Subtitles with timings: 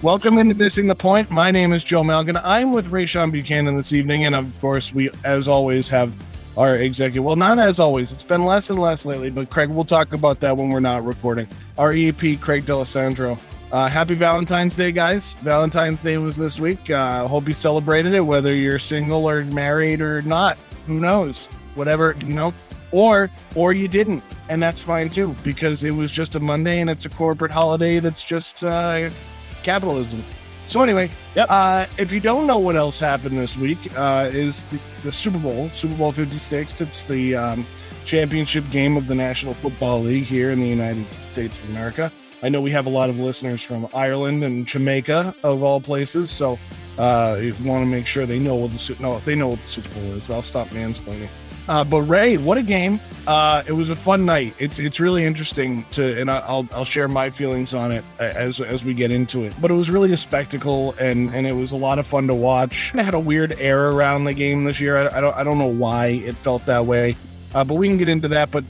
[0.00, 1.30] Welcome into Missing the Point.
[1.30, 2.38] My name is Joe Malkin.
[2.38, 6.16] I'm with Rayshawn Buchanan this evening, and of course, we, as always, have
[6.56, 7.24] our executive.
[7.24, 8.12] Well, not as always.
[8.12, 11.04] It's been less and less lately, but Craig, we'll talk about that when we're not
[11.04, 11.48] recording.
[11.78, 13.38] Our EP, Craig D'Alessandro.
[13.70, 15.34] Uh, happy Valentine's Day, guys.
[15.42, 16.90] Valentine's Day was this week.
[16.90, 20.58] Uh, hope you celebrated it, whether you're single or married or not.
[20.86, 21.46] Who knows?
[21.74, 22.52] Whatever, you know,
[22.90, 26.90] or or you didn't and that's fine too because it was just a monday and
[26.90, 29.08] it's a corporate holiday that's just uh
[29.62, 30.22] capitalism.
[30.72, 31.46] So anyway, Yep.
[31.50, 35.36] uh, if you don't know what else happened this week, uh, is the, the Super
[35.36, 36.80] Bowl, Super Bowl 56.
[36.80, 37.66] It's the um,
[38.06, 42.10] championship game of the National Football League here in the United States of America.
[42.42, 46.30] I know we have a lot of listeners from Ireland and Jamaica, of all places.
[46.30, 46.58] So
[46.96, 49.68] uh, you want to make sure they know what the no, they know what the
[49.68, 50.30] Super Bowl is.
[50.30, 51.28] I'll stop mansplaining.
[51.68, 52.98] Uh, but Ray, what a game!
[53.24, 54.52] Uh, it was a fun night.
[54.58, 58.60] It's it's really interesting to, and I- I'll I'll share my feelings on it as
[58.60, 59.54] as we get into it.
[59.60, 62.34] But it was really a spectacle, and and it was a lot of fun to
[62.34, 62.92] watch.
[62.94, 64.96] It had a weird air around the game this year.
[65.08, 67.16] I, I don't I don't know why it felt that way,
[67.54, 68.50] uh, but we can get into that.
[68.50, 68.64] But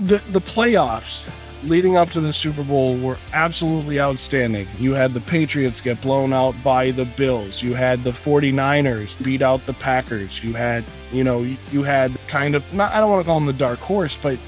[0.00, 1.28] the the playoffs
[1.64, 4.68] leading up to the Super Bowl were absolutely outstanding.
[4.78, 7.62] You had the Patriots get blown out by the Bills.
[7.62, 10.42] You had the 49ers beat out the Packers.
[10.42, 11.42] You had, you know,
[11.72, 14.38] you, had kind of not I don't want to call them the dark horse, but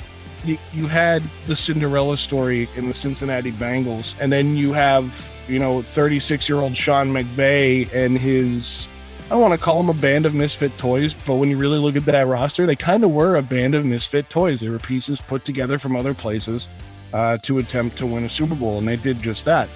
[0.44, 5.58] you, you had the Cinderella story in the Cincinnati Bengals, and then you have, you
[5.58, 8.86] know, 36 year old Sean McVay and his
[9.26, 11.78] I don't want to call them a band of misfit toys, but when you really
[11.78, 14.60] look at that roster, they kind of were a band of misfit toys.
[14.60, 16.68] They were pieces put together from other places
[17.12, 19.68] uh, to attempt to win a Super Bowl, and they did just that.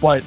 [0.00, 0.24] But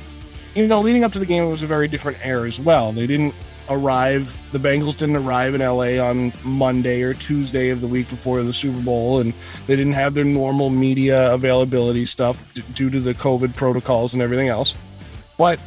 [0.55, 2.91] you know, leading up to the game, it was a very different air as well.
[2.91, 3.35] They didn't
[3.69, 4.37] arrive.
[4.51, 8.53] The Bengals didn't arrive in LA on Monday or Tuesday of the week before the
[8.53, 9.33] Super Bowl, and
[9.67, 14.23] they didn't have their normal media availability stuff d- due to the COVID protocols and
[14.23, 14.75] everything else.
[15.37, 15.59] But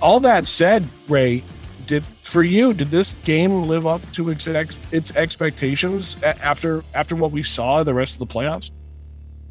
[0.00, 1.44] all that said, Ray,
[1.86, 7.30] did for you did this game live up to its its expectations after after what
[7.30, 8.70] we saw the rest of the playoffs?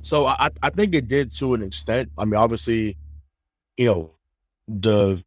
[0.04, 2.12] So I, I think it did to an extent.
[2.18, 2.98] I mean, obviously,
[3.78, 4.12] you know,
[4.68, 5.24] the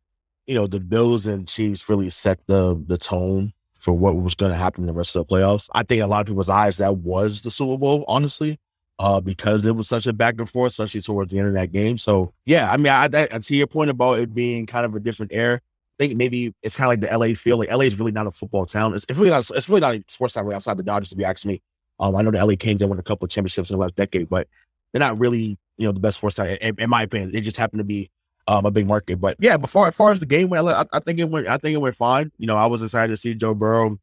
[0.47, 4.53] you know the Bills and Chiefs really set the the tone for what was going
[4.53, 5.69] to happen in the rest of the playoffs.
[5.73, 8.59] I think a lot of people's eyes that was the Super Bowl, honestly,
[8.99, 11.73] uh, because it was such a back and forth, especially towards the end of that
[11.73, 11.97] game.
[11.97, 15.01] So yeah, I mean, I, I to your point about it being kind of a
[15.01, 15.63] different air.
[15.99, 17.57] I think maybe it's kind of like the LA feel.
[17.57, 18.95] Like LA is really not a football town.
[18.95, 19.49] It's, it's really not.
[19.55, 21.09] It's really not a sports town really outside the Dodgers.
[21.09, 21.63] To be asking me,
[21.99, 23.97] um, I know the LA Kings have won a couple of championships in the last
[23.97, 24.47] decade, but
[24.93, 27.33] they're not really, you know, the best town in, in my opinion.
[27.33, 28.11] They just happen to be
[28.49, 29.21] um, a big market.
[29.21, 31.49] But yeah, before as far as the game went, I, I think it went.
[31.49, 32.31] I think it went fine.
[32.39, 33.99] You know, I was excited to see Joe Burrow.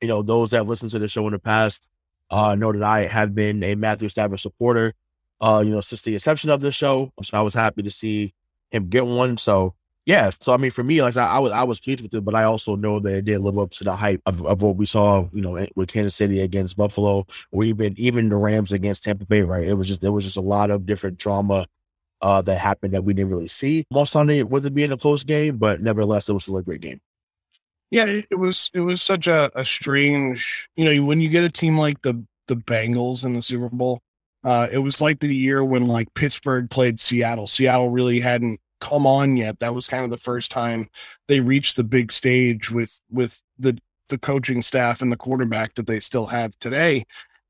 [0.00, 1.88] You know, those that have listened to the show in the past
[2.30, 4.94] uh, know that I have been a Matthew Stafford supporter.
[5.40, 8.32] Uh, you know, since the inception of the show, so I was happy to see
[8.70, 9.36] him get one.
[9.38, 12.12] So yeah, so I mean, for me, like I, I was, I was pleased with
[12.12, 14.60] it, but I also know that it did live up to the hype of, of
[14.62, 18.72] what we saw, you know, with Kansas City against Buffalo, or even even the Rams
[18.72, 19.42] against Tampa Bay.
[19.42, 19.68] Right?
[19.68, 21.66] It was just there was just a lot of different drama
[22.20, 23.84] uh, that happened that we didn't really see.
[23.92, 26.80] Most Sunday it wasn't being a close game, but nevertheless, it was still a great
[26.80, 27.00] game.
[27.92, 31.44] Yeah, it, it was it was such a, a strange, you know, when you get
[31.44, 34.00] a team like the the Bengals in the Super Bowl,
[34.42, 37.46] uh, it was like the year when like Pittsburgh played Seattle.
[37.46, 39.60] Seattle really hadn't come on yet.
[39.60, 40.90] That was kind of the first time
[41.28, 43.78] they reached the big stage with with the
[44.08, 47.04] the coaching staff and the quarterback that they still have today.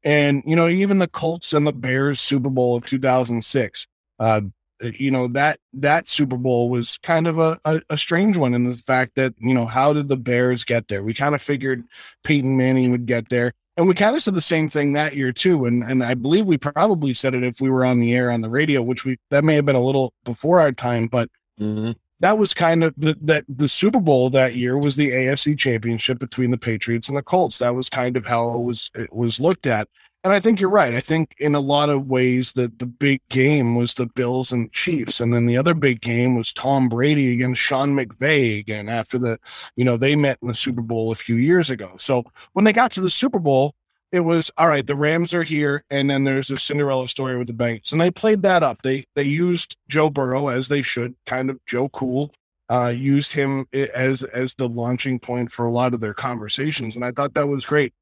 [0.04, 3.86] And you know, even the Colts and the Bears Super Bowl of 2006,
[4.18, 4.42] uh,
[4.82, 8.64] you know that that Super Bowl was kind of a, a, a strange one in
[8.64, 11.02] the fact that you know how did the Bears get there?
[11.02, 11.84] We kind of figured
[12.24, 15.32] Peyton Manning would get there, and we kind of said the same thing that year
[15.32, 15.64] too.
[15.64, 18.42] And and I believe we probably said it if we were on the air on
[18.42, 21.92] the radio, which we that may have been a little before our time, but mm-hmm.
[22.20, 26.18] that was kind of the that the Super Bowl that year was the AFC Championship
[26.18, 27.58] between the Patriots and the Colts.
[27.58, 29.88] That was kind of how it was it was looked at.
[30.24, 30.94] And I think you're right.
[30.94, 34.70] I think in a lot of ways that the big game was the Bills and
[34.70, 39.18] Chiefs, and then the other big game was Tom Brady against Sean McVay again after
[39.18, 39.38] the,
[39.74, 41.94] you know, they met in the Super Bowl a few years ago.
[41.98, 42.22] So
[42.52, 43.74] when they got to the Super Bowl,
[44.12, 44.86] it was all right.
[44.86, 48.10] The Rams are here, and then there's a Cinderella story with the Bengals, and they
[48.10, 48.82] played that up.
[48.82, 52.30] They they used Joe Burrow as they should, kind of Joe Cool,
[52.68, 57.04] uh, used him as as the launching point for a lot of their conversations, and
[57.04, 57.94] I thought that was great.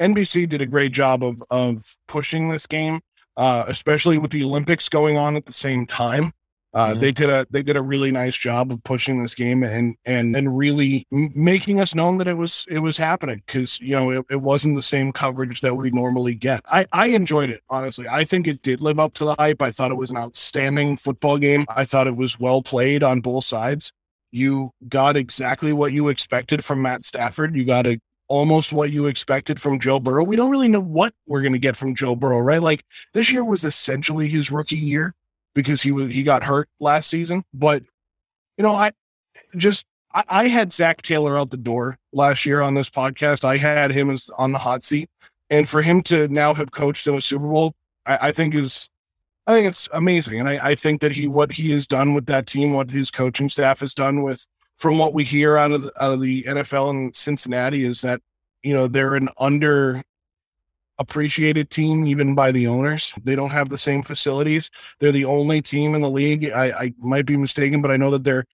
[0.00, 3.00] NBC did a great job of of pushing this game,
[3.36, 6.32] uh, especially with the Olympics going on at the same time.
[6.74, 7.00] Uh, mm-hmm.
[7.00, 10.36] They did a they did a really nice job of pushing this game and and
[10.36, 14.26] and really making us known that it was it was happening because you know it,
[14.30, 16.60] it wasn't the same coverage that we normally get.
[16.70, 18.06] I I enjoyed it honestly.
[18.06, 19.62] I think it did live up to the hype.
[19.62, 21.64] I thought it was an outstanding football game.
[21.74, 23.90] I thought it was well played on both sides.
[24.30, 27.56] You got exactly what you expected from Matt Stafford.
[27.56, 27.98] You got a
[28.28, 30.22] almost what you expected from Joe Burrow.
[30.22, 32.62] We don't really know what we're going to get from Joe Burrow, right?
[32.62, 32.84] Like
[33.14, 35.14] this year was essentially his rookie year
[35.54, 37.44] because he was he got hurt last season.
[37.52, 37.82] But
[38.56, 38.92] you know, I
[39.56, 43.44] just I, I had Zac Taylor out the door last year on this podcast.
[43.44, 45.10] I had him as on the hot seat,
[45.50, 47.74] and for him to now have coached in a Super Bowl,
[48.06, 48.88] I, I think is
[49.46, 50.40] I think it's amazing.
[50.40, 53.10] And I, I think that he what he has done with that team, what his
[53.10, 54.46] coaching staff has done with
[54.78, 58.22] from what we hear out of the, out of the NFL in Cincinnati is that
[58.62, 60.02] you know they're an under
[60.98, 63.12] appreciated team even by the owners.
[63.22, 64.70] They don't have the same facilities.
[64.98, 66.50] They're the only team in the league.
[66.50, 68.44] I, I might be mistaken, but I know that they're,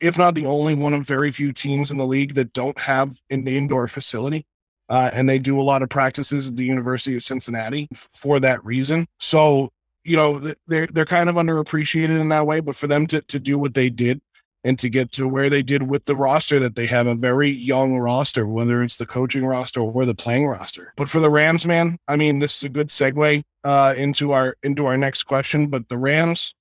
[0.00, 3.20] if not the only one of very few teams in the league that don't have
[3.30, 4.44] an indoor facility.
[4.88, 8.64] Uh, and they do a lot of practices at the University of Cincinnati for that
[8.64, 9.06] reason.
[9.20, 9.70] So,
[10.02, 12.58] you know, they're they're kind of underappreciated in that way.
[12.58, 14.20] But for them to to do what they did
[14.64, 17.50] and to get to where they did with the roster that they have a very
[17.50, 20.92] young roster, whether it's the coaching roster or the playing roster.
[20.96, 24.56] But for the Rams, man, I mean, this is a good segue uh, into our
[24.62, 25.68] into our next question.
[25.68, 26.54] But the Rams,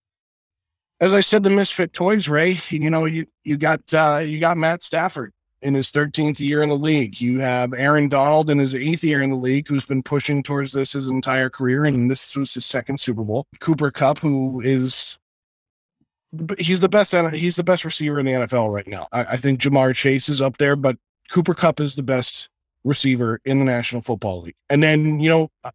[1.00, 2.58] as I said, the misfit toys, Ray.
[2.70, 6.70] You know, you you got uh, you got Matt Stafford in his 13th year in
[6.70, 7.20] the league.
[7.20, 10.72] You have Aaron Donald in his eighth year in the league, who's been pushing towards
[10.72, 13.46] this his entire career, and this was his second Super Bowl.
[13.60, 15.19] Cooper Kupp, who is
[16.58, 17.14] he's the best.
[17.34, 19.08] He's the best receiver in the NFL right now.
[19.12, 20.98] I, I think Ja'Marr Chase is up there, but
[21.32, 22.50] Cooper Kupp is the best
[22.84, 24.56] receiver in the National Football League.
[24.70, 25.72] And then you know uh,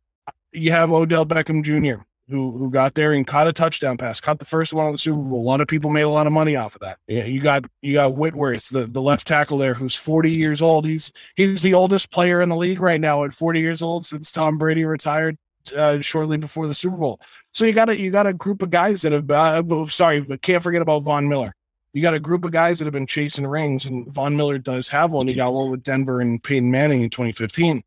[0.52, 2.02] you have Odell Beckham Jr.
[2.28, 4.98] who who got there and caught a touchdown pass, caught the first one on the
[4.98, 5.40] Super Bowl.
[5.40, 6.98] A lot of people made a lot of money off of that.
[7.08, 10.86] Yeah, you got you got Whitworth, the, the left tackle there, who's 40 years old.
[10.86, 14.30] He's he's the oldest player in the league right now at 40 years old since
[14.30, 15.36] Tom Brady retired
[15.72, 17.20] uh, shortly before the Super Bowl.
[17.52, 19.30] So you got a you got a group of guys that have.
[19.30, 21.54] Uh, sorry, but can't forget about Von Miller.
[21.92, 24.88] You got a group of guys that have been chasing rings, and Von Miller does
[24.88, 25.28] have one.
[25.28, 27.82] He got one with Denver and Peyton Manning in 2015.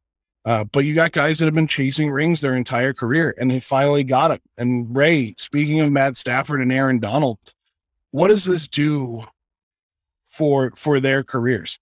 [0.45, 3.59] Uh, but you got guys that have been chasing rings their entire career, and they
[3.59, 4.41] finally got it.
[4.57, 7.37] And Ray, speaking of Matt Stafford and Aaron Donald,
[8.11, 9.25] what does this do
[10.25, 11.77] for for their careers?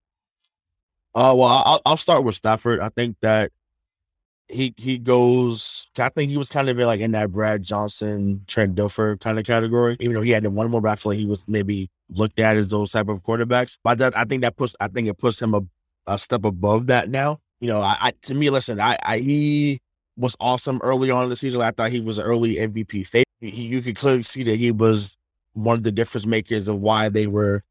[1.13, 2.79] Uh, well, I'll, I'll start with Stafford.
[2.79, 3.51] I think that
[4.47, 5.87] he he goes.
[5.97, 9.45] I think he was kind of like in that Brad Johnson, Trent Dilfer kind of
[9.45, 9.97] category.
[9.99, 12.57] Even though he had one more, but I feel like he was maybe looked at
[12.57, 13.77] as those type of quarterbacks.
[13.83, 15.61] But that, I think that puts I think it puts him a,
[16.07, 17.39] a step above that now.
[17.59, 19.79] You know, I, I to me, listen, I, I he
[20.17, 21.61] was awesome early on in the season.
[21.61, 23.25] I thought he was an early MVP favorite.
[23.41, 25.17] You could clearly see that he was
[25.53, 27.63] one of the difference makers of why they were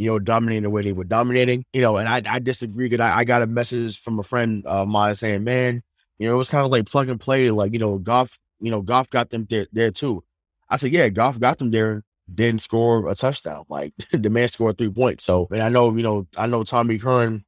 [0.00, 3.04] you know, dominating the way they were dominating, you know, and I, I disagree because
[3.04, 5.82] I, I got a message from a friend of mine saying, man,
[6.20, 7.50] you know, it was kind of like plug and play.
[7.50, 10.22] Like, you know, Goff, you know, Goff got them there, there too.
[10.68, 13.64] I said, yeah, Goff got them there, didn't score a touchdown.
[13.70, 15.24] Like the man scored three points.
[15.24, 17.42] So, and I know, you know, I know Tommy Kern,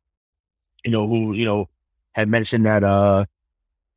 [0.87, 1.69] you know, who, you know,
[2.13, 3.27] had mentioned that, uh,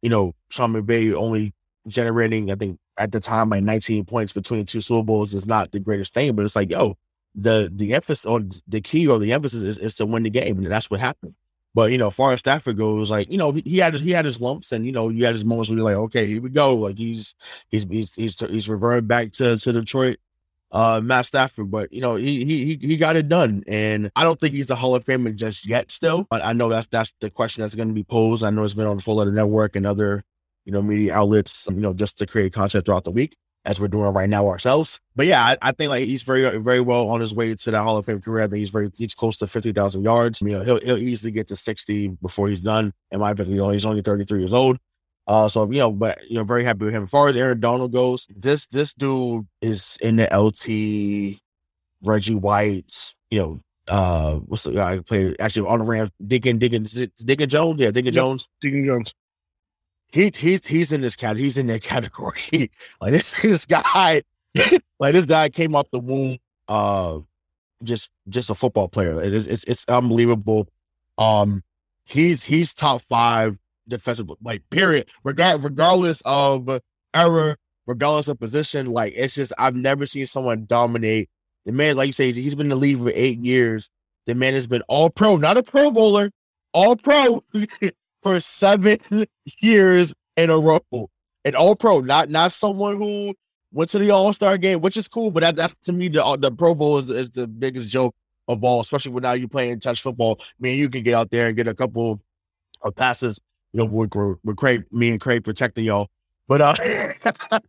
[0.01, 1.53] you know, Sean McVay only
[1.87, 5.71] generating, I think at the time, like 19 points between two Super Bowls is not
[5.71, 6.97] the greatest thing, but it's like, yo,
[7.33, 10.57] the, the emphasis or the key or the emphasis is, is to win the game.
[10.57, 11.33] And that's what happened.
[11.75, 14.23] But you know, far as Stafford goes, like you know, he had his he had
[14.23, 16.49] his lumps, and you know, you had his moments where you're like, okay, here we
[16.49, 16.73] go.
[16.73, 17.35] Like he's
[17.69, 20.17] he's he's he's, he's reverted back to to Detroit,
[20.71, 21.69] uh, Matt Stafford.
[21.69, 24.75] But you know, he he he got it done, and I don't think he's a
[24.75, 25.91] Hall of Famer just yet.
[25.91, 28.41] Still, but I know that's that's the question that's going to be posed.
[28.41, 30.23] I know it's been on the Full Letter Network and other
[30.63, 33.35] you know media outlets, you know, just to create content throughout the week
[33.65, 34.99] as we're doing right now ourselves.
[35.15, 37.83] But yeah, I, I, think like he's very very well on his way to that
[37.83, 38.43] Hall of Fame career.
[38.43, 40.41] I think he's very he's close to fifty thousand yards.
[40.41, 42.93] You know, he'll he'll easily get to sixty before he's done.
[43.11, 44.77] In my opinion, he's only thirty three years old.
[45.27, 47.03] Uh, so you know, but you know, very happy with him.
[47.03, 51.39] As far as Aaron Donald goes, this this dude is in the LT,
[52.07, 56.11] Reggie White's, you know, uh, what's the guy who played actually on the Rams?
[56.25, 56.85] Deacon, Deacon,
[57.23, 58.13] Deacon Jones, yeah, Deacon yep.
[58.13, 59.13] Jones, Deacon Jones
[60.11, 61.37] he he's he's in this cat.
[61.37, 62.71] He's in that category.
[63.01, 64.21] like this this guy,
[64.99, 67.19] like this guy came off the womb, uh,
[67.83, 69.21] just just a football player.
[69.21, 70.67] It is it's it's unbelievable.
[71.17, 71.63] Um,
[72.05, 75.09] he's he's top five defensive like period.
[75.23, 76.69] Regard regardless of
[77.13, 77.57] error,
[77.87, 78.87] regardless of position.
[78.87, 81.29] Like it's just I've never seen someone dominate.
[81.65, 83.89] The man, like you say, he's been in the league for eight years.
[84.27, 86.31] The man has been all pro, not a pro bowler,
[86.73, 87.43] all pro
[88.25, 88.97] for seven
[89.61, 90.81] years in a row.
[91.45, 93.35] An all pro, not not someone who
[93.71, 95.29] went to the All Star game, which is cool.
[95.29, 98.15] But that, that's to me the the Pro Bowl is, is the biggest joke
[98.47, 100.39] of all, especially when now you playing touch football.
[100.59, 102.19] Man, you can get out there and get a couple
[102.81, 103.39] of passes.
[103.73, 106.07] You know, with, with Craig, me and Craig protecting y'all.
[106.47, 106.75] But uh,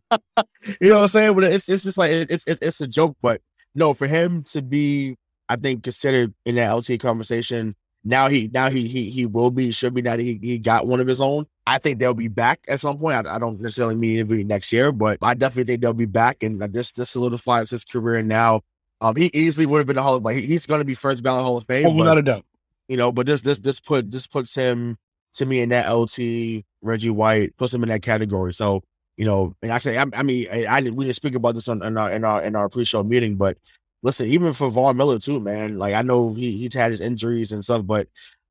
[0.81, 1.35] you know what I'm saying?
[1.35, 3.15] But it's it's just like it's it's it's a joke.
[3.21, 3.41] But
[3.75, 5.17] no, for him to be,
[5.49, 7.75] I think considered in that LT conversation
[8.07, 10.87] now he now he he he will be should be now that he, he got
[10.87, 11.45] one of his own.
[11.65, 13.27] I think they'll be back at some point.
[13.27, 16.05] I, I don't necessarily mean it'll be next year, but I definitely think they'll be
[16.05, 18.61] back, and this this solidifies his career now.
[19.01, 21.21] Um, he easily would have been a Hall of like he's going to be first
[21.21, 21.85] ballot Hall of Fame.
[21.85, 22.45] Oh, without a doubt.
[22.87, 24.97] You know, but this this this put this puts him
[25.33, 28.53] to me in that LT Reggie White puts him in that category.
[28.53, 28.83] So
[29.17, 31.67] you know, and actually, I, I mean, I, I, didn't we didn't speak about this
[31.67, 33.57] on in our in our in our pre-show meeting, but
[34.03, 35.77] listen, even for Von Miller too, man.
[35.77, 38.07] Like I know he he's had his injuries and stuff, but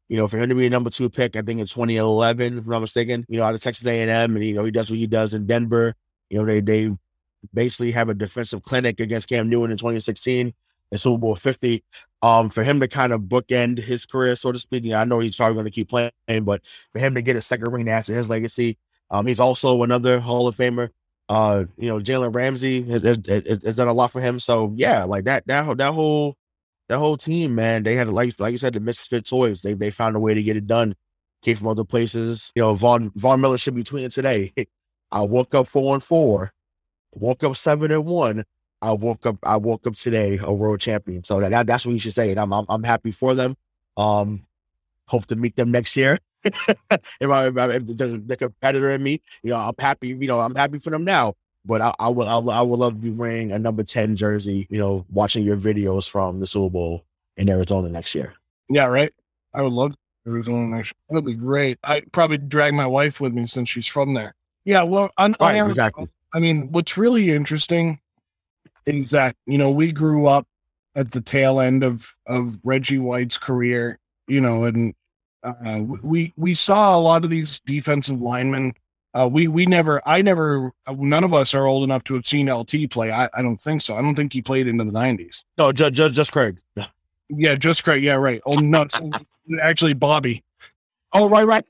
[0.09, 2.65] you know, for him to be a number two pick, I think in 2011, if
[2.65, 4.99] I'm not mistaken, you know, out of Texas A&M, and you know, he does what
[4.99, 5.95] he does in Denver.
[6.31, 6.91] You know, they they
[7.53, 10.55] basically have a defensive clinic against Cam Newton in 2016
[10.93, 11.83] in Super Bowl 50.
[12.23, 15.05] Um, for him to kind of bookend his career, so to speak, you know, I
[15.05, 16.11] know he's probably going to keep playing,
[16.43, 16.63] but
[16.93, 18.79] for him to get a second ring to add to his legacy,
[19.11, 20.91] um, he's also another Hall of Famer.
[21.29, 24.39] Uh, you know, Jalen Ramsey has, has, has, done a lot for him.
[24.39, 26.37] So yeah, like that that that whole
[26.89, 29.63] that whole team, man, they had like like you said, the misfit toys.
[29.63, 30.95] They they found a way to get it done.
[31.43, 32.53] Came from other places.
[32.55, 34.53] You know, Von Von Miller should be tweeting today.
[35.13, 36.53] I woke up four and four,
[37.13, 38.45] woke up seven and one.
[38.81, 41.25] I woke up I woke up today a world champion.
[41.25, 42.31] So that, that that's what you should say.
[42.31, 43.57] And I'm, I'm I'm happy for them.
[43.97, 44.47] Um,
[45.07, 46.19] hope to meet them next year.
[46.91, 50.09] if, I, if, the, the competitor in me, you know, I'm happy.
[50.09, 51.35] You know, I'm happy for them now
[51.67, 54.17] but I, I will, I will, I would love to be wearing a number 10
[54.17, 57.05] jersey, you know, watching your videos from the Super Bowl
[57.37, 58.35] in Arizona next year.
[58.71, 59.13] Yeah, right.
[59.53, 59.95] I would love
[60.27, 61.21] Arizona next year.
[61.21, 61.79] That'd be great.
[61.85, 64.35] I probably drag my wife with me since she's from there.
[64.65, 66.09] Yeah, well, on, right, on Arizona, exactly.
[66.33, 68.01] I mean, what's really interesting
[68.85, 70.47] is that, you know, we grew up
[70.95, 73.99] at the tail end of, of Reggie White's career,
[74.29, 74.95] you know, and
[75.43, 78.75] uh, we, we saw a lot of these defensive linemen
[79.17, 82.53] uh, we we never, I never, none of us are old enough to have seen
[82.53, 83.11] LT play.
[83.11, 83.97] I, I don't think so.
[83.97, 85.43] I don't think he played into the nineties.
[85.57, 86.59] No, just, just just Craig.
[86.77, 86.87] Yeah,
[87.31, 88.03] yeah, just Craig.
[88.03, 88.43] Yeah, right.
[88.45, 89.01] Oh, nuts.
[89.63, 90.45] Actually, Bobby.
[91.15, 91.65] Oh, right, right.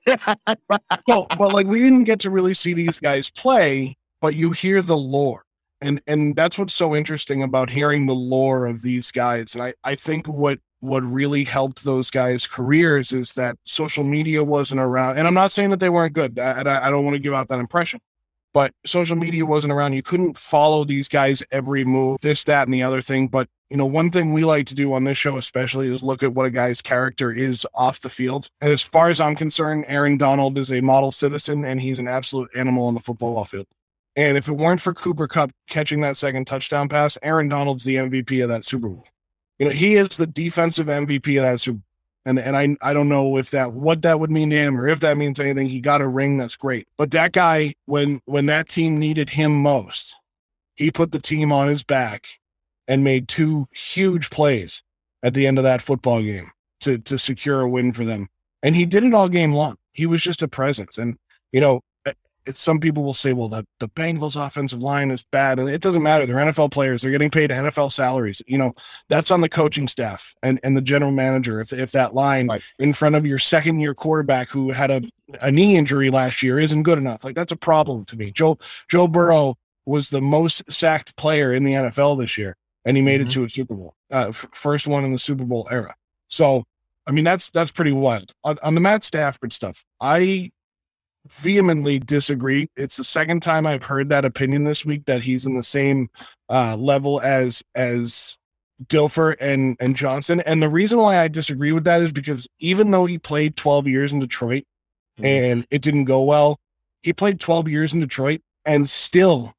[1.07, 4.83] well, but like we didn't get to really see these guys play, but you hear
[4.83, 5.45] the lore.
[5.81, 9.55] And and that's what's so interesting about hearing the lore of these guys.
[9.55, 14.43] And I, I think what what really helped those guys' careers is that social media
[14.43, 15.19] wasn't around.
[15.19, 16.39] And I'm not saying that they weren't good.
[16.39, 18.01] I, I, I don't want to give out that impression,
[18.55, 19.95] but social media wasn't around.
[19.95, 23.29] You couldn't follow these guys every move, this, that, and the other thing.
[23.29, 26.23] But you know, one thing we like to do on this show, especially, is look
[26.23, 28.49] at what a guy's character is off the field.
[28.61, 32.07] And as far as I'm concerned, Aaron Donald is a model citizen, and he's an
[32.07, 33.67] absolute animal on the football field.
[34.15, 37.97] And if it weren't for Cooper Kupp catching that second touchdown pass, Aaron Donald's the
[37.97, 39.05] MVP of that Super Bowl.
[39.59, 41.81] You know, he is the defensive MVP of that Super
[42.27, 44.89] and and I I don't know if that what that would mean to him or
[44.89, 45.69] if that means anything.
[45.69, 46.89] He got a ring, that's great.
[46.99, 50.13] But that guy, when when that team needed him most,
[50.75, 52.27] he put the team on his back
[52.89, 54.83] and made two huge plays
[55.23, 58.29] at the end of that football game to to secure a win for them.
[58.63, 59.77] And he did it all game long.
[59.93, 60.99] He was just a presence.
[60.99, 61.17] And
[61.53, 61.81] you know,
[62.47, 65.59] it's some people will say, well, the, the Bengals offensive line is bad.
[65.59, 66.27] And it doesn't matter.
[66.27, 67.03] They're NFL players.
[67.03, 68.41] They're getting paid NFL salaries.
[68.47, 68.75] You know,
[69.09, 71.61] that's on the coaching staff and, and the general manager.
[71.61, 72.63] If, if that line right.
[72.79, 75.03] in front of your second year quarterback who had a,
[75.43, 78.31] a knee injury last year isn't good enough, like that's a problem to me.
[78.31, 83.03] Joe, Joe Burrow was the most sacked player in the NFL this year, and he
[83.03, 83.29] made mm-hmm.
[83.29, 85.95] it to a Super Bowl, uh, f- first one in the Super Bowl era.
[86.29, 86.65] So,
[87.07, 89.85] I mean, that's, that's pretty wild on, on the Matt Stafford stuff.
[90.01, 90.51] I
[91.31, 92.69] vehemently disagree.
[92.77, 96.11] It's the second time I've heard that opinion this week that he's in the same
[96.49, 98.37] uh, level as as
[98.85, 100.41] Dilfer and and Johnson.
[100.41, 103.89] And the reason why I disagree with that is because even though he played 12
[103.89, 104.65] years in Detroit
[105.19, 105.25] mm-hmm.
[105.25, 106.59] and it didn't go well,
[107.03, 109.55] he played 12 years in Detroit and still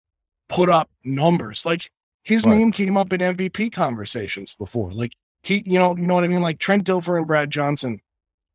[0.50, 1.66] put up numbers.
[1.66, 1.90] Like
[2.24, 2.58] his right.
[2.58, 4.92] name came up in MVP conversations before.
[4.92, 6.42] Like he, you know, you know what I mean?
[6.42, 8.02] Like Trent Dilfer and Brad Johnson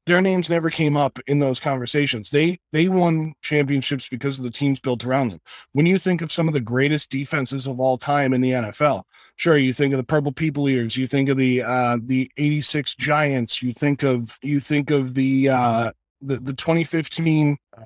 [0.06, 2.30] their names never came up in those conversations.
[2.30, 5.40] They they won championships because of the teams built around them.
[5.73, 9.04] When you think of some of the greatest defenses of all time in the NFL,
[9.37, 12.94] sure, you think of the Purple People Eaters, you think of the uh, the '86
[12.97, 17.56] Giants, you think of you think of the uh, the the 2015.
[17.76, 17.82] Uh,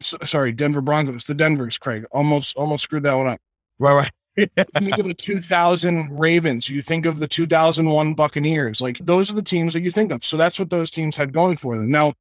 [0.00, 3.40] sorry, Denver Broncos, the Denver's Craig almost almost screwed that one up.
[3.78, 6.68] Right, right think of the 2000 Ravens.
[6.68, 8.80] You think of the 2001 Buccaneers.
[8.80, 10.24] Like those are the teams that you think of.
[10.24, 11.90] So that's what those teams had going for them.
[11.90, 12.14] Now,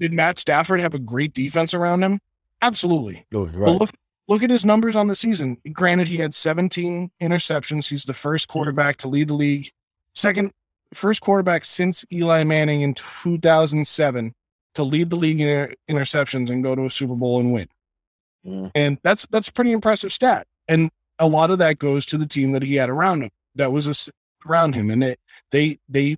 [0.00, 2.20] did Matt Stafford have a great defense around him?
[2.62, 3.26] Absolutely.
[3.34, 3.78] Oh, right.
[3.78, 3.90] Look,
[4.28, 5.58] look at his numbers on the season.
[5.72, 7.88] Granted, he had 17 interceptions.
[7.88, 9.70] He's the first quarterback to lead the league.
[10.14, 10.52] Second,
[10.92, 14.34] first quarterback since Eli Manning in 2007
[14.74, 17.68] to lead the league in interceptions and go to a Super Bowl and win.
[18.46, 18.70] Mm.
[18.74, 20.46] And that's that's a pretty impressive stat.
[20.68, 23.30] And a lot of that goes to the team that he had around him.
[23.54, 24.10] That was
[24.46, 26.16] around him, and it, they they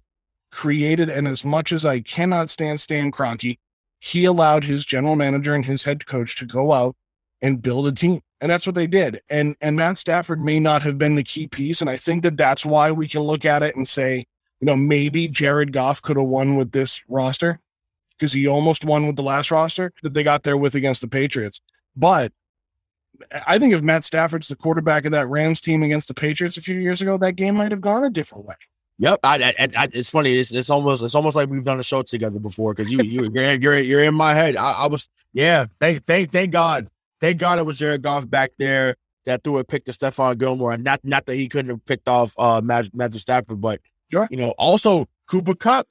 [0.51, 1.09] created.
[1.11, 3.59] And as much as I cannot stand Stan Kroenke,
[3.99, 6.97] he allowed his general manager and his head coach to go out
[7.43, 9.21] and build a team, and that's what they did.
[9.29, 12.37] And and Matt Stafford may not have been the key piece, and I think that
[12.37, 14.27] that's why we can look at it and say,
[14.61, 17.61] you know, maybe Jared Goff could have won with this roster
[18.19, 21.09] because he almost won with the last roster that they got there with against the
[21.09, 21.61] Patriots.
[21.95, 22.33] But
[23.47, 26.61] I think if Matt Stafford's the quarterback of that Rams team against the Patriots a
[26.63, 28.55] few years ago, that game might have gone a different way.
[28.99, 30.39] Yep, I, I, I, it's funny.
[30.39, 33.31] It's, it's almost it's almost like we've done a show together before because you you
[33.33, 34.57] you're, you're you're in my head.
[34.57, 35.67] I, I was yeah.
[35.81, 36.89] Thank thank thank God.
[37.21, 38.97] Thank God it was Jared Goff back there
[39.27, 42.09] that threw a pick to Stephon Gilmore, and not not that he couldn't have picked
[42.09, 43.81] off uh Matthew, Matthew Stafford, but
[44.11, 44.29] Sure.
[44.31, 45.87] you know also Cooper Kupp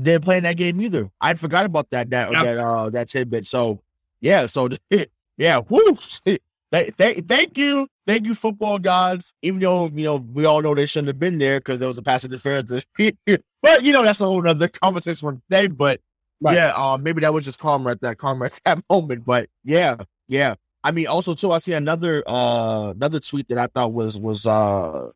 [0.00, 1.08] didn't play in that game either.
[1.20, 2.44] I forgot about that that Yep.
[2.44, 3.46] that uh that tidbit.
[3.46, 3.80] So
[4.20, 4.68] yeah, so
[5.36, 5.96] yeah, whoo.
[6.72, 9.34] Thank, thank, thank you, thank you, football gods.
[9.42, 11.98] Even though you know we all know they shouldn't have been there because there was
[11.98, 12.70] a pass interference.
[13.62, 15.68] but you know that's a whole other conversation for today.
[15.68, 16.00] But
[16.42, 16.54] Right.
[16.56, 19.26] yeah, um, maybe that was just karma at that karma at that moment.
[19.26, 19.96] But yeah,
[20.28, 20.54] yeah.
[20.82, 24.46] I mean, also too, I see another uh another tweet that I thought was was
[24.46, 25.10] uh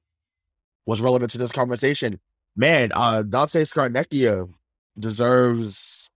[0.87, 2.21] was relevant to this conversation.
[2.57, 4.53] Man, uh Dante Scarnecchia
[4.99, 6.11] deserves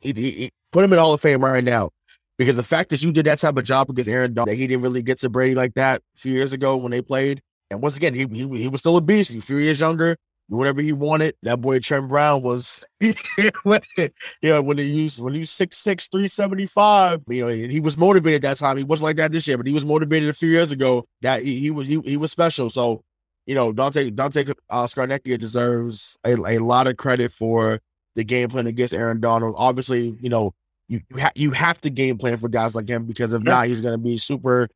[0.00, 1.90] he, he, he- put him in Hall of Fame right now.
[2.38, 4.66] Because the fact that you did that type of job against Aaron Donald, that he
[4.66, 7.40] didn't really get to Brady like that a few years ago when they played.
[7.70, 9.32] And once again, he he, he was still a beast.
[9.32, 10.16] He a few years younger,
[10.48, 11.34] whatever he wanted.
[11.42, 17.40] That boy Trent Brown was, yeah, when he used when he was 6'6", 375, you
[17.40, 18.76] know, he was motivated that time.
[18.76, 21.06] He wasn't like that this year, but he was motivated a few years ago.
[21.22, 22.70] That he, he was he, he was special.
[22.70, 23.02] So,
[23.46, 27.80] you know, Dante Dante uh, Scarnecchia deserves a, a lot of credit for
[28.14, 29.54] the game plan against Aaron Donald.
[29.56, 30.54] Obviously, you know,
[30.88, 33.50] you you, ha- you have to game plan for guys like him because if Yeah.
[33.50, 34.68] not, he's going to be super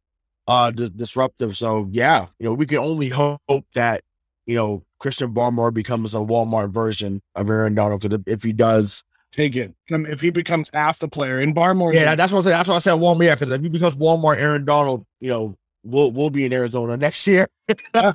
[0.49, 1.57] uh di- disruptive.
[1.57, 3.40] So yeah, you know, we can only hope
[3.75, 4.03] that
[4.46, 8.03] you know Christian Barmore becomes a Walmart version of Aaron Donald.
[8.03, 9.73] Because if he does, Take it.
[9.88, 12.51] If he becomes half the player, and Barmore, yeah, that's what I said.
[12.51, 12.94] That's what I said.
[12.94, 13.25] Walmart.
[13.25, 16.96] Yeah, because if he becomes Walmart, Aaron Donald, you know, we'll we'll be in Arizona
[16.96, 17.46] next year.
[17.94, 18.12] I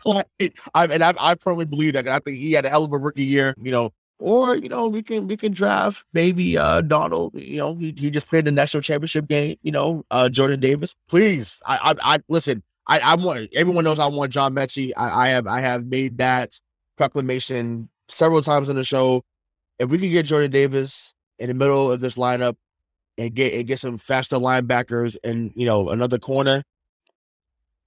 [0.75, 2.05] and I, I firmly believe that.
[2.07, 3.55] I think he had a hell of a rookie year.
[3.61, 3.93] You know.
[4.17, 8.09] Or you know we can we can draft maybe uh Donald you know he, he
[8.09, 10.95] just played the national championship game you know uh Jordan Davis.
[11.09, 14.91] Please I I, I listen I I want everyone knows I want John Mechie.
[14.95, 16.57] I, I have I have made that
[16.97, 19.21] proclamation several times on the show.
[19.79, 22.55] If we can get Jordan Davis in the middle of this lineup
[23.17, 26.63] and get and get some faster linebackers and you know another corner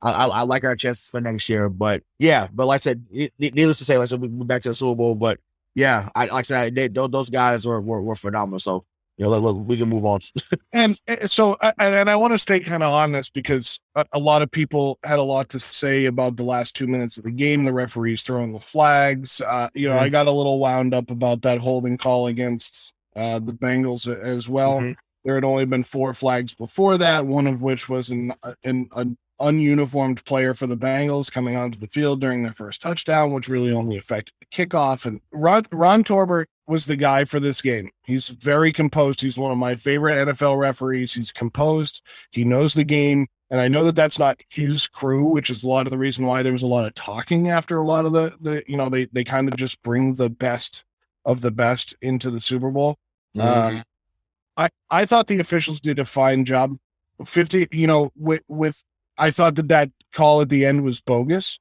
[0.01, 1.69] I, I, I like our chances for next year.
[1.69, 3.07] But yeah but like I said
[3.39, 5.39] needless to say like I said we- back to the Super Bowl but
[5.75, 8.59] yeah, I like I said, they, those, those guys were, were were phenomenal.
[8.59, 8.85] So
[9.17, 10.21] you know, look, look, we can move on.
[10.73, 13.81] And uh, so, uh, and and I want to stay kind of on this because
[13.97, 17.19] a, a lot of people had a lot to say about the last two minutes
[17.19, 17.65] of the game.
[17.65, 19.41] The referees throwing the flags.
[19.41, 23.41] Uh, you know, I got a little wound up about that holding call against uh,
[23.41, 24.81] the Bengals as well.
[24.81, 24.95] Mhm.
[25.25, 28.33] There had only been four flags before that, one of which was an,
[28.65, 33.33] an, an ununiformed player for the Bengals coming onto the field during their first touchdown,
[33.33, 35.07] which really only affected the kickoff.
[35.07, 37.91] And Ron, Ron Torbert was the guy for this game.
[38.05, 39.21] He's very composed.
[39.21, 41.15] He's one of my favorite NFL referees.
[41.15, 42.03] He's composed.
[42.31, 43.27] He knows the game.
[43.51, 46.27] And I know that that's not his crew, which is a lot of the reason
[46.27, 48.91] why there was a lot of talking after a lot of the, the you know,
[48.91, 50.85] they, they kind of just bring the best
[51.25, 52.97] of the best into the Super Bowl.
[53.39, 53.83] Um,
[54.57, 56.77] I I thought the officials did a fine job.
[57.25, 58.85] Fifty, you know, with with
[59.19, 61.59] I thought that that call at the end was bogus,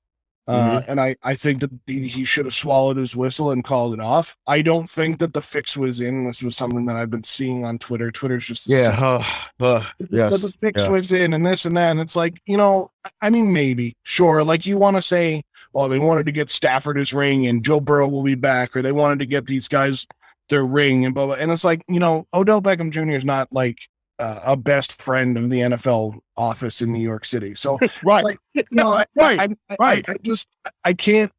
[0.47, 3.93] uh, and I I think that the, he should have swallowed his whistle and called
[3.93, 4.37] it off.
[4.47, 6.25] I don't think that the fix was in.
[6.25, 8.11] This was something that I've been seeing on Twitter.
[8.11, 9.23] Twitter's just yeah, uh, uh,
[9.57, 10.89] but yes, the fix yeah.
[10.89, 11.91] was in and this and that.
[11.91, 12.91] And it's like, you know,
[13.21, 14.41] I mean, maybe, sure.
[14.41, 15.43] Like you want to say,
[15.73, 18.81] well, they wanted to get Stafford his ring and Joe Burrow will be back, or
[18.81, 20.07] they wanted to get these guys
[20.49, 21.35] their ring and blah, blah.
[21.35, 23.17] And it's like, you know, Odell Beckham Jr.
[23.17, 23.79] is not like
[24.19, 27.55] uh, a best friend of the NFL office in New York City.
[27.55, 28.39] So, right, like,
[28.71, 30.09] no, I, Right, I, I, right.
[30.09, 30.47] I, I just,
[30.83, 31.31] I can't,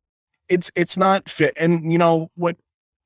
[0.49, 1.55] it's, it's not fit.
[1.59, 2.57] And, you know, what,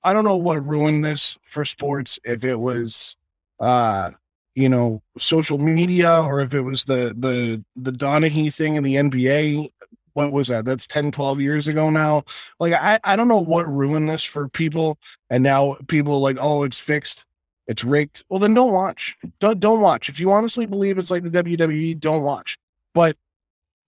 [0.05, 3.17] I don't know what ruined this for sports, if it was,
[3.61, 4.11] uh,
[4.55, 8.97] you know, social media or if it was the the the Donaghy thing in the
[8.97, 9.69] NBA.
[10.15, 10.67] What was that?
[10.67, 12.25] That's 10, 12 years ago now.
[12.61, 14.99] Like I, I don't know what ruined this for people.
[15.31, 17.25] And now people are like, oh, it's fixed.
[17.66, 18.25] It's rigged.
[18.29, 19.16] Well, then don't watch.
[19.38, 20.09] Don't don't watch.
[20.09, 22.59] If you honestly believe it's like the WWE, don't watch.
[22.94, 23.16] But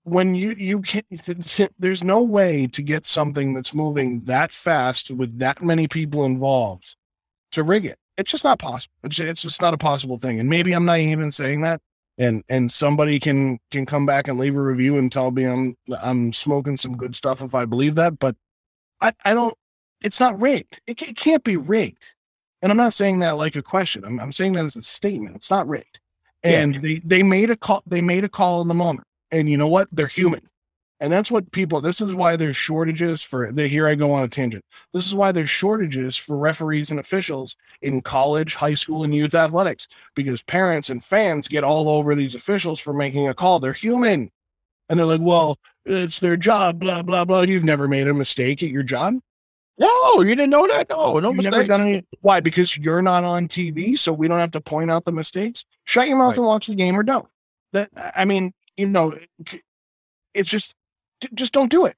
[0.04, 1.06] when you you can't,
[1.78, 6.96] there's no way to get something that's moving that fast with that many people involved
[7.52, 7.98] to rig it.
[8.16, 8.94] It's just not possible.
[9.02, 10.38] It's, it's just not a possible thing.
[10.38, 11.80] And maybe I'm not even saying that.
[12.16, 15.76] And and somebody can can come back and leave a review and tell me I'm
[16.00, 18.20] I'm smoking some good stuff if I believe that.
[18.20, 18.37] But
[19.00, 19.54] I I don't.
[20.00, 20.80] It's not rigged.
[20.87, 22.14] It, it can't be rigged.
[22.64, 24.05] And I'm not saying that like a question.
[24.07, 25.37] I'm I'm saying that as a statement.
[25.37, 26.00] It's not rigged.
[26.42, 26.81] And yeah.
[26.81, 27.83] they they made a call.
[27.87, 29.07] They made a call in the moment.
[29.31, 29.88] And you know what?
[29.92, 30.48] They're human.
[31.00, 34.22] And that's what people, this is why there's shortages for, the, here I go on
[34.22, 34.64] a tangent.
[34.94, 39.35] This is why there's shortages for referees and officials in college, high school, and youth
[39.35, 43.59] athletics because parents and fans get all over these officials for making a call.
[43.59, 44.31] They're human.
[44.88, 47.42] And they're like, well, it's their job, blah, blah, blah.
[47.42, 49.14] You've never made a mistake at your job?
[49.76, 50.88] No, you didn't know that.
[50.88, 51.80] No, no You've mistakes.
[51.80, 52.40] Any, why?
[52.40, 55.64] Because you're not on TV, so we don't have to point out the mistakes.
[55.84, 56.38] Shut your mouth right.
[56.38, 57.26] and watch the game, or don't.
[57.72, 59.18] That I mean, you know,
[60.32, 60.74] it's just
[61.34, 61.96] just don't do it.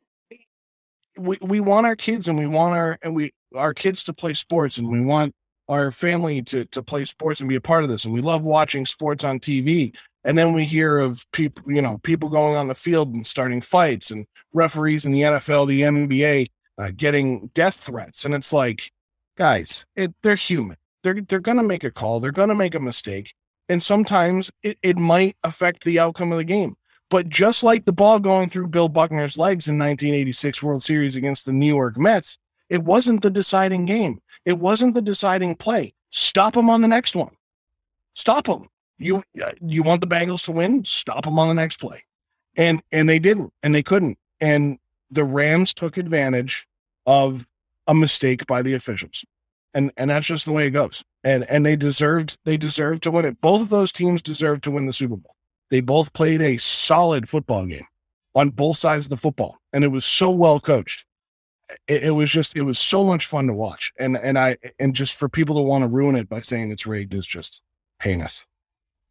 [1.19, 4.33] We we want our kids and we want our and we our kids to play
[4.33, 5.35] sports and we want
[5.69, 8.43] our family to to play sports and be a part of this and we love
[8.43, 12.69] watching sports on TV and then we hear of people you know people going on
[12.69, 16.47] the field and starting fights and referees in the NFL the NBA
[16.79, 18.93] uh, getting death threats and it's like
[19.37, 22.75] guys it, they're human they're they're going to make a call they're going to make
[22.75, 23.33] a mistake
[23.69, 26.77] and sometimes it, it might affect the outcome of the game.
[27.09, 31.47] But just like the ball going through Bill Buckner's legs in 1986 World Series against
[31.47, 34.19] the New York Mets, it wasn't the deciding game.
[34.45, 35.95] It wasn't the deciding play.
[36.11, 37.37] Stop them on the next one.
[38.15, 38.69] Stop them.
[38.99, 40.85] You uh, you want the Bengals to win?
[40.85, 42.03] Stop them on the next play.
[42.57, 44.19] And and they didn't, and they couldn't.
[44.41, 44.79] And
[45.11, 46.67] the Rams took advantage
[47.07, 47.47] of
[47.87, 49.25] a mistake by the officials
[49.77, 51.05] and and that's just the way it goes.
[51.23, 53.41] And and they deserved they deserved to win it.
[53.41, 55.37] Both of those teams deserved to win the Super Bowl.
[55.71, 57.87] They both played a solid football game
[58.35, 61.05] on both sides of the football, and it was so well coached.
[61.87, 64.95] It, it was just it was so much fun to watch, and and I and
[64.95, 67.61] just for people to want to ruin it by saying it's rigged is just
[68.03, 68.47] heinous.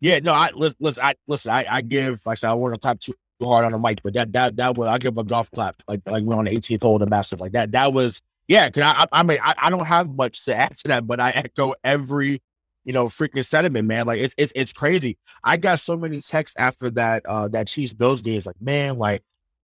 [0.01, 1.03] Yeah, no, I listen.
[1.03, 1.51] I listen.
[1.51, 2.25] I, I give.
[2.25, 4.55] Like I said, I want to clap too hard on the mic, but that that
[4.57, 7.09] that was I give a golf clap like like we're on the 18th hole and
[7.09, 7.71] massive like that.
[7.71, 10.87] That was yeah, cause I, I mean, I, I don't have much to add to
[10.89, 12.41] that, but I echo every,
[12.83, 14.05] you know, freaking sentiment, man.
[14.05, 15.17] Like it's it's it's crazy.
[15.43, 18.37] I got so many texts after that uh that Chiefs Bills game.
[18.37, 19.23] It's like, man, like,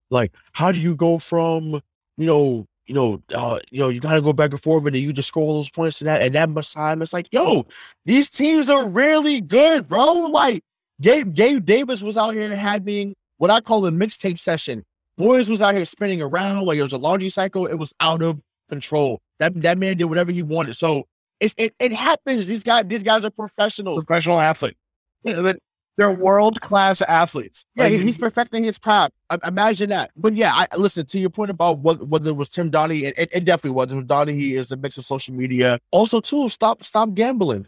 [0.09, 1.81] like how do you go from,
[2.17, 5.01] you know, you know, uh, you know, you gotta go back and forth and then
[5.01, 7.01] you just score all those points and that and that much time.
[7.01, 7.67] It's like, yo,
[8.05, 10.11] these teams are really good, bro.
[10.31, 10.63] Like
[10.99, 12.49] Gabe, Gabe Davis was out here
[12.83, 14.85] me what I call a mixtape session.
[15.17, 17.65] Boys was out here spinning around like it was a laundry cycle.
[17.65, 19.19] It was out of control.
[19.39, 20.75] That that man did whatever he wanted.
[20.75, 21.07] So
[21.39, 22.45] it's, it it happens.
[22.45, 24.05] These guys these guys are professionals.
[24.05, 24.77] Professional athlete.
[25.23, 25.53] Yeah,
[25.97, 27.65] they're world class athletes.
[27.75, 29.13] Yeah, like, he's perfecting his craft.
[29.43, 30.11] Imagine that.
[30.15, 33.05] But yeah, I listen to your point about what, whether it was Tim Donaghy.
[33.05, 33.91] It, it, it definitely was.
[33.91, 35.79] It was Donaghy is a mix of social media.
[35.89, 37.67] Also, too, stop stop gambling.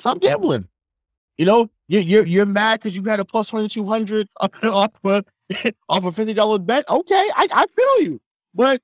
[0.00, 0.68] Stop gambling.
[1.38, 4.90] You know, you're you're, you're mad because you had a plus twenty two hundred off
[5.04, 5.24] a
[5.88, 6.88] off a fifty dollar bet.
[6.88, 8.20] Okay, I, I feel you,
[8.54, 8.80] but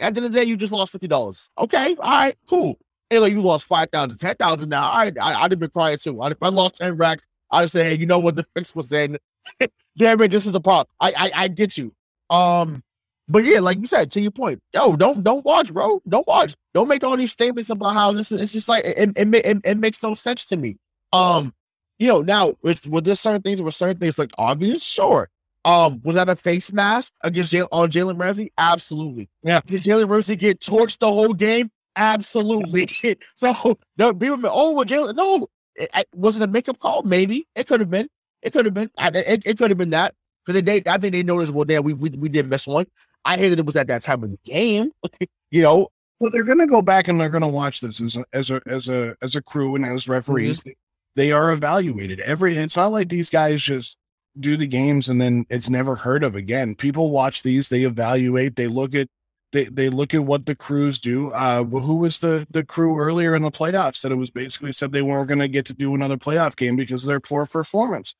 [0.00, 1.50] at the end of the day, you just lost fifty dollars.
[1.58, 2.78] Okay, all right, cool.
[3.10, 4.90] Hey, like you lost five thousand, ten thousand now.
[4.90, 6.20] Right, I, I'd have been crying too.
[6.20, 8.74] I, if I lost ten racks, I'd just say, hey, you know what the fix
[8.74, 9.18] was in.
[9.98, 10.86] Damn it, this is a problem.
[11.00, 11.92] I, I I get you.
[12.30, 12.82] Um,
[13.28, 16.00] but yeah, like you said, to your point, yo, don't don't watch, bro.
[16.08, 16.54] Don't watch.
[16.74, 18.40] Don't make all these statements about how this is.
[18.40, 20.76] It's just like it it, it, it makes no sense to me.
[21.12, 21.52] Um,
[21.98, 25.28] you know, now with with this certain things, with certain things like obvious, sure.
[25.64, 28.52] Um, was that a face mask against J- on Jalen Ramsey?
[28.56, 29.28] Absolutely.
[29.42, 29.60] Yeah.
[29.66, 31.72] Did Jalen Ramsey get torched the whole game?
[31.96, 32.86] Absolutely.
[33.34, 34.28] so no, me.
[34.28, 37.02] oh, well, Jalen, no, it, it, was it a makeup call?
[37.02, 38.08] Maybe it could have been.
[38.42, 38.90] It could have been.
[38.98, 41.52] It, it could have been that because they, I think they noticed.
[41.52, 42.86] Well, damn, we we we did miss one.
[43.24, 44.92] I hated it was at that time of the game.
[45.50, 45.88] you know.
[46.18, 48.50] Well, they're going to go back and they're going to watch this as a as
[48.50, 50.60] a as a as a crew and as referees.
[50.60, 50.70] Mm-hmm.
[51.16, 52.56] They are evaluated every.
[52.56, 53.96] It's not like these guys just
[54.38, 56.74] do the games and then it's never heard of again.
[56.74, 59.08] People watch these, they evaluate, they look at
[59.52, 61.30] they, they look at what the crews do.
[61.30, 64.92] Uh, who was the the crew earlier in the playoffs that it was basically said
[64.92, 68.14] they weren't going to get to do another playoff game because of their poor performance.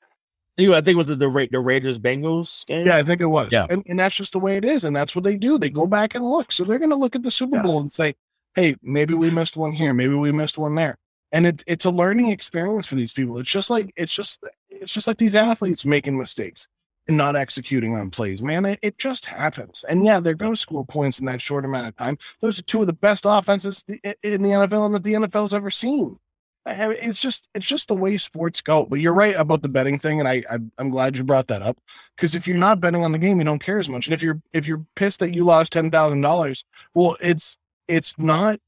[0.58, 2.86] I think it was the the, the Raiders Bengals game.
[2.86, 3.52] Yeah, I think it was.
[3.52, 5.58] Yeah, and, and that's just the way it is, and that's what they do.
[5.58, 6.50] They go back and look.
[6.52, 8.14] So they're going to look at the Super Bowl and say,
[8.54, 9.92] "Hey, maybe we missed one here.
[9.92, 10.96] Maybe we missed one there."
[11.32, 13.38] And it's it's a learning experience for these people.
[13.38, 16.68] It's just like it's just it's just like these athletes making mistakes
[17.08, 18.64] and not executing on plays, man.
[18.64, 19.84] It, it just happens.
[19.88, 22.18] And yeah, they're going to score points in that short amount of time.
[22.40, 25.70] Those are two of the best offenses in the NFL and that the NFL's ever
[25.70, 26.18] seen.
[26.68, 28.86] It's just it's just the way sports go.
[28.86, 31.62] But you're right about the betting thing, and I, I am glad you brought that
[31.62, 31.78] up
[32.16, 34.08] because if you're not betting on the game, you don't care as much.
[34.08, 38.18] And if you're if you're pissed that you lost ten thousand dollars, well, it's it's
[38.18, 38.58] not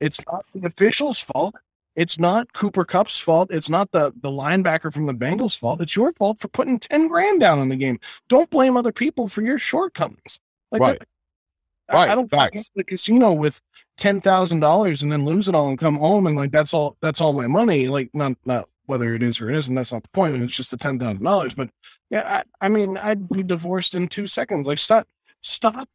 [0.00, 1.54] it's not the official's fault.
[1.94, 3.50] It's not Cooper Kupp's fault.
[3.50, 5.80] It's not the the linebacker from the Bengals' fault.
[5.80, 8.00] It's your fault for putting ten grand down on the game.
[8.28, 10.40] Don't blame other people for your shortcomings.
[10.70, 10.98] Like right.
[10.98, 12.08] That, right.
[12.08, 12.70] I, I don't Facts.
[12.74, 13.60] the casino with
[13.96, 16.96] ten thousand dollars and then lose it all and come home and like that's all
[17.02, 17.88] that's all my money.
[17.88, 19.74] Like not not whether it is or it isn't.
[19.74, 20.36] That's not the point.
[20.42, 21.54] It's just the ten thousand dollars.
[21.54, 21.70] But
[22.10, 24.66] yeah, I, I mean, I'd be divorced in two seconds.
[24.66, 25.06] Like stop,
[25.40, 25.88] stop,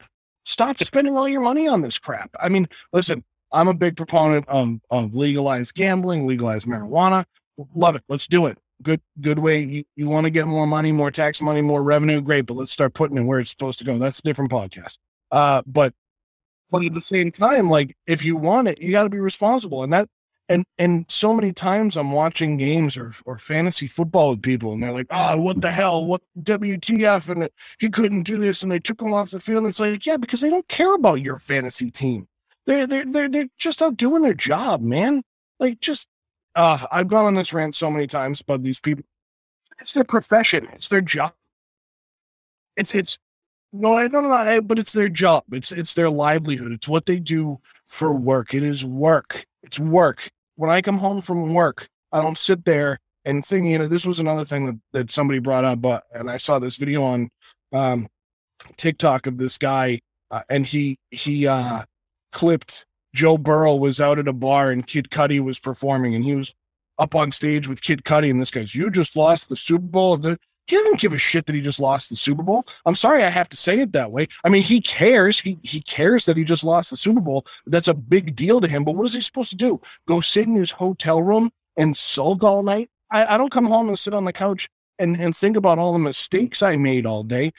[0.45, 2.31] stop spending all your money on this crap.
[2.39, 7.25] I mean, listen, I'm a big proponent of, of legalized gambling, legalized marijuana.
[7.73, 8.03] Love it.
[8.09, 8.57] Let's do it.
[8.83, 9.61] Good, good way.
[9.61, 12.21] You, you want to get more money, more tax money, more revenue.
[12.21, 12.45] Great.
[12.45, 13.97] But let's start putting it where it's supposed to go.
[13.97, 14.97] That's a different podcast.
[15.31, 15.93] Uh, but,
[16.69, 19.83] but at the same time, like if you want it, you got to be responsible.
[19.83, 20.07] And that,
[20.49, 24.83] and, and so many times I'm watching games or, or fantasy football with people and
[24.83, 26.05] they're like, oh, what the hell?
[26.05, 27.29] What WTF?
[27.29, 28.61] And he couldn't do this.
[28.61, 29.59] And they took him off the field.
[29.59, 32.27] And it's like, yeah, because they don't care about your fantasy team
[32.67, 35.23] they're they're they're they're just out doing their job, man.
[35.59, 36.07] Like just
[36.53, 39.05] uh I've gone on this rant so many times about these people.
[39.79, 40.67] It's their profession.
[40.73, 41.33] It's their job.
[42.75, 43.17] It's it's
[43.73, 45.43] no, I don't know, but it's their job.
[45.51, 46.71] It's it's their livelihood.
[46.71, 48.53] It's what they do for work.
[48.53, 49.45] It is work.
[49.63, 50.29] It's work.
[50.55, 54.05] When I come home from work, I don't sit there and think, you know, this
[54.05, 57.29] was another thing that, that somebody brought up, but and I saw this video on
[57.71, 58.07] um
[58.75, 59.99] TikTok of this guy
[60.31, 61.83] uh, and he he uh
[62.31, 66.35] clipped Joe Burrow was out at a bar and Kid Cudi was performing and he
[66.35, 66.53] was
[66.99, 70.17] up on stage with Kid Cudi and this guy's, you just lost the Super Bowl.
[70.17, 70.37] The,
[70.67, 72.63] he doesn't give a shit that he just lost the Super Bowl.
[72.85, 74.27] I'm sorry I have to say it that way.
[74.43, 75.39] I mean, he cares.
[75.39, 77.45] He he cares that he just lost the Super Bowl.
[77.65, 78.83] That's a big deal to him.
[78.83, 79.81] But what is he supposed to do?
[80.07, 82.89] Go sit in his hotel room and sulk all night?
[83.09, 84.67] I, I don't come home and sit on the couch
[84.99, 87.53] and, and think about all the mistakes I made all day.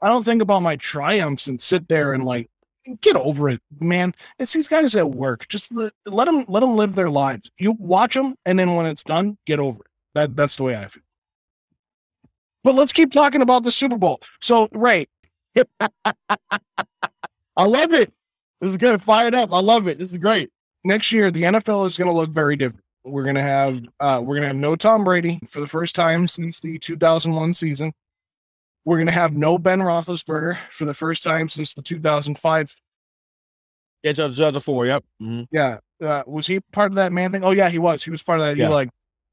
[0.00, 2.48] I don't think about my triumphs and sit there and like
[3.00, 4.14] get over it, man.
[4.38, 5.48] It's these guys at work.
[5.48, 7.50] Just let, let them let them live their lives.
[7.58, 9.90] You watch them, and then when it's done, get over it.
[10.14, 11.02] That that's the way I feel.
[12.64, 14.20] But let's keep talking about the Super Bowl.
[14.40, 15.06] So, Ray,
[15.80, 18.12] I love it.
[18.60, 19.02] This is good.
[19.02, 19.52] Fired up.
[19.52, 19.98] I love it.
[19.98, 20.50] This is great.
[20.84, 22.84] Next year, the NFL is going to look very different.
[23.04, 25.94] We're going to have uh, we're going to have no Tom Brady for the first
[25.94, 27.92] time since the 2001 season.
[28.86, 32.74] We're going to have no Ben Roethlisberger for the first time since the 2005.
[34.04, 34.86] Yeah, 2004.
[34.86, 35.04] Yep.
[35.20, 35.42] Mm-hmm.
[35.50, 35.78] Yeah.
[36.02, 37.42] Uh, was he part of that man thing?
[37.42, 38.04] Oh, yeah, he was.
[38.04, 38.56] He was part of that.
[38.56, 38.68] Yeah.
[38.68, 38.90] He like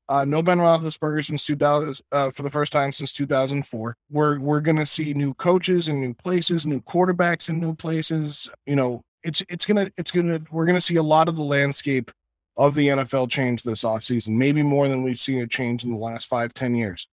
[0.09, 3.95] uh, no Ben Roethlisberger since 2000 uh, for the first time since 2004.
[4.09, 8.49] We're we're gonna see new coaches and new places, new quarterbacks in new places.
[8.65, 12.11] You know, it's it's gonna it's gonna we're gonna see a lot of the landscape
[12.57, 15.97] of the NFL change this offseason, maybe more than we've seen it change in the
[15.97, 17.07] last five ten years.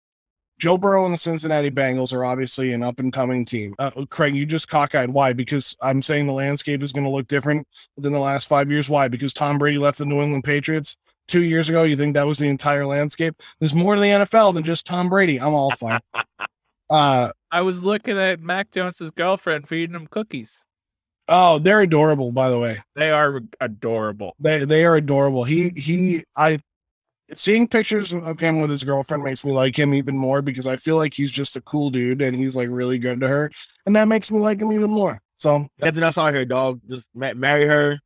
[0.60, 3.76] Joe Burrow and the Cincinnati Bengals are obviously an up and coming team.
[3.80, 5.10] Uh, Craig, you just cockeyed.
[5.10, 5.32] Why?
[5.32, 7.66] Because I'm saying the landscape is going to look different
[7.98, 8.90] than the last five years.
[8.90, 9.08] Why?
[9.08, 10.98] Because Tom Brady left the New England Patriots
[11.30, 11.84] two years ago.
[11.84, 13.36] You think that was the entire landscape?
[13.60, 15.40] There's more to the NFL than just Tom Brady.
[15.40, 16.02] I'm all fine.
[16.90, 20.66] uh, I was looking at Mac Jones's girlfriend feeding him cookies.
[21.30, 22.80] Oh, they're adorable, by the way.
[22.96, 24.36] They are adorable.
[24.40, 25.44] They they are adorable.
[25.44, 26.60] He he I
[27.34, 30.76] seeing pictures of him with his girlfriend makes me like him even more because I
[30.76, 33.52] feel like he's just a cool dude and he's like really good to her,
[33.86, 35.22] and that makes me like him even more.
[35.38, 36.82] So nothing else out here, dog.
[36.90, 38.00] Just marry her,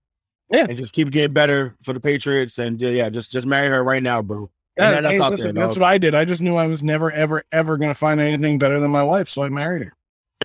[0.50, 3.84] yeah, and just keep getting better for the Patriots, and yeah, just just marry her
[3.84, 4.50] right now, bro.
[4.78, 6.16] Yeah, that's, hey, listen, there, that's what I did.
[6.16, 9.04] I just knew I was never, ever, ever going to find anything better than my
[9.04, 9.94] wife, so I married her.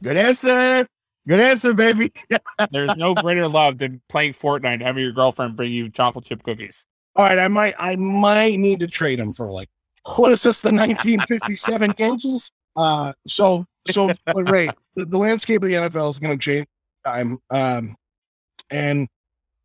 [0.02, 0.86] Good answer.
[1.26, 2.12] Good answer, baby.
[2.70, 6.42] There's no greater love than playing Fortnite, and having your girlfriend bring you chocolate chip
[6.42, 6.84] cookies
[7.18, 9.68] all right, I might I might need to trade him for like
[10.16, 12.50] what is this, the 1957 Yankees?
[12.76, 16.68] Uh so so but Ray, the, the landscape of the NFL is gonna change
[17.04, 17.38] time.
[17.50, 17.96] Um
[18.70, 19.09] and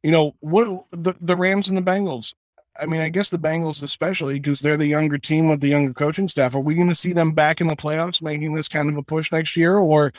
[0.02, 2.34] you know what the, the Rams and the Bengals.
[2.82, 5.94] I mean, I guess the Bengals especially because they're the younger team with the younger
[5.94, 6.56] coaching staff.
[6.56, 9.04] Are we going to see them back in the playoffs, making this kind of a
[9.04, 10.12] push next year, or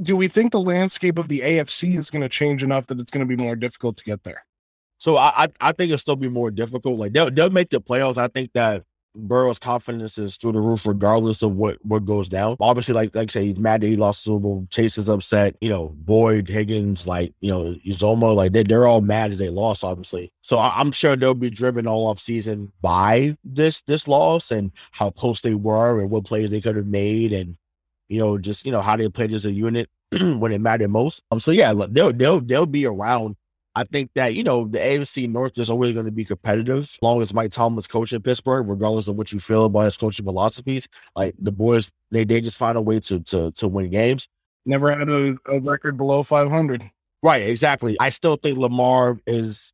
[0.00, 3.10] do we think the landscape of the AFC is going to change enough that it's
[3.10, 4.46] going to be more difficult to get there?
[5.00, 6.98] So I, I, think it'll still be more difficult.
[6.98, 8.18] Like they'll they'll make the playoffs.
[8.18, 8.84] I think that
[9.16, 12.56] Burrow's confidence is through the roof, regardless of what what goes down.
[12.60, 14.66] Obviously, like like I say, he's mad that he lost Super Bowl.
[14.70, 15.56] Chase is upset.
[15.62, 19.48] You know, Boyd, Higgins, like you know, Uzomah, like they they're all mad that they
[19.48, 19.84] lost.
[19.84, 24.50] Obviously, so I, am sure they'll be driven all off season by this this loss
[24.50, 27.56] and how close they were and what plays they could have made and
[28.10, 31.24] you know just you know how they played as a unit when it mattered most.
[31.30, 33.36] Um, so yeah, they'll they'll they'll be around
[33.74, 36.98] I think that, you know, the AFC North is always going to be competitive as
[37.02, 40.88] long as Mike Tomlin's coaching Pittsburgh, regardless of what you feel about his coaching philosophies.
[41.14, 44.28] Like the boys, they they just find a way to to to win games.
[44.66, 46.90] Never had a, a record below 500.
[47.22, 47.96] Right, exactly.
[48.00, 49.72] I still think Lamar is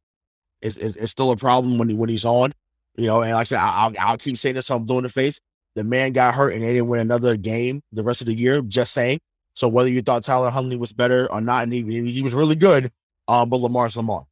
[0.60, 2.52] is is, is still a problem when he, when he's on.
[2.96, 4.66] You know, and like I said, I, will I'll keep saying this.
[4.66, 5.40] So I'm doing the face.
[5.74, 8.62] The man got hurt and they didn't win another game the rest of the year.
[8.62, 9.20] Just saying.
[9.54, 12.54] So whether you thought Tyler Huntley was better or not, and he, he was really
[12.54, 12.92] good,
[13.28, 14.26] um, but Lamar's Lamar.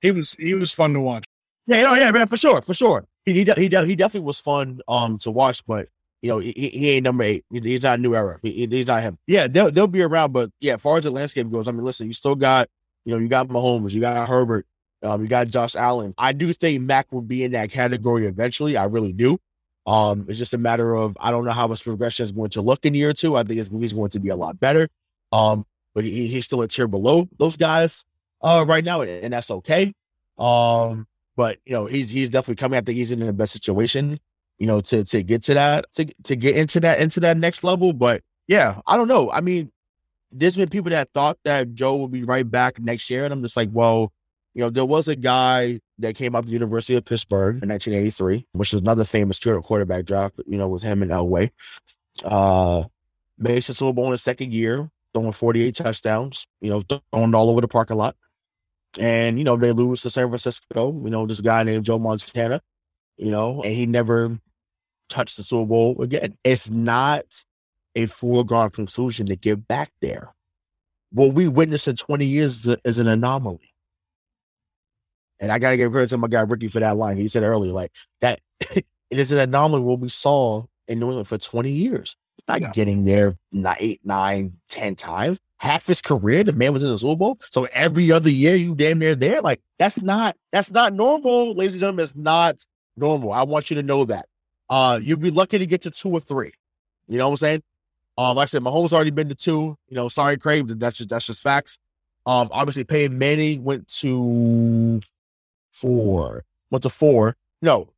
[0.00, 1.24] He was he was fun to watch.
[1.66, 3.06] Yeah, no, yeah, man, for sure, for sure.
[3.24, 5.88] He he he, he definitely was fun um to watch, but
[6.22, 7.44] you know he, he ain't number eight.
[7.50, 8.38] He's not new era.
[8.42, 9.18] He, he's not him.
[9.26, 11.84] Yeah, they'll they'll be around, but yeah, as far as the landscape goes, I mean,
[11.84, 12.68] listen, you still got
[13.04, 14.66] you know you got Mahomes, you got Herbert,
[15.02, 16.14] um, you got Josh Allen.
[16.16, 18.76] I do think Mac will be in that category eventually.
[18.76, 19.38] I really do.
[19.86, 22.62] Um, it's just a matter of I don't know how his progression is going to
[22.62, 23.36] look in year two.
[23.36, 24.88] I think he's going to be a lot better.
[25.32, 28.04] Um, but he, he's still a tier below those guys
[28.40, 29.92] uh, right now, and that's okay.
[30.38, 32.78] Um, but you know, he's he's definitely coming.
[32.78, 34.18] I think he's in the best situation,
[34.58, 37.64] you know, to to get to that to to get into that into that next
[37.64, 37.92] level.
[37.92, 39.30] But yeah, I don't know.
[39.30, 39.70] I mean,
[40.32, 43.42] there's been people that thought that Joe will be right back next year, and I'm
[43.42, 44.12] just like, well,
[44.54, 47.68] you know, there was a guy that came out of the University of Pittsburgh in
[47.68, 50.40] 1983, which is another famous quarterback draft.
[50.46, 51.50] You know, with him and Elway.
[52.24, 52.82] Uh,
[53.60, 56.48] Super Bowl in his second year, throwing 48 touchdowns.
[56.60, 58.16] You know, throwing all over the parking lot.
[58.98, 62.60] And, you know, they lose to San Francisco, you know, this guy named Joe Montana,
[63.16, 64.38] you know, and he never
[65.08, 66.36] touched the Super Bowl again.
[66.44, 67.24] It's not
[67.94, 70.34] a foregone conclusion to get back there.
[71.10, 73.72] What we witnessed in 20 years is, a, is an anomaly.
[75.40, 77.16] And I got to give credit to my guy Ricky for that line.
[77.16, 78.40] He said earlier, like, that
[78.74, 82.16] it is an anomaly what we saw in New England for 20 years.
[82.48, 82.72] Not yeah.
[82.72, 83.36] getting there
[83.78, 87.38] eight, nine, ten times half his career, the man was in the Super Bowl.
[87.50, 89.40] So every other year, you damn near there.
[89.40, 92.04] Like that's not that's not normal, ladies and gentlemen.
[92.04, 92.64] It's not
[92.96, 93.32] normal.
[93.32, 94.26] I want you to know that.
[94.70, 96.52] Uh, you'd be lucky to get to two or three.
[97.06, 97.62] You know what I'm saying?
[98.18, 99.76] Um, like I said, Mahomes already been to two.
[99.88, 101.78] You know, sorry, Craig, that's just that's just facts.
[102.26, 105.00] Um, obviously, Peyton Manning went to
[105.72, 106.44] four.
[106.70, 107.36] Went to four.
[107.62, 107.88] No,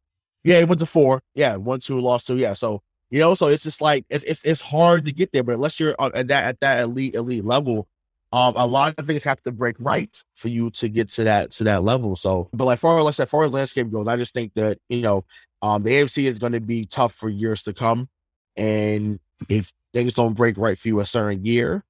[0.44, 1.23] yeah, he went to four.
[1.35, 2.37] Yeah, one, two, lost two.
[2.37, 5.42] Yeah, so you know, so it's just like it's it's, it's hard to get there.
[5.42, 7.88] But unless you're at that at that elite elite level,
[8.33, 11.51] um, a lot of things have to break right for you to get to that
[11.53, 12.14] to that level.
[12.14, 15.01] So, but like far as as far as landscape goes, I just think that you
[15.01, 15.25] know,
[15.61, 18.09] um, the AFC is going to be tough for years to come,
[18.57, 19.18] and
[19.49, 21.85] if things don't break right for you a certain year,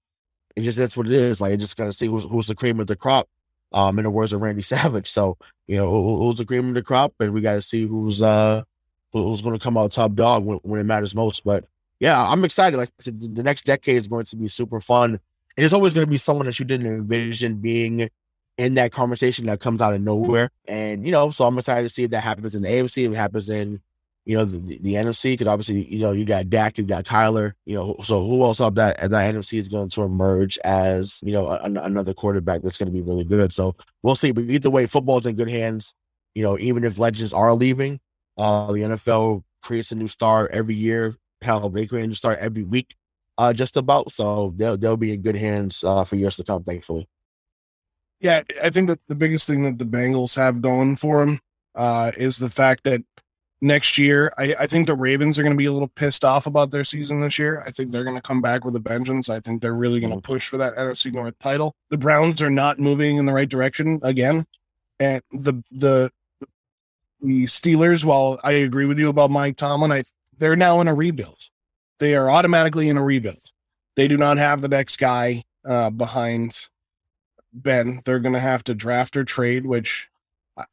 [0.56, 1.42] it just that's what it is.
[1.42, 3.28] Like, it's just going to see who's who's the cream of the crop.
[3.72, 5.08] Um, in the words of Randy Savage.
[5.08, 5.36] So,
[5.68, 8.62] you know, who's the cream of the crop, and we got to see who's uh
[9.12, 11.44] who's going to come out top dog when, when, it matters most.
[11.44, 11.64] But
[11.98, 12.76] yeah, I'm excited.
[12.76, 15.18] Like I said, the next decade is going to be super fun.
[15.56, 18.08] And it's always going to be someone that you didn't envision being
[18.56, 20.50] in that conversation that comes out of nowhere.
[20.68, 23.12] And, you know, so I'm excited to see if that happens in the AFC, if
[23.12, 23.80] it happens in,
[24.26, 27.04] you know, the, the, the NFC, because obviously, you know, you got Dak, you got
[27.04, 31.20] Kyler, you know, so who else up that, that NFC is going to emerge as,
[31.22, 33.52] you know, a, another quarterback that's going to be really good.
[33.52, 34.30] So we'll see.
[34.30, 35.94] But either way, football's in good hands.
[36.34, 37.98] You know, even if legends are leaving,
[38.40, 41.14] uh, the NFL creates a new star every year.
[41.42, 42.96] Hell, they create a new star every week,
[43.38, 44.10] uh, just about.
[44.10, 47.06] So they'll they'll be in good hands uh, for years to come, thankfully.
[48.20, 51.40] Yeah, I think that the biggest thing that the Bengals have going for them
[51.74, 53.02] uh, is the fact that
[53.62, 56.46] next year, I, I think the Ravens are going to be a little pissed off
[56.46, 57.62] about their season this year.
[57.66, 59.28] I think they're going to come back with a vengeance.
[59.28, 61.74] I think they're really going to push for that NFC North title.
[61.90, 64.44] The Browns are not moving in the right direction again,
[64.98, 66.10] and the the
[67.22, 70.02] the Steelers, while I agree with you about Mike Tomlin, I
[70.38, 71.38] they're now in a rebuild.
[71.98, 73.42] They are automatically in a rebuild.
[73.94, 76.68] They do not have the next guy uh, behind
[77.52, 78.00] Ben.
[78.04, 80.08] They're going to have to draft or trade, which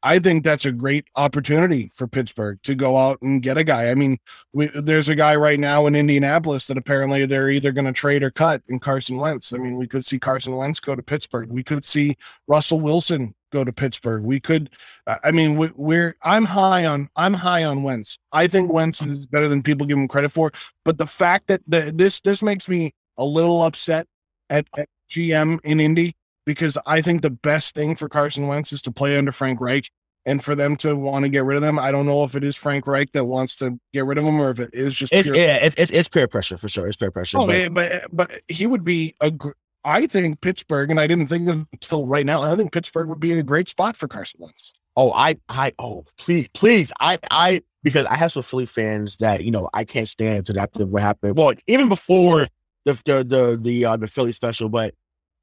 [0.02, 3.90] I think that's a great opportunity for Pittsburgh to go out and get a guy.
[3.90, 4.18] I mean,
[4.52, 8.22] we, there's a guy right now in Indianapolis that apparently they're either going to trade
[8.22, 9.52] or cut in Carson Wentz.
[9.52, 11.50] I mean, we could see Carson Wentz go to Pittsburgh.
[11.50, 12.16] We could see
[12.46, 14.22] Russell Wilson go to Pittsburgh.
[14.22, 14.70] We could,
[15.06, 18.18] I mean, we, are I'm high on, I'm high on Wentz.
[18.32, 20.52] I think Wentz is better than people give him credit for.
[20.84, 24.06] But the fact that the, this, this makes me a little upset
[24.50, 26.14] at, at GM in Indy
[26.48, 29.90] because I think the best thing for Carson Wentz is to play under Frank Reich.
[30.24, 32.42] And for them to want to get rid of them, I don't know if it
[32.42, 35.12] is Frank Reich that wants to get rid of him or if it is just
[35.12, 36.86] it's, pure- yeah, it's, it's, it's peer pressure for sure.
[36.86, 37.38] It's peer pressure.
[37.38, 39.30] Oh, but, but but he would be a
[39.84, 42.42] I think Pittsburgh, and I didn't think until right now.
[42.42, 44.72] I think Pittsburgh would be a great spot for Carson Wentz.
[44.96, 49.44] Oh, I, I, oh, please, please, I, I, because I have some Philly fans that
[49.44, 51.36] you know I can't stand to that what happened.
[51.36, 52.48] Well, even before
[52.84, 54.94] the the the the, uh, the Philly special, but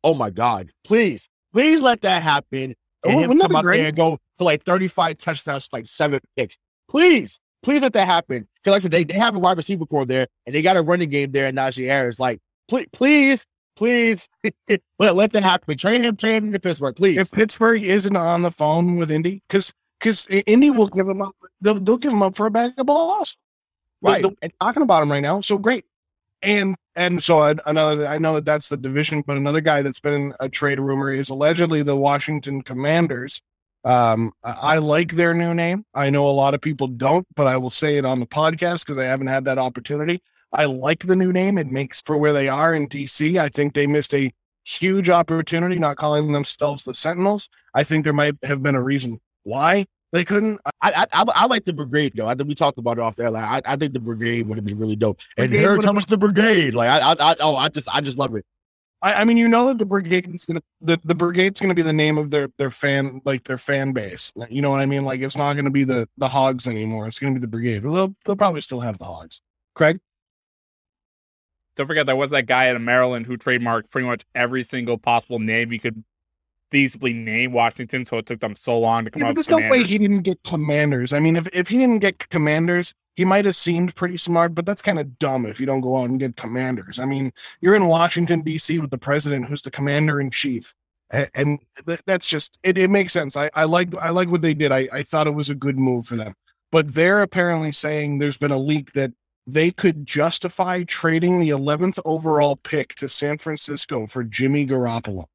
[0.06, 2.76] oh my God, please, please let that happen.
[3.04, 3.78] and Oh, him come out great?
[3.80, 6.58] there and go for like 35 touchdowns, like seven picks.
[6.90, 8.48] Please, please let that happen.
[8.64, 10.78] Because like I said, they, they have a wide receiver corps there and they got
[10.78, 12.20] a running game there in Najee Harris.
[12.20, 12.40] Like,
[12.70, 13.46] please, please,
[13.76, 14.30] please
[15.00, 15.78] let, let that happen.
[15.78, 17.18] Train him, train him to Pittsburgh, please.
[17.18, 21.36] if Pittsburgh isn't on the phone with Indy, because because Indy will give him up,
[21.62, 23.38] they'll, they'll give him up for a bag of balls.
[24.02, 24.22] right.
[24.22, 25.86] They're, they're talking about him right now, so great.
[26.42, 30.00] And and so I- another, I know that that's the division, but another guy that's
[30.00, 33.42] been a trade rumor is allegedly the Washington Commanders.
[33.84, 35.86] Um, I like their new name.
[35.94, 38.86] I know a lot of people don't, but I will say it on the podcast
[38.86, 40.24] because I haven't had that opportunity.
[40.52, 41.58] I like the new name.
[41.58, 43.40] It makes for where they are in DC.
[43.40, 44.32] I think they missed a
[44.64, 47.48] huge opportunity not calling themselves the Sentinels.
[47.76, 50.60] I think there might have been a reason why they couldn't.
[50.82, 52.28] I, I I I like the brigade though.
[52.28, 53.30] I think we talked about it off there.
[53.30, 55.20] Like I, I think the brigade would have been really dope.
[55.38, 56.74] And Brigade here would've comes the brigade.
[56.74, 58.46] Like I, I I oh I just I just love it.
[59.02, 61.82] I, I mean, you know that the brigade is gonna the, the brigade's gonna be
[61.82, 64.32] the name of their their fan like their fan base.
[64.50, 65.06] You know what I mean?
[65.06, 67.08] Like it's not gonna be the the hogs anymore.
[67.08, 67.84] It's gonna be the brigade.
[67.86, 69.42] Well, they'll they'll probably still have the hogs.
[69.76, 70.00] Craig,
[71.76, 75.40] Don't forget there was that guy in Maryland who trademarked pretty much every single possible
[75.40, 76.04] name you could
[76.72, 79.58] feasibly name Washington, so it took them so long to come yeah, up there's no
[79.58, 81.14] way he didn't get commanders.
[81.14, 84.56] I mean, if if he didn't get commanders, he might have seemed pretty smart.
[84.56, 87.00] But that's kind of dumb if you don't go out and get commanders.
[87.00, 88.80] I mean, you're in Washington D.C.
[88.80, 90.74] with the president, who's the commander in chief.
[91.14, 91.60] A- And
[92.06, 92.78] that's just it.
[92.78, 93.38] It makes sense.
[93.38, 94.72] I, I like I like what they did.
[94.72, 96.34] I, I thought it was a good move for them.
[96.72, 99.14] But they're apparently saying there's been a leak that
[99.48, 105.26] they could justify trading the 11th overall pick to San Francisco for Jimmy Garoppolo.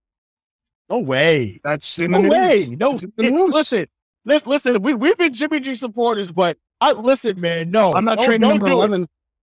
[0.90, 1.60] No way.
[1.62, 2.30] That's in the No news.
[2.32, 2.76] way.
[2.78, 2.96] No.
[2.96, 3.54] The it- news.
[3.54, 3.86] listen,
[4.24, 4.82] listen, listen.
[4.82, 7.70] We we've been Jimmy G supporters, but I listen, man.
[7.70, 9.02] No, I'm not don't, trading don't number do 11.
[9.04, 9.10] It.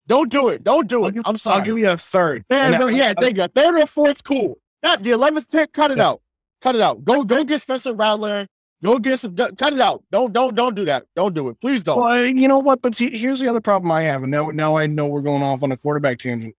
[0.07, 0.63] Don't do it.
[0.63, 1.13] Don't do it.
[1.13, 1.59] give- I'm sorry.
[1.59, 2.43] I'll give you a third.
[2.49, 2.57] No,
[2.87, 3.47] I- yeah, I- thank you.
[3.47, 4.57] Third or fourth, cool.
[4.81, 5.73] Not the eleventh pick.
[5.73, 6.09] Cut it Yeah.
[6.09, 6.21] out.
[6.61, 7.03] Cut it out.
[7.05, 8.47] Go, go get Spencer Rattler.
[8.83, 9.35] Go get some.
[9.35, 10.03] Cut it out.
[10.11, 11.05] Don't, don't, don't do that.
[11.15, 11.59] Don't do it.
[11.61, 11.99] Please don't.
[11.99, 12.81] Well, you know what?
[12.81, 15.43] But see, here's the other problem I have, and now now I know we're going
[15.43, 16.55] off on a quarterback tangent.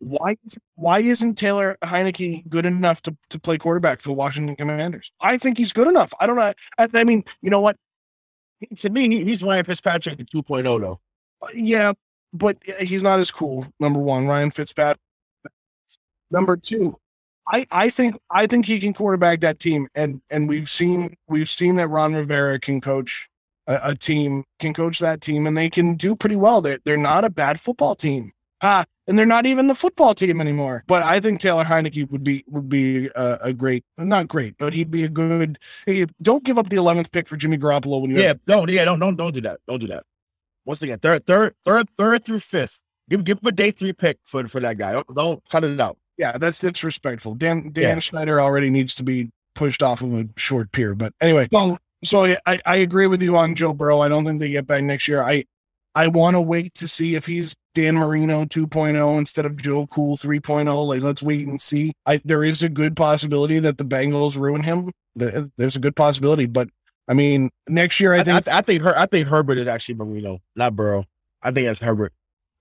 [0.00, 0.36] Why
[0.76, 5.10] why isn't Taylor Heinicke good enough to, to play quarterback for the Washington Commanders?
[5.20, 6.12] I think he's good enough.
[6.20, 6.52] I don't know.
[6.78, 7.76] I, I mean, you know what?
[8.78, 11.00] to me, he's Ryan Fitzpatrick 2.0 though.
[11.54, 11.92] Yeah,
[12.32, 13.66] but he's not as cool.
[13.80, 15.00] Number one, Ryan Fitzpatrick.
[16.30, 16.98] Number two,
[17.46, 21.48] I, I think I think he can quarterback that team, and and we've seen we've
[21.48, 23.28] seen that Ron Rivera can coach
[23.66, 26.60] a, a team, can coach that team, and they can do pretty well.
[26.60, 28.32] They're they're not a bad football team,
[28.62, 30.84] ah, and they're not even the football team anymore.
[30.86, 34.72] But I think Taylor Heinicke would be would be a, a great, not great, but
[34.74, 35.58] he'd be a good.
[35.86, 38.70] Hey, don't give up the eleventh pick for Jimmy Garoppolo when you Yeah, don't.
[38.70, 39.58] Yeah, don't, don't, don't do that.
[39.66, 40.04] Don't do that.
[40.64, 42.80] Once again, third, third, third, third through fifth.
[43.08, 44.92] Give, give him a day three pick for for that guy.
[44.92, 45.96] Don't, don't cut it out.
[46.18, 47.34] Yeah, that's disrespectful.
[47.34, 48.00] Dan Dan Yeah.
[48.00, 50.94] Snyder already needs to be pushed off of a short pier.
[50.94, 54.00] But anyway, so so I, I agree with you on Joe Burrow.
[54.00, 55.22] I don't think they get back next year.
[55.22, 55.44] I
[55.98, 60.16] I want to wait to see if he's Dan Marino 2.0 instead of Joe Cool
[60.16, 60.86] 3.0.
[60.86, 61.92] Like let's wait and see.
[62.06, 64.92] I there is a good possibility that the Bengals ruin him.
[65.16, 66.68] There's a good possibility, but
[67.08, 68.94] I mean next year I I, think I, I think her.
[68.96, 71.04] I think Herbert is actually Marino, not Burrow.
[71.42, 72.12] I think that's Herbert.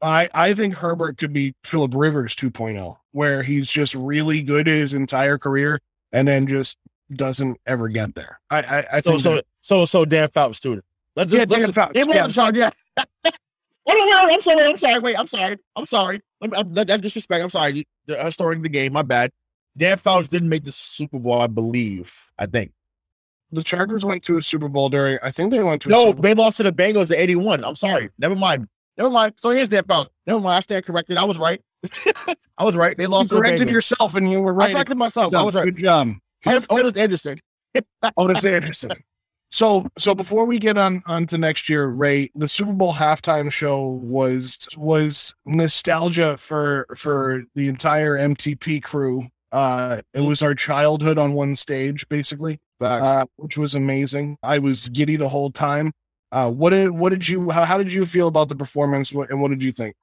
[0.02, 4.94] I, I think Herbert could be Philip Rivers 2.0, where he's just really good his
[4.94, 5.80] entire career
[6.12, 6.78] and then just
[7.12, 8.40] doesn't ever get there.
[8.50, 10.86] I I, I So think so that- so so Dan Fouts student.
[11.16, 11.74] Let's just Yeah, just Dan.
[11.74, 12.04] Fouts, yeah.
[12.56, 12.70] yeah.
[12.98, 14.66] Oh, no, no, I'm sorry.
[14.66, 15.00] I'm sorry.
[15.00, 15.58] Wait, I'm sorry.
[15.76, 16.20] I'm sorry.
[16.42, 17.42] Me, I'm, that's disrespect.
[17.42, 17.88] I'm sorry.
[18.10, 18.92] I'm uh, starting the game.
[18.94, 19.32] My bad.
[19.78, 22.14] Dan Fouts didn't make the Super Bowl, I believe.
[22.38, 22.72] I think.
[23.52, 25.20] the Chargers went to a Super Bowl during.
[25.24, 26.22] I think they went to a No, Super Bowl.
[26.24, 27.64] they lost to the Bengals at 81.
[27.64, 28.10] I'm sorry.
[28.18, 28.68] Never mind.
[28.98, 29.36] Never mind.
[29.38, 30.10] So here's Dan Fouts.
[30.26, 30.58] Never mind.
[30.58, 31.16] I stand corrected.
[31.18, 31.62] I was right.
[32.58, 32.98] I was right.
[32.98, 34.72] They You lost to the corrected yourself and you were right.
[34.72, 35.34] I corrected myself.
[35.34, 35.64] I was right.
[35.66, 36.14] Good job.
[36.46, 37.38] Otis Anderson.
[38.18, 38.92] Otis Anderson.
[39.50, 43.52] So so before we get on on to next year, Ray, the Super Bowl halftime
[43.52, 49.28] show was was nostalgia for for the entire MTP crew.
[49.52, 54.38] Uh it was our childhood on one stage, basically, uh, which was amazing.
[54.44, 55.94] I was giddy the whole time.
[56.32, 59.30] Uh what did what did you how, how did you feel about the performance What-
[59.30, 59.96] and what did you think?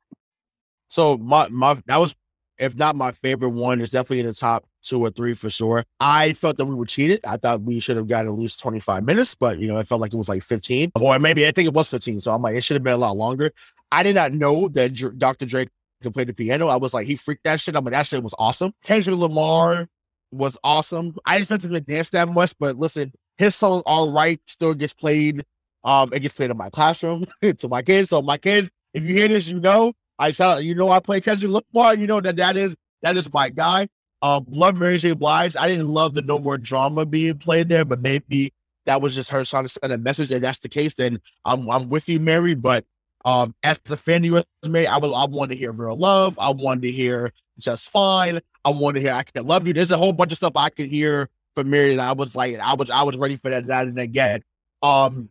[0.89, 2.15] So my my that was
[2.59, 5.85] if not my favorite one, it's definitely in the top two or three for sure.
[5.99, 7.21] I felt that we were cheated.
[7.27, 10.01] I thought we should have gotten at least 25 minutes, but you know, it felt
[10.01, 10.93] like it was like 15.
[11.01, 12.21] Or maybe I think it was 15.
[12.21, 13.53] So I'm like, it should have been a lot longer.
[13.91, 15.47] I did not know that Dr- Dr.
[15.47, 15.67] Dre
[16.03, 16.69] could play the piano.
[16.69, 17.77] I was like, he freaked that shit.
[17.77, 18.73] I'm like, that shit was awesome.
[18.85, 19.89] Kendrick Lamar
[20.31, 21.17] was awesome.
[21.25, 24.75] I didn't expect him to dance that much, but listen, his song All Right still
[24.75, 25.45] gets played.
[25.83, 27.25] Um, it gets played in my classroom
[27.59, 28.11] to my kids.
[28.11, 31.21] So my kids, if you hear this, you know I shout you know, I play
[31.21, 31.97] Kendrick Lamar.
[31.97, 33.89] You know that that is that is my guy.
[34.23, 35.13] Um, love Mary J.
[35.13, 35.57] Blige.
[35.59, 38.53] I didn't love the no more drama being played there, but maybe
[38.87, 40.31] that was just her trying to send a message.
[40.31, 42.55] And that's the case, then I'm I'm with you, Mary.
[42.55, 42.85] But
[43.25, 46.39] um, as a fan US Mary, I will I want to hear real love.
[46.39, 48.41] I wanted to hear just fine.
[48.65, 49.73] I want to hear I can love you.
[49.73, 52.59] There's a whole bunch of stuff I could hear from Mary, and I was like,
[52.59, 54.43] I was I was ready for that, that and again.
[54.83, 55.29] Um,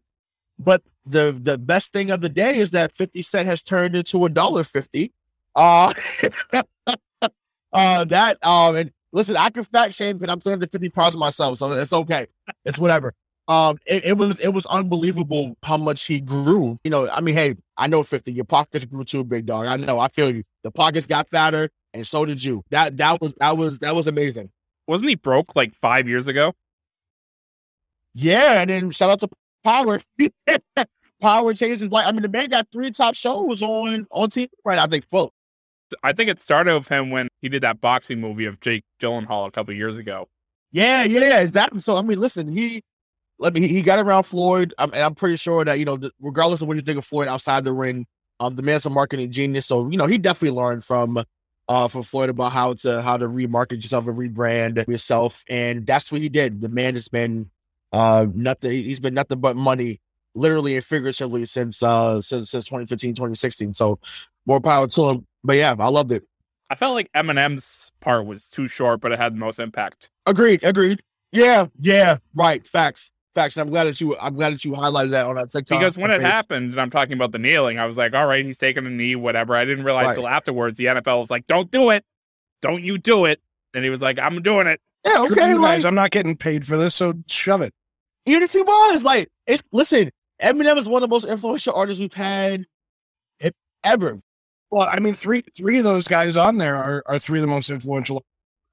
[0.59, 4.25] but the the best thing of the day is that 50 Cent has turned into
[4.25, 5.13] a dollar fifty.
[5.55, 5.93] Uh,
[7.73, 11.71] uh that um and listen, I can fat shame because I'm 350 pounds myself, so
[11.71, 12.27] it's okay.
[12.65, 13.13] It's whatever.
[13.47, 16.77] Um, it, it, was it was unbelievable how much he grew.
[16.83, 19.67] You know, I mean, hey, I know 50, your pockets grew too, big dog.
[19.67, 20.43] I know, I feel you.
[20.63, 22.63] The pockets got fatter, and so did you.
[22.71, 24.49] That that was that was that was amazing.
[24.87, 26.53] Wasn't he broke like five years ago?
[28.13, 29.29] Yeah, and then shout out to
[29.63, 30.01] Power.
[31.21, 31.89] Power changes.
[31.89, 32.05] Like.
[32.05, 34.79] I mean, the man got three top shows on on TV right.
[34.79, 35.33] I think full.
[36.01, 39.47] I think it started with him when he did that boxing movie of Jake Gyllenhaal
[39.47, 40.27] a couple years ago.
[40.71, 41.95] Yeah, yeah, is that so?
[41.95, 42.81] I mean, listen, he
[43.39, 46.61] let me he got around Floyd, um, and I'm pretty sure that you know, regardless
[46.61, 48.05] of what you think of Floyd outside the ring,
[48.39, 49.67] um, the man's a marketing genius.
[49.67, 51.23] So you know, he definitely learned from
[51.69, 56.11] uh from Floyd about how to how to remarket yourself and rebrand yourself, and that's
[56.11, 56.61] what he did.
[56.61, 57.51] The man has been
[57.93, 58.71] uh nothing.
[58.71, 60.01] He's been nothing but money
[60.35, 63.99] literally and figuratively since uh since since 2015 2016 so
[64.45, 65.27] more power to him.
[65.43, 66.23] But yeah i loved it.
[66.69, 70.09] I felt like eminem's part was too short but it had the most impact.
[70.25, 71.01] Agreed agreed.
[71.31, 75.09] Yeah yeah right facts facts and i'm glad that you i'm glad that you highlighted
[75.09, 77.85] that on that tiktok because when it happened and i'm talking about the kneeling i
[77.85, 79.55] was like all right he's taking a knee whatever.
[79.55, 80.15] I didn't realize right.
[80.15, 82.05] till afterwards the nfl was like don't do it.
[82.61, 83.41] Don't you do it.
[83.73, 84.81] And he was like i'm doing it.
[85.05, 87.73] Yeah okay guys i'm not getting paid for this so shove it
[88.25, 90.11] even if he was like it's listen
[90.41, 92.65] Eminem is one of the most influential artists we've had
[93.83, 94.19] ever.
[94.71, 97.47] Well, I mean, three three of those guys on there are, are three of the
[97.47, 98.23] most influential.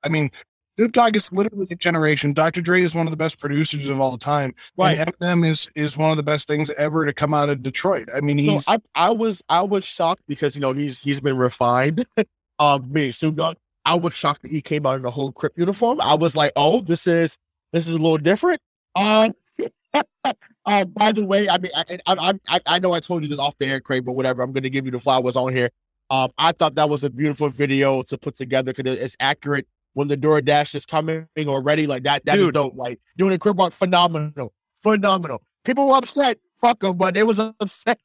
[0.03, 0.31] I mean,
[0.79, 2.33] Snoop Dogg is literally a generation.
[2.33, 2.63] Dr.
[2.63, 4.55] Dre is one of the best producers of all time.
[4.79, 4.99] Right.
[4.99, 8.09] And Eminem is is one of the best things ever to come out of Detroit.
[8.15, 8.67] I mean, he's.
[8.67, 12.07] I, I was I was shocked because you know he's he's been refined.
[12.59, 13.57] um, me Snoop Dogg.
[13.85, 16.01] I was shocked that he came out in a whole Crip uniform.
[16.01, 17.37] I was like, oh, this is
[17.73, 18.61] this is a little different.
[18.97, 19.35] Um,
[19.95, 23.39] uh, by the way, I mean, I, I, I, I, know I told you this
[23.39, 24.43] off the air, Craig, but whatever.
[24.43, 25.71] I'm going to give you the flowers on here.
[26.11, 30.09] Um, I thought that was a beautiful video to put together because it's accurate when
[30.09, 31.87] the DoorDash is coming already.
[31.87, 32.45] Like that, that Dude.
[32.45, 32.75] is dope.
[32.77, 35.43] Like doing a crip walk, phenomenal, phenomenal.
[35.65, 38.01] People were upset, fuck them, but it was upset.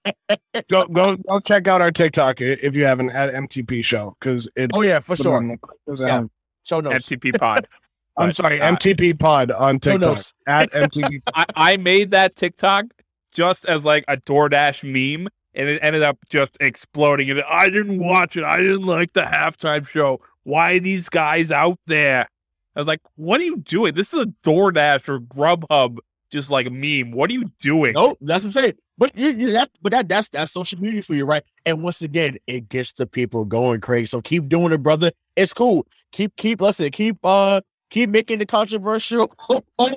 [0.70, 4.72] go, go, go check out our TikTok if you haven't had MTP show because it.
[4.74, 5.58] Oh yeah, for sure.
[5.98, 6.24] Yeah.
[6.64, 7.08] Show notes.
[7.08, 7.68] MTP pod.
[8.18, 11.22] I'm sorry, uh, MTP Pod on TikTok at MTP.
[11.34, 12.86] I, I made that TikTok
[13.32, 17.30] just as like a DoorDash meme, and it ended up just exploding.
[17.30, 18.44] And I didn't watch it.
[18.44, 20.22] I didn't like the halftime show.
[20.44, 22.30] Why are these guys out there?
[22.76, 23.94] I was like, what are you doing?
[23.94, 25.98] This is a DoorDash or Grubhub
[26.30, 27.12] just like a meme.
[27.12, 27.94] What are you doing?
[27.94, 28.74] No, that's what I'm saying.
[28.98, 31.44] But you, you that, but that that's that's social media for you, right?
[31.66, 34.08] And once again, it gets the people going crazy.
[34.08, 35.12] So keep doing it, brother.
[35.36, 35.86] It's cool.
[36.12, 36.90] Keep keep listen.
[36.92, 37.62] Keep uh
[37.96, 39.34] keep making the controversial.
[39.80, 39.94] yeah,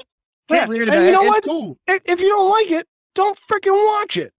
[0.50, 1.42] and you know what?
[1.42, 1.76] Cool.
[1.88, 4.32] If you don't like it, don't freaking watch it.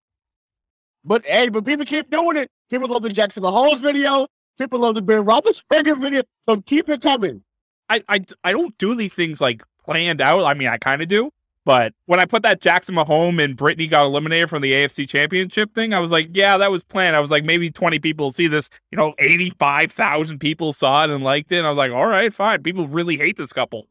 [1.04, 2.50] But hey, but people keep doing it.
[2.70, 4.28] People love the Jackson Mahomes video.
[4.58, 6.24] People love the Ben Roethlisberger video.
[6.44, 7.44] So keep it coming.
[7.90, 10.46] I, I, I don't do these things like planned out.
[10.46, 11.32] I mean, I kind of do.
[11.70, 15.76] But when I put that Jackson Mahomes and Brittany got eliminated from the AFC Championship
[15.76, 17.16] thing, I was like, yeah, that was planned.
[17.16, 18.72] I was like, maybe 20 people see this.
[18.92, 21.60] You know, 85,000 people saw it and liked it.
[21.60, 22.64] And I was like, all right, fine.
[22.64, 23.86] People really hate this couple.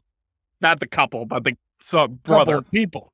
[0.61, 2.62] Not the couple, but the so, brother.
[2.62, 3.12] people.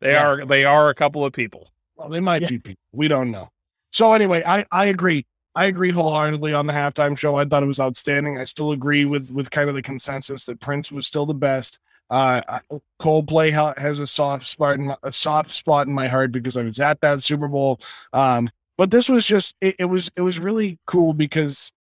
[0.00, 0.26] They yeah.
[0.26, 1.70] are they are a couple of people.
[1.96, 2.48] Well, they might yeah.
[2.48, 2.82] be people.
[2.92, 3.48] We don't know.
[3.90, 5.24] So anyway, I, I agree.
[5.54, 7.36] I agree wholeheartedly on the halftime show.
[7.36, 8.36] I thought it was outstanding.
[8.36, 11.78] I still agree with with kind of the consensus that Prince was still the best.
[12.10, 12.60] Uh,
[13.00, 16.62] Coldplay has a soft spot in my, a soft spot in my heart because I
[16.62, 17.80] was at that Super Bowl.
[18.12, 21.72] Um, but this was just it, it was it was really cool because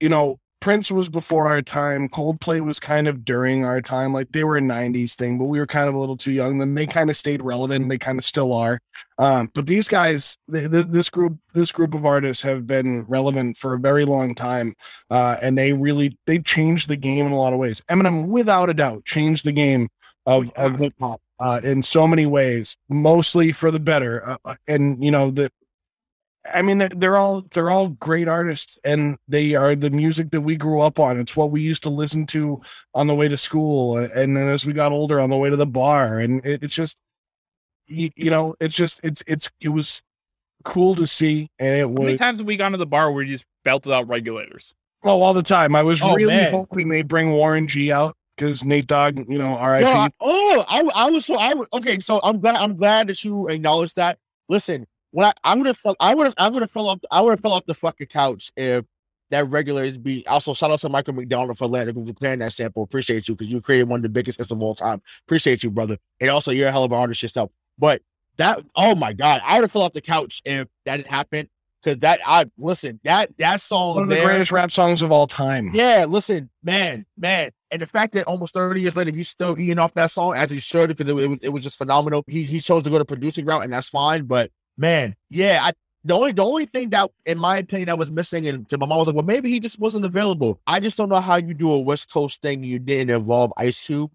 [0.00, 2.08] you know Prince was before our time.
[2.08, 4.12] Coldplay was kind of during our time.
[4.12, 6.58] Like they were a 90s thing, but we were kind of a little too young.
[6.58, 7.88] Then they kind of stayed relevant.
[7.88, 8.78] they kind of still are.
[9.18, 13.78] Um, but these guys, this group, this group of artists have been relevant for a
[13.78, 14.74] very long time.
[15.10, 17.80] Uh, and they really, they changed the game in a lot of ways.
[17.88, 19.88] Eminem, without a doubt, changed the game
[20.26, 21.20] of, of hip hop.
[21.38, 24.28] Uh, in so many ways, mostly for the better.
[24.28, 25.50] Uh, uh and you know the
[26.52, 30.56] I mean, they're all they're all great artists, and they are the music that we
[30.56, 31.18] grew up on.
[31.18, 32.60] It's what we used to listen to
[32.94, 35.56] on the way to school, and then as we got older, on the way to
[35.56, 36.18] the bar.
[36.18, 36.96] And it, it's just,
[37.86, 40.02] you, you, know, it's just it's it's it was
[40.64, 41.98] cool to see, and it was.
[41.98, 44.72] How many times have we gone to the bar where you just belted out regulators?
[45.02, 45.74] Oh, all the time.
[45.74, 46.50] I was Oh, really man.
[46.50, 49.82] hoping they bring Warren G out because Nate Dogg, you know, RIP.
[49.82, 51.98] No, I- oh, I, I was so I was okay.
[52.00, 54.18] So I'm glad I'm glad that you acknowledged that.
[54.48, 56.98] Listen, when I I would have fell I would have I would have fell off
[57.10, 58.84] I would have fell off the fucking couch if
[59.30, 62.52] that regular is be also shout out to Michael McDonald for letting for playing that
[62.52, 62.82] sample.
[62.82, 65.00] Appreciate you because you created one of the biggest hits of all time.
[65.26, 65.96] Appreciate you, brother.
[66.20, 67.50] And also you're a hell of an artist yourself.
[67.78, 68.02] But
[68.38, 71.48] that oh my god, I would have fell off the couch if that had happened.
[71.82, 75.10] Cause that I listen, that that song One of the there- greatest rap songs of
[75.10, 75.70] all time.
[75.72, 79.78] yeah, listen, man, man, and the fact that almost thirty years later he's still eating
[79.78, 82.22] off that song as he should because it, was it was just phenomenal.
[82.26, 84.24] He he chose to go the producing route, and that's fine.
[84.24, 84.50] But
[84.80, 85.72] man, yeah, I
[86.02, 88.98] the only the only thing that, in my opinion, that was missing, and my mom
[88.98, 90.60] was like, well, maybe he just wasn't available.
[90.66, 92.64] I just don't know how you do a West Coast thing.
[92.64, 94.10] You didn't involve Ice Cube.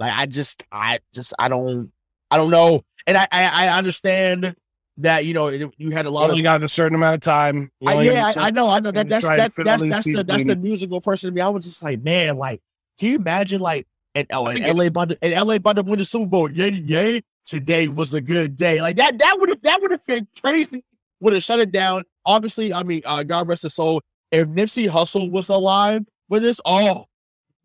[0.00, 1.92] Like I just, I just, I don't,
[2.30, 4.56] I don't know, and I I, I understand
[4.98, 7.20] that you know it, you had a You lot of got a certain amount of
[7.20, 7.70] time.
[7.86, 10.44] I, only yeah, I, I know, I know that that's that, that's that's the that's
[10.44, 11.40] the musical person to me.
[11.40, 12.60] I was just like, man, like,
[12.98, 13.86] can you imagine like
[14.16, 16.50] in, oh, in LA to, in LA to win the Super Bowl?
[16.50, 17.22] Yay, yay!
[17.44, 18.80] Today was a good day.
[18.80, 20.84] Like that that would have that would have been crazy.
[21.20, 22.04] Would have shut it down.
[22.24, 24.00] Obviously, I mean, uh, God rest his soul.
[24.30, 27.06] If Nipsey Hussle was alive with this, oh,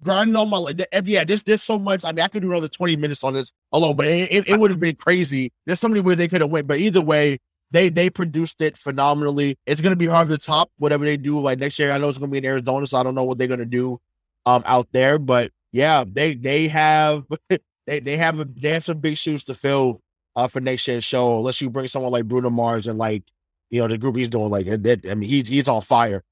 [0.04, 2.04] grinding on my like, yeah, this this so much.
[2.06, 4.60] I mean, I could do another twenty minutes on this alone, but it, it, it
[4.60, 5.52] would have been crazy.
[5.66, 7.40] There's so many ways they could have went, but either way,
[7.72, 9.58] they they produced it phenomenally.
[9.66, 11.92] It's gonna be hard to top whatever they do like next year.
[11.92, 14.00] I know it's gonna be in Arizona, so I don't know what they're gonna do
[14.46, 15.20] um out there.
[15.20, 17.26] But yeah, they they have
[17.88, 20.02] they they have a, they have some big shoes to fill
[20.36, 21.38] uh for next year's show.
[21.38, 23.24] Unless you bring someone like Bruno Mars and like
[23.70, 26.24] you know the group he's doing like I mean he's he's on fire.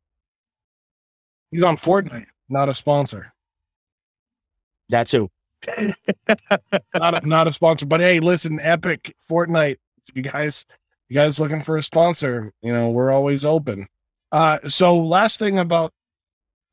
[1.51, 3.33] He's on Fortnite, not a sponsor.
[4.89, 5.31] That too.
[6.93, 7.85] not a, not a sponsor.
[7.85, 9.77] But hey, listen, Epic Fortnite.
[10.13, 10.65] You guys,
[11.09, 13.87] you guys looking for a sponsor, you know we're always open.
[14.31, 15.93] Uh, so last thing about,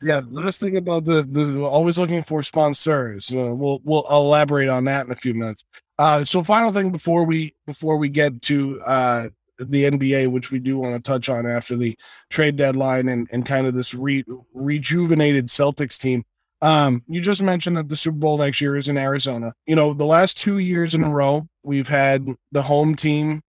[0.03, 3.30] yeah, last thing about the the always looking for sponsors.
[3.30, 5.64] Uh, we'll we'll elaborate on that in a few minutes.
[5.98, 9.28] Uh, so final thing before we before we get to uh
[9.59, 11.96] the NBA, which we do want to touch on after the
[12.30, 14.24] trade deadline and and kind of this re,
[14.55, 16.24] rejuvenated Celtics team.
[16.61, 19.53] Um, you just mentioned that the Super Bowl next year is in Arizona.
[19.66, 23.42] You know, the last two years in a row, we've had the home team,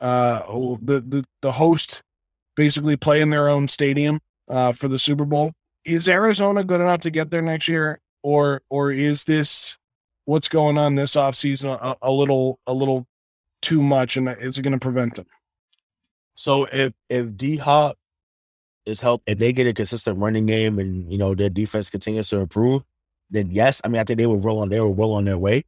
[0.00, 0.40] uh,
[0.80, 2.02] the the the host,
[2.56, 5.52] basically play in their own stadium uh, for the Super Bowl.
[5.84, 9.78] Is Arizona good enough to get there next year, or or is this
[10.24, 13.06] what's going on this offseason a, a little a little
[13.62, 15.26] too much, and is it going to prevent them?
[16.34, 17.96] So if if D Hop
[18.86, 22.28] is help, if they get a consistent running game and you know their defense continues
[22.28, 22.82] to improve,
[23.30, 24.68] then yes, I mean I think they will roll on.
[24.68, 25.64] They were well on their way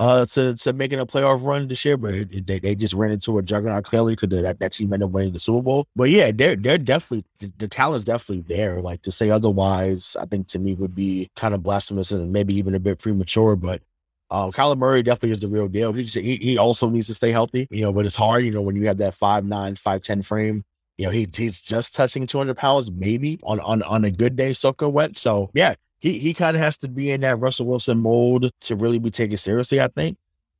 [0.00, 3.12] uh to to making a playoff run this year, but it, they they just ran
[3.12, 5.86] into a juggernaut clearly because that that team ended up winning the Super Bowl.
[5.94, 8.80] But yeah, they're they're definitely the, the talent's definitely there.
[8.80, 12.54] Like to say otherwise, I think to me would be kind of blasphemous and maybe
[12.54, 13.56] even a bit premature.
[13.56, 13.82] But
[14.30, 15.92] um, Kyler Murray definitely is the real deal.
[15.92, 17.92] He, just, he he also needs to stay healthy, you know.
[17.92, 20.64] But it's hard, you know, when you have that five nine, five ten frame.
[20.98, 24.36] You know, he he's just touching two hundred pounds, maybe on on on a good
[24.36, 25.18] day, soaking wet.
[25.18, 28.76] So yeah, he he kind of has to be in that Russell Wilson mold to
[28.76, 29.80] really be taken seriously.
[29.80, 30.16] I think,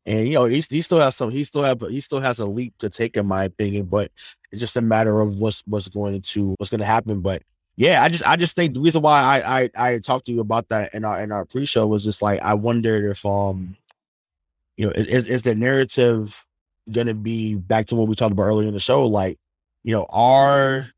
[0.06, 1.30] and you know, he he still has some.
[1.30, 3.86] He still have he still has a leap to take, in my opinion.
[3.86, 4.12] But
[4.52, 7.20] it's just a matter of what's what's going to what's to happen.
[7.20, 7.42] But
[7.76, 10.40] yeah, I just I just think the reason why I I I talked to you
[10.40, 13.76] about that in our in our pre show was just like I wondered if um
[14.76, 16.46] you know is is the narrative
[16.92, 19.38] gonna be back to what we talked about earlier in the show like
[19.84, 20.90] you know are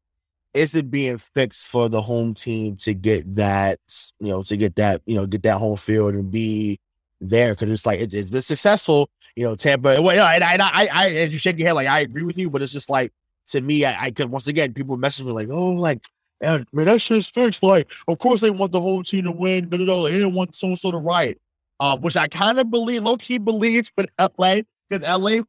[0.54, 3.80] is it being fixed for the home team to get that
[4.20, 6.78] you know to get that you know get that home field and be
[7.20, 7.54] there?
[7.54, 10.52] Because it's like it's, it's been successful you know Tampa well, you know, and, I,
[10.52, 12.72] and I I as you shake your head like I agree with you but it's
[12.72, 13.12] just like
[13.48, 16.04] to me I, I could once again people message me like oh like
[16.40, 19.80] man, that shit's fixed like of course they want the whole team to win but
[19.80, 21.40] no, they didn't want so and so to riot.
[21.80, 25.40] Uh, which I kind of believe low key believes but LA because LA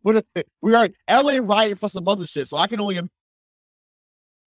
[0.62, 2.98] we are LA rioting for some other shit so I can only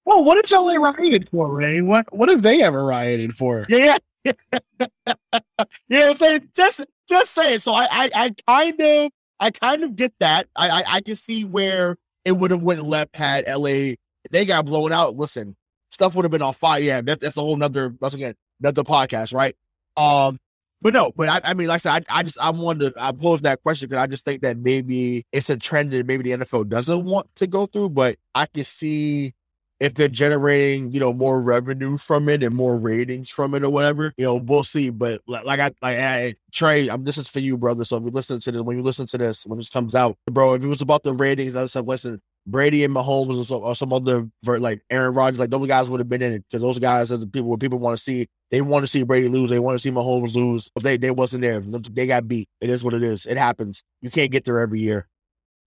[0.07, 1.81] Well, what is LA rioted for, Ray?
[1.81, 3.67] What what have they ever rioted for?
[4.29, 6.01] Yeah.
[6.01, 6.49] what I'm saying?
[6.55, 7.61] Just just saying.
[7.61, 10.49] So I I, I kind of I kind of get that.
[10.57, 13.95] I, I I can see where it would have went left had LA
[14.33, 15.17] they got blown out.
[15.17, 15.55] Listen,
[15.91, 16.81] stuff would have been on fire.
[16.81, 19.55] Yeah, that, that's a whole nother once again, another podcast, right?
[19.97, 20.39] Um
[20.83, 23.03] but no, but I, I mean, like I said, I, I just I wanted to
[23.03, 26.25] I posed that question because I just think that maybe it's a trend that maybe
[26.25, 29.35] the NFL doesn't want to go through, but I can see
[29.81, 33.71] if they're generating, you know, more revenue from it and more ratings from it or
[33.71, 34.91] whatever, you know, we'll see.
[34.91, 37.85] But like, I, like I, Trey, I'm this is for you, brother.
[37.85, 40.17] So if you listen to this, when you listen to this, when this comes out,
[40.31, 43.63] bro, if it was about the ratings, I said, listen, Brady and Mahomes or some,
[43.63, 46.63] or some other like Aaron Rodgers, like those guys would have been in it because
[46.63, 48.27] those guys are the people what people want to see.
[48.51, 49.51] They want to see Brady lose.
[49.51, 50.71] They want to see Mahomes lose.
[50.73, 51.61] But they they wasn't there.
[51.61, 52.49] They got beat.
[52.61, 53.27] It is what it is.
[53.27, 53.83] It happens.
[54.01, 55.09] You can't get there every year.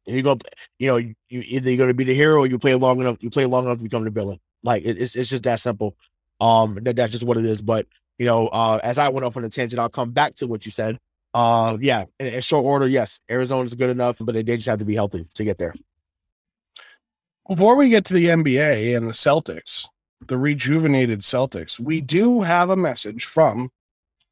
[0.10, 0.38] You go,
[0.78, 3.18] you know, you, either you're going to be the hero or you play long enough.
[3.22, 4.40] You play long enough to become the villain.
[4.64, 5.96] Like it, it's it's just that simple.
[6.42, 7.62] Um, that, that's just what it is.
[7.62, 7.88] But
[8.18, 10.66] you know, uh, as I went off on a tangent, I'll come back to what
[10.66, 10.98] you said.
[11.34, 14.80] Uh, yeah, in, in short order, yes, Arizona's good enough, but they, they just have
[14.80, 15.74] to be healthy to get there.
[17.48, 19.88] Before we get to the NBA and the Celtics,
[20.28, 23.72] the rejuvenated Celtics, we do have a message from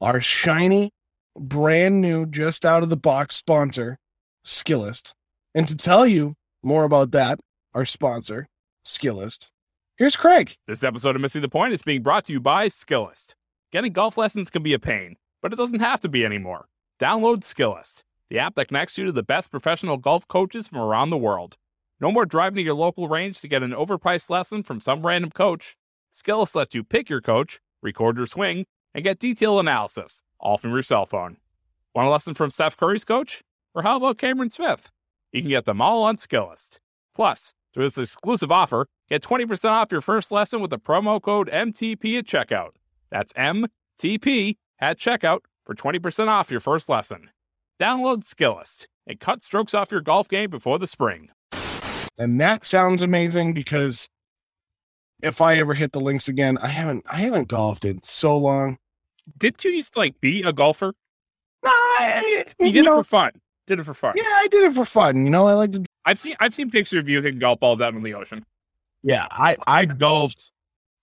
[0.01, 0.91] our shiny,
[1.35, 3.97] brand new, just out of the box sponsor,
[4.45, 5.13] Skillest.
[5.55, 7.39] And to tell you more about that,
[7.73, 8.47] our sponsor,
[8.85, 9.49] Skillest,
[9.97, 10.55] here's Craig.
[10.67, 13.33] This episode of Missing the Point is being brought to you by Skillest.
[13.71, 16.67] Getting golf lessons can be a pain, but it doesn't have to be anymore.
[16.99, 21.09] Download Skillest, the app that connects you to the best professional golf coaches from around
[21.09, 21.57] the world.
[21.99, 25.31] No more driving to your local range to get an overpriced lesson from some random
[25.31, 25.77] coach.
[26.13, 30.71] Skillest lets you pick your coach, record your swing, and get detailed analysis, all from
[30.71, 31.37] your cell phone.
[31.95, 33.43] Want a lesson from Steph Curry's coach?
[33.73, 34.89] Or how about Cameron Smith?
[35.31, 36.79] You can get them all on Skillest.
[37.13, 41.49] Plus, through this exclusive offer, get 20% off your first lesson with the promo code
[41.49, 42.71] MTP at checkout.
[43.09, 47.29] That's MTP at checkout for 20% off your first lesson.
[47.79, 51.29] Download Skillest and cut strokes off your golf game before the spring.
[52.17, 54.09] And that sounds amazing because
[55.21, 58.77] if I ever hit the links again, I haven't I haven't golfed in so long.
[59.37, 60.93] Did you used to like be a golfer?
[61.63, 63.31] Nah, I, you, did know, it for fun.
[63.67, 64.13] Did it for fun.
[64.15, 65.25] Yeah, I did it for fun.
[65.25, 65.83] You know, I like to.
[66.05, 68.45] I've seen I've seen pictures of you hitting golf balls out in the ocean.
[69.03, 70.51] Yeah, I I golfed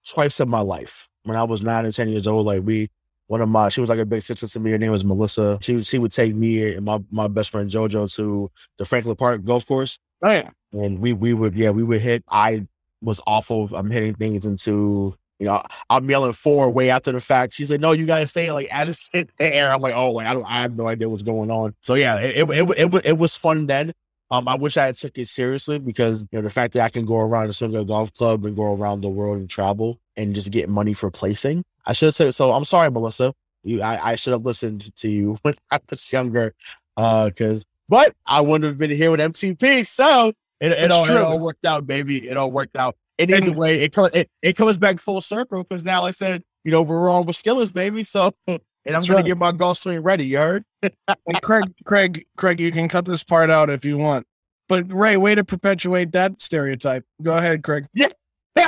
[0.09, 1.09] twice in my life.
[1.25, 2.91] When I was nine and ten years old, like we,
[3.27, 4.71] one of my, she was like a big sister to me.
[4.71, 5.59] Her name was Melissa.
[5.61, 9.45] She she would take me and my my best friend JoJo to the Franklin Park
[9.45, 9.99] golf course.
[10.23, 12.25] Oh yeah, and we we would yeah we would hit.
[12.31, 12.67] I
[13.03, 13.69] was awful.
[13.75, 17.53] I'm hitting things into you know, I'm yelling fore way after the fact.
[17.53, 19.95] She's like, "No, you gotta say it like as it's in the air." I'm like,
[19.95, 22.51] "Oh, like I don't, I have no idea what's going on." So yeah, it it
[22.51, 23.93] it, it, it was fun then.
[24.30, 26.89] Um, I wish I had took it seriously because you know the fact that I
[26.89, 29.99] can go around the Swing a Golf Club and go around the world and travel
[30.16, 31.64] and just get money for placing.
[31.87, 32.53] I should have said so.
[32.53, 33.35] I'm sorry, Melissa.
[33.64, 36.55] You, I, I should have listened to you when I was younger,
[36.97, 39.87] uh, because but I wouldn't have been here with MTP.
[39.87, 42.28] So it, it all, it all worked out, baby.
[42.28, 42.97] It all worked out.
[43.19, 46.43] And either way, it, it it comes back full circle because now, like I said,
[46.65, 48.03] you know, we're on with Skillest, baby.
[48.03, 49.23] So, and I'm trying right.
[49.23, 50.27] to get my golf swing ready.
[50.27, 50.65] You heard?
[50.83, 54.27] and Craig, Craig, Craig, you can cut this part out if you want.
[54.69, 57.05] But Ray, way to perpetuate that stereotype.
[57.23, 57.87] Go ahead, Craig.
[57.95, 58.09] Yeah.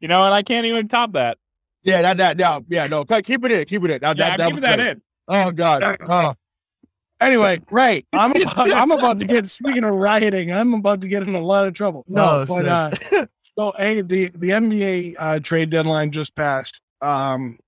[0.00, 1.38] you know, and I can't even top that.
[1.84, 4.00] Yeah, that that no, yeah, no, keep it in, keep it in.
[4.02, 5.00] Now, yeah, that, that, was that in.
[5.28, 5.96] Oh God.
[6.08, 6.34] Oh.
[7.20, 8.06] Anyway, right.
[8.12, 9.48] I'm about, I'm about to get.
[9.48, 12.04] Speaking of rioting, I'm about to get in a lot of trouble.
[12.08, 12.90] No, oh, but uh,
[13.58, 16.80] so hey, the the NBA uh, trade deadline just passed.
[17.00, 17.58] Um,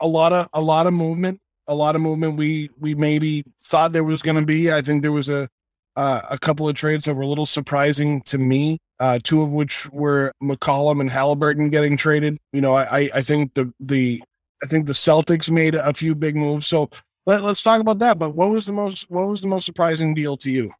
[0.00, 2.36] a lot of a lot of movement, a lot of movement.
[2.36, 4.72] We we maybe thought there was going to be.
[4.72, 5.48] I think there was a
[5.96, 8.78] uh, a couple of trades that were a little surprising to me.
[9.00, 12.38] Uh, two of which were McCollum and Halliburton getting traded.
[12.52, 14.22] You know, I I think the the
[14.62, 16.66] I think the Celtics made a few big moves.
[16.66, 16.90] So
[17.28, 18.18] let, us talk about that.
[18.18, 20.70] But what was the most what was the most surprising deal to you?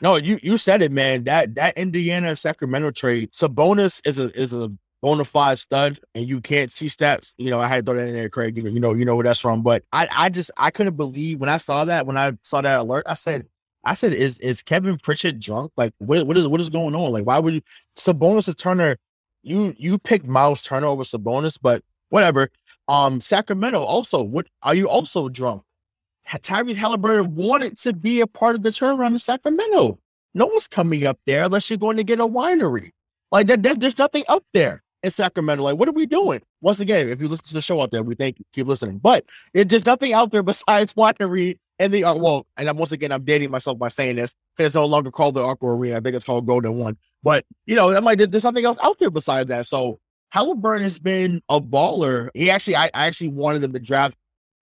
[0.00, 1.24] No, you you said it, man.
[1.24, 3.32] That that Indiana Sacramento trade.
[3.32, 4.70] Sabonis is a is a
[5.02, 7.34] bona fide stud, and you can't see stats.
[7.38, 8.56] You know, I had to throw that in there, Craig.
[8.56, 9.62] You know, you know where that's from.
[9.62, 12.80] But I I just I couldn't believe when I saw that when I saw that
[12.80, 13.04] alert.
[13.06, 13.46] I said.
[13.88, 15.70] I said, "Is is Kevin Pritchard drunk?
[15.76, 17.12] Like, what what is what is going on?
[17.12, 17.62] Like, why would you
[17.96, 18.96] Sabonis is Turner?
[19.44, 22.50] You you picked Myles Turner over Sabonis, but whatever.
[22.88, 24.24] Um, Sacramento also.
[24.24, 25.62] What are you also drunk?
[26.28, 29.98] Tyrese Halliburton wanted to be a part of the turnaround in Sacramento.
[30.34, 32.90] No one's coming up there unless you're going to get a winery.
[33.32, 35.62] Like that, that, there's nothing up there in Sacramento.
[35.64, 36.42] Like, what are we doing?
[36.60, 38.44] Once again, if you listen to the show out there, we thank you.
[38.52, 38.98] Keep listening.
[38.98, 39.24] But
[39.54, 42.46] it, there's nothing out there besides winery and the uh, well.
[42.56, 45.34] And I'm, once again, I'm dating myself by saying this because it's no longer called
[45.34, 45.96] the ARCO Arena.
[45.96, 46.96] I think it's called Golden One.
[47.22, 49.66] But you know, I'm like, there's nothing else out there besides that.
[49.66, 50.00] So
[50.30, 52.30] Halliburton has been a baller.
[52.34, 54.16] He actually, I, I actually wanted them to draft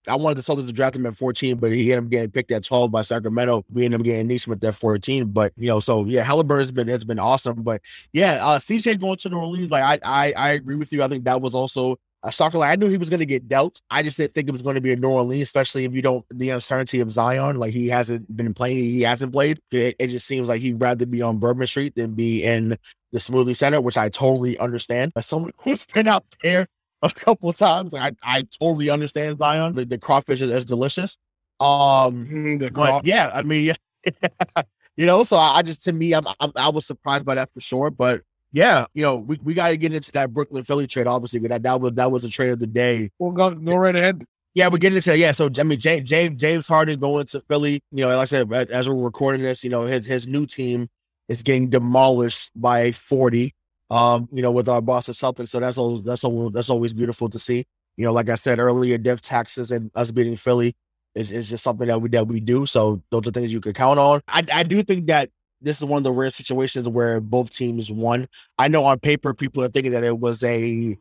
[0.08, 2.50] I wanted the Celtics to draft him at 14, but he ended up getting picked
[2.52, 3.64] at 12 by Sacramento.
[3.72, 5.26] We ended up getting Nesmith at 14.
[5.26, 7.62] But you know, so yeah, Halliburton's been has been awesome.
[7.62, 7.80] But
[8.12, 11.02] yeah, uh CJ going to the Orleans, like I I I agree with you.
[11.02, 12.58] I think that was also a shocker.
[12.58, 13.80] Like I knew he was gonna get dealt.
[13.90, 16.24] I just didn't think it was gonna be a New Orleans, especially if you don't
[16.30, 17.58] the uncertainty of Zion.
[17.58, 19.60] Like he hasn't been playing, he hasn't played.
[19.70, 22.76] It, it just seems like he'd rather be on Bourbon Street than be in
[23.12, 25.12] the Smoothie Center, which I totally understand.
[25.16, 26.66] As someone who's been out there
[27.04, 27.94] a couple of times.
[27.94, 29.74] I I totally understand Zion.
[29.74, 31.16] The, the crawfish is, is delicious.
[31.60, 34.62] Um, mm-hmm, the craw- but yeah, I mean, yeah,
[34.96, 37.52] you know, so I, I just to me, I'm, I'm, i was surprised by that
[37.52, 37.90] for sure.
[37.90, 41.06] But yeah, you know, we, we got to get into that Brooklyn Philly trade.
[41.06, 43.10] Obviously, that that was that was a trade of the day.
[43.18, 44.24] Well, go go right ahead.
[44.54, 45.32] Yeah, we're getting into yeah.
[45.32, 47.82] So I mean, James James James Harden going to Philly.
[47.90, 50.88] You know, like I said, as we're recording this, you know, his his new team
[51.28, 53.54] is getting demolished by forty.
[53.94, 55.50] Um, you know, with our Boston Celtics.
[55.50, 57.64] So that's always that's always that's always beautiful to see.
[57.96, 60.74] You know, like I said earlier, dev taxes and us beating Philly
[61.14, 62.66] is, is just something that we that we do.
[62.66, 64.20] So those are things you could count on.
[64.26, 65.30] I I do think that
[65.60, 68.26] this is one of the rare situations where both teams won.
[68.58, 70.98] I know on paper people are thinking that it was a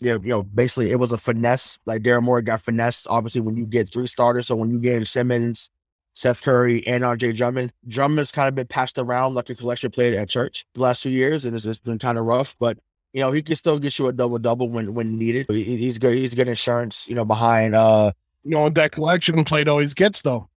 [0.00, 1.78] you know, basically it was a finesse.
[1.86, 3.06] Like Daryl Morey got finesse.
[3.08, 5.70] Obviously, when you get three starters, so when you get Simmons,
[6.14, 10.14] Seth Curry, and RJ Drummond, Drummond's kind of been passed around like a collection plate
[10.14, 12.56] at church the last few years, and it's, it's been kind of rough.
[12.60, 12.78] But
[13.12, 15.46] you know, he can still get you a double double when when needed.
[15.48, 16.14] He, he's good.
[16.14, 17.06] He's good insurance.
[17.08, 18.12] You know, behind uh,
[18.44, 20.48] you know what that collection plate always gets though,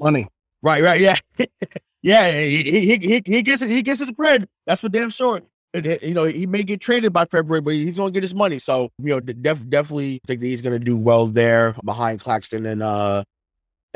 [0.00, 0.28] money.
[0.62, 0.82] Right.
[0.82, 1.00] Right.
[1.00, 1.16] Yeah.
[2.02, 2.32] yeah.
[2.40, 3.68] He, he he he gets it.
[3.70, 4.48] He gets his bread.
[4.66, 5.42] That's for damn sure
[5.84, 8.58] you know, he may get traded by February, but he's going to get his money.
[8.58, 12.66] So, you know, def- definitely think that he's going to do well there behind Claxton
[12.66, 13.24] and uh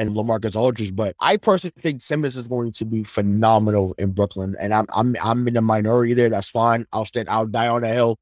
[0.01, 0.97] and Lamarcus Aldridge.
[0.97, 5.15] But I personally think Simmons is going to be phenomenal in Brooklyn, and I'm I'm
[5.23, 6.31] I'm in the minority there.
[6.31, 6.87] That's fine.
[6.93, 7.29] I'll stand.
[7.29, 8.19] I'll die on the hill.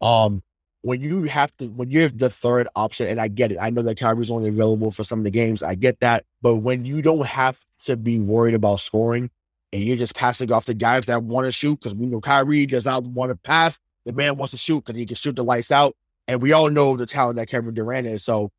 [0.00, 0.42] Um,
[0.82, 3.58] when you have to, when you have the third option, and I get it.
[3.60, 5.62] I know that Kyrie's only available for some of the games.
[5.62, 9.30] I get that, but when you don't have to be worried about scoring
[9.72, 12.66] and you're just passing off the guys that want to shoot because we know Kyrie
[12.66, 13.78] does not want to pass.
[14.04, 15.94] The man wants to shoot because he can shoot the lights out.
[16.26, 18.24] And we all know the talent that Kevin Durant is.
[18.24, 18.50] So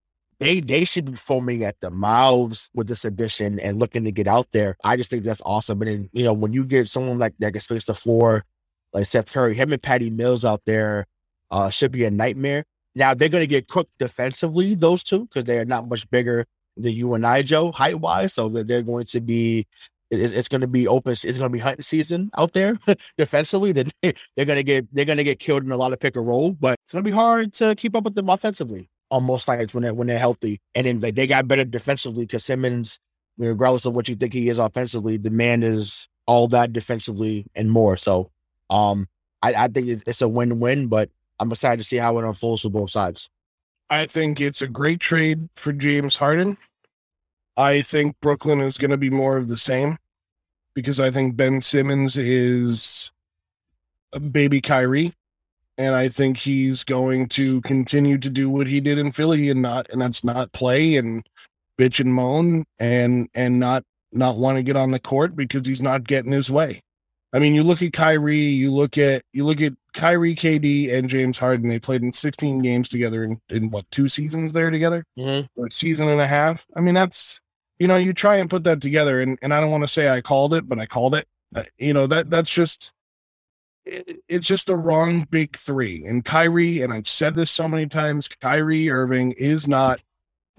[0.42, 4.28] they they should be foaming at the mouths with this addition and looking to get
[4.28, 4.76] out there.
[4.84, 5.80] I just think that's awesome.
[5.84, 8.44] And then, you know, when you get someone like that can space the floor,
[8.92, 11.06] like Seth Curry, him and Patty Mills out there
[11.52, 12.66] uh, should be a nightmare.
[12.96, 16.48] Now they're going to get cooked defensively, those two, because they are not much bigger
[16.76, 18.34] than you and I, Joe, height wise.
[18.34, 19.68] So that they're going to be
[20.10, 21.12] it's, it's going to be open.
[21.12, 22.80] It's going to be hunting season out there
[23.18, 23.74] defensively.
[23.74, 26.16] Then they're going to get they're going to get killed in a lot of pick
[26.16, 29.26] and roll, but it's going to be hard to keep up with them offensively on
[29.26, 30.60] most nights when they're when they're healthy.
[30.74, 33.00] And then like, they got better defensively because Simmons,
[33.38, 37.70] regardless of what you think he is offensively, the man is all that defensively and
[37.70, 37.98] more.
[37.98, 38.32] So,
[38.70, 39.08] um,
[39.44, 41.10] I, I think it's, it's a win win, but
[41.40, 43.30] I'm excited to see how it unfolds for both sides.
[43.90, 46.58] I think it's a great trade for James Harden.
[47.58, 49.98] I think Brooklyn is going to be more of the same
[50.74, 53.12] because I think Ben Simmons is
[54.14, 55.14] a baby Kyrie.
[55.82, 59.64] And I think he's going to continue to do what he did in Philly and
[59.64, 61.28] not, and that's not play and
[61.76, 65.82] bitch and moan and, and not, not want to get on the court because he's
[65.82, 66.82] not getting his way.
[67.34, 71.10] I mean, you look at Kyrie, you look at, you look at Kyrie, KD, and
[71.10, 71.68] James Harden.
[71.68, 75.04] They played in 16 games together in, in what, two seasons there together?
[75.18, 75.48] Mm-hmm.
[75.60, 76.68] Or a season and a half.
[76.76, 77.42] I mean, that's,
[77.80, 80.10] you know, you try and put that together, and, and I don't want to say
[80.10, 81.26] I called it, but I called it.
[81.56, 82.92] Uh, you know, that that's just
[83.86, 86.06] it's just a wrong big three.
[86.06, 90.00] And Kyrie, and I've said this so many times, Kyrie Irving is not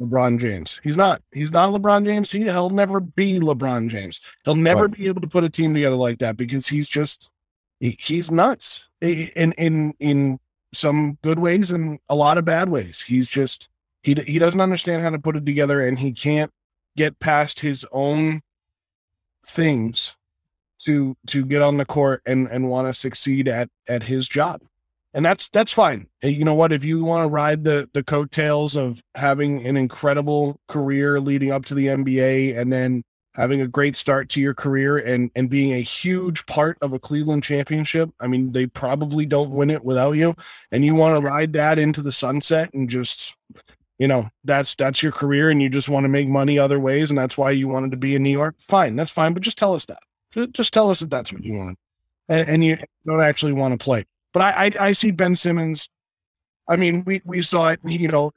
[0.01, 0.81] LeBron James.
[0.83, 1.23] He's not.
[1.33, 2.31] He's not LeBron James.
[2.31, 4.21] He, he'll never be LeBron James.
[4.45, 4.97] He'll never right.
[4.97, 7.31] be able to put a team together like that because he's just
[7.81, 10.39] he, he's nuts in in in
[10.75, 13.03] some good ways and a lot of bad ways.
[13.03, 13.69] He's just
[14.03, 16.51] he he doesn't understand how to put it together, and he can't
[16.97, 18.41] get past his own
[19.45, 20.15] things
[20.85, 24.61] to to get on the court and and want to succeed at at his job.
[25.15, 26.07] And that's that's fine.
[26.23, 26.73] You know what?
[26.73, 31.67] If you want to ride the the coattails of having an incredible career leading up
[31.67, 33.03] to the nba and then
[33.35, 36.99] having a great start to your career and and being a huge part of a
[36.99, 40.35] cleveland championship i mean they probably don't win it without you.
[40.71, 43.35] And you want to ride that into the sunset and just
[43.99, 47.11] you know that's that's your career and you just want to make money other ways
[47.11, 48.55] and that's why you wanted to be in new york?
[48.59, 50.01] Fine that's fine but just tell us that
[50.53, 51.79] just tell us if that's what you want
[52.29, 52.77] and, and you
[53.07, 55.89] don't actually want to play but I, I, I see ben simmons
[56.69, 58.33] i mean we we saw it you know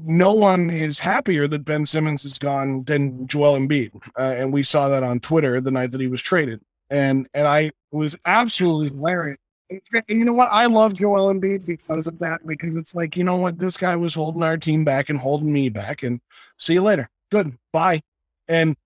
[0.00, 4.62] no one is happier that ben simmons is gone than joel embiid uh, and we
[4.62, 8.88] saw that on twitter the night that he was traded and and i was absolutely
[8.88, 9.38] hilarious
[9.70, 10.48] and you know what?
[10.52, 12.46] I love Joel Embiid because of that.
[12.46, 13.58] Because it's like, you know what?
[13.58, 16.02] This guy was holding our team back and holding me back.
[16.02, 16.20] And
[16.58, 17.08] see you later.
[17.30, 17.56] Good.
[17.72, 18.02] Bye.
[18.48, 18.76] And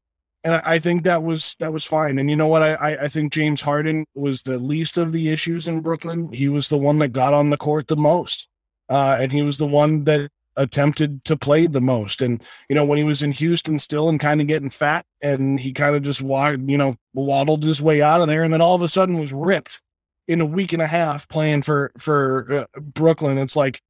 [0.49, 2.18] and I think that was that was fine.
[2.18, 2.62] And you know what?
[2.62, 6.32] I I think James Harden was the least of the issues in Brooklyn.
[6.32, 8.49] He was the one that got on the court the most,
[8.88, 12.22] uh, and he was the one that attempted to play the most.
[12.22, 15.61] And you know when he was in Houston, still and kind of getting fat, and
[15.61, 18.62] he kind of just walked, you know, waddled his way out of there, and then
[18.62, 19.82] all of a sudden was ripped
[20.26, 23.36] in a week and a half playing for for uh, Brooklyn.
[23.36, 23.82] It's like,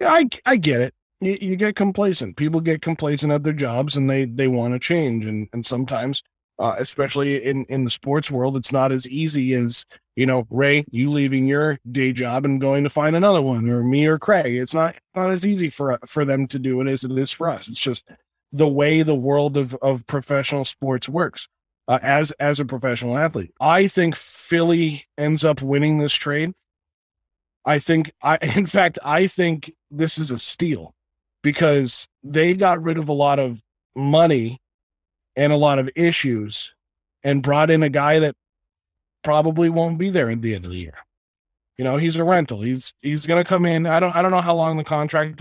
[0.00, 0.94] yeah, I I get it.
[1.20, 2.36] You, you, get complacent.
[2.36, 5.24] People get complacent at their jobs and they they want to change.
[5.24, 6.22] And and sometimes
[6.58, 8.56] uh, especially in in the sports world.
[8.56, 12.84] It's not as easy as you know, Ray, you leaving your day job and going
[12.84, 14.56] to find another one, or me or Craig.
[14.56, 17.48] It's not not as easy for for them to do it as it is for
[17.48, 17.68] us.
[17.68, 18.08] It's just
[18.52, 21.48] the way the world of of professional sports works.
[21.88, 26.52] Uh, as as a professional athlete, I think Philly ends up winning this trade.
[27.64, 30.95] I think I, in fact, I think this is a steal
[31.46, 33.62] because they got rid of a lot of
[33.94, 34.58] money
[35.36, 36.74] and a lot of issues
[37.22, 38.34] and brought in a guy that
[39.22, 40.94] probably won't be there at the end of the year.
[41.78, 42.62] You know, he's a rental.
[42.62, 43.86] He's he's going to come in.
[43.86, 45.40] I don't I don't know how long the contract.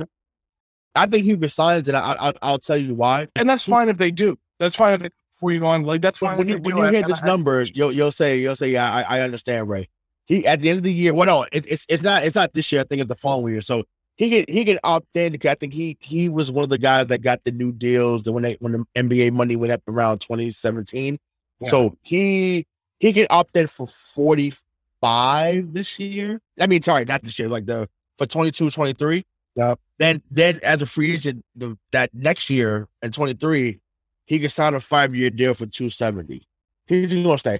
[0.94, 3.28] I think he resigns, and I, I will tell you why.
[3.36, 4.38] And that's fine if they do.
[4.60, 5.86] That's fine if they, before you go on.
[5.86, 6.38] Like that's fine.
[6.38, 9.22] When you, when you hear this number, you'll you'll say you'll say yeah I, I
[9.22, 9.90] understand Ray.
[10.26, 11.16] He at the end of the year.
[11.16, 12.82] Well, no, it, it's it's not it's not this year.
[12.82, 13.62] I think it's the following year.
[13.62, 13.86] So
[14.16, 15.38] he can he can opt in.
[15.46, 18.24] I think he he was one of the guys that got the new deals.
[18.24, 21.18] The when they when the NBA money went up around 2017.
[21.60, 21.70] Yeah.
[21.70, 22.66] So he
[23.00, 26.42] he can opt in for 45 this year.
[26.60, 29.24] I mean, sorry, not this year, like the for 22, 23.
[29.58, 29.80] Yep.
[30.00, 33.80] Then then as a free agent, the, that next year in 23,
[34.26, 36.42] he can sign a five year deal for 270.
[36.88, 37.60] He's gonna stay.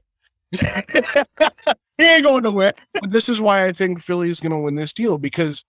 [1.98, 2.74] he ain't going nowhere.
[2.94, 5.66] But this is why I think Philly is gonna win this deal because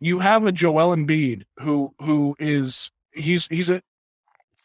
[0.00, 3.80] you have a Joel Embiid who who is he's he's a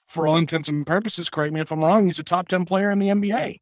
[0.07, 2.91] for all intents and purposes, correct me if I'm wrong, he's a top 10 player
[2.91, 3.57] in the NBA.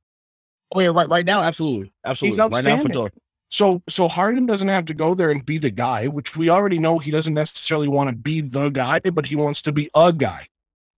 [0.74, 2.34] Oh yeah, right right now, absolutely, absolutely.
[2.34, 2.88] He's outstanding.
[2.88, 6.36] Right now So so Harden doesn't have to go there and be the guy, which
[6.36, 9.72] we already know he doesn't necessarily want to be the guy, but he wants to
[9.72, 10.48] be a guy.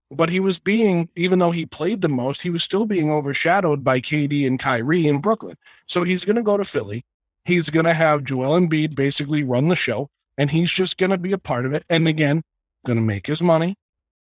[0.10, 3.82] But he was being, even though he played the most, he was still being overshadowed
[3.82, 5.56] by KD and Kyrie in Brooklyn.
[5.86, 7.06] So he's going to go to Philly.
[7.46, 11.18] He's going to have Joel Embiid basically run the show, and he's just going to
[11.18, 11.84] be a part of it.
[11.90, 12.42] And again,
[12.86, 13.76] going to make his money,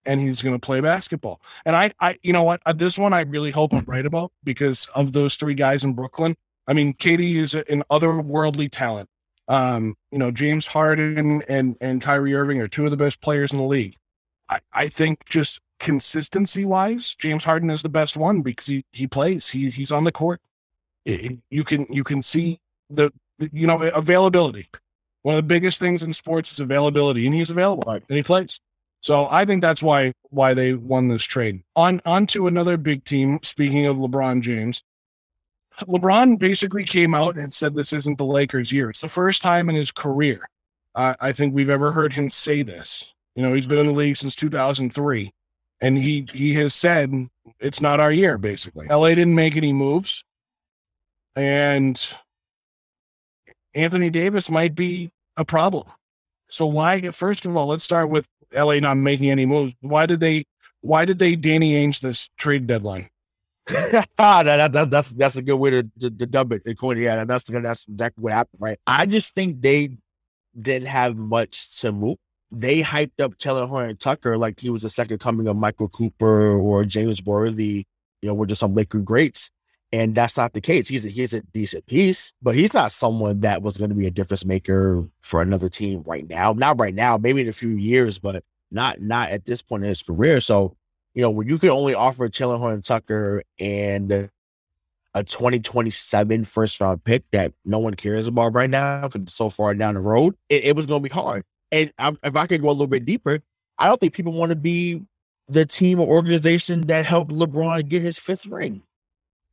[0.05, 1.41] and he's going to play basketball.
[1.65, 4.33] And I, I, you know what, uh, this one I really hope I'm right about
[4.45, 6.37] because of those three guys in Brooklyn.
[6.67, 9.09] I mean, KD is an otherworldly talent.
[9.49, 13.53] Um, you know, James Harden and and Kyrie Irving are two of the best players
[13.53, 13.97] in the league.
[14.49, 19.09] I, I think just consistency wise, James Harden is the best one because he he
[19.09, 19.49] plays.
[19.49, 20.41] He he's on the court.
[21.05, 24.69] you can you can see the, the you know availability.
[25.23, 28.61] One of the biggest things in sports is availability, and he's available and he plays.
[29.01, 31.63] So I think that's why why they won this trade.
[31.77, 33.39] On on to another big team.
[33.43, 34.83] Speaking of LeBron James,
[35.83, 38.91] LeBron basically came out and said this isn't the Lakers' year.
[38.91, 40.49] It's the first time in his career
[40.95, 43.15] I think we've ever heard him say this.
[43.35, 45.33] You know, he's been in the league since 2003,
[45.81, 47.13] and he he has said
[47.59, 48.39] it's not our year.
[48.39, 50.25] Basically, LA didn't make any moves,
[51.37, 52.15] and
[53.75, 55.87] Anthony Davis might be a problem.
[56.49, 57.11] So why?
[57.11, 59.75] First of all, let's start with LA not making any moves.
[59.81, 60.45] Why did they?
[60.81, 63.11] Why did they Danny Ainge this trade deadline?
[64.19, 66.63] ah, that, that, that's that's a good way to, to, to dump it.
[66.65, 68.79] Yeah, that's that's exactly what happened, right?
[68.87, 69.91] I just think they
[70.61, 72.17] didn't have much to move.
[72.51, 76.85] They hyped up Talen Horton-Tucker like he was the second coming of Michael Cooper or
[76.85, 77.85] James Worthy.
[78.23, 79.51] You know, we're just some Laker greats.
[79.93, 80.87] And that's not the case.
[80.87, 84.07] He's a, he's a decent piece, but he's not someone that was going to be
[84.07, 86.53] a difference maker for another team right now.
[86.53, 89.89] Not right now, maybe in a few years, but not not at this point in
[89.89, 90.41] his career.
[90.41, 90.77] So,
[91.15, 94.31] you know, when you can only offer Talen Horton-Tucker and
[95.15, 99.51] a 2027 first round pick that no one cares about right now because it's so
[99.51, 101.43] far down the road, it, it was going to be hard.
[101.73, 103.41] And I, if I could go a little bit deeper,
[103.79, 105.03] I don't think people want to be
[105.49, 108.83] the team or organization that helped LeBron get his fifth ring.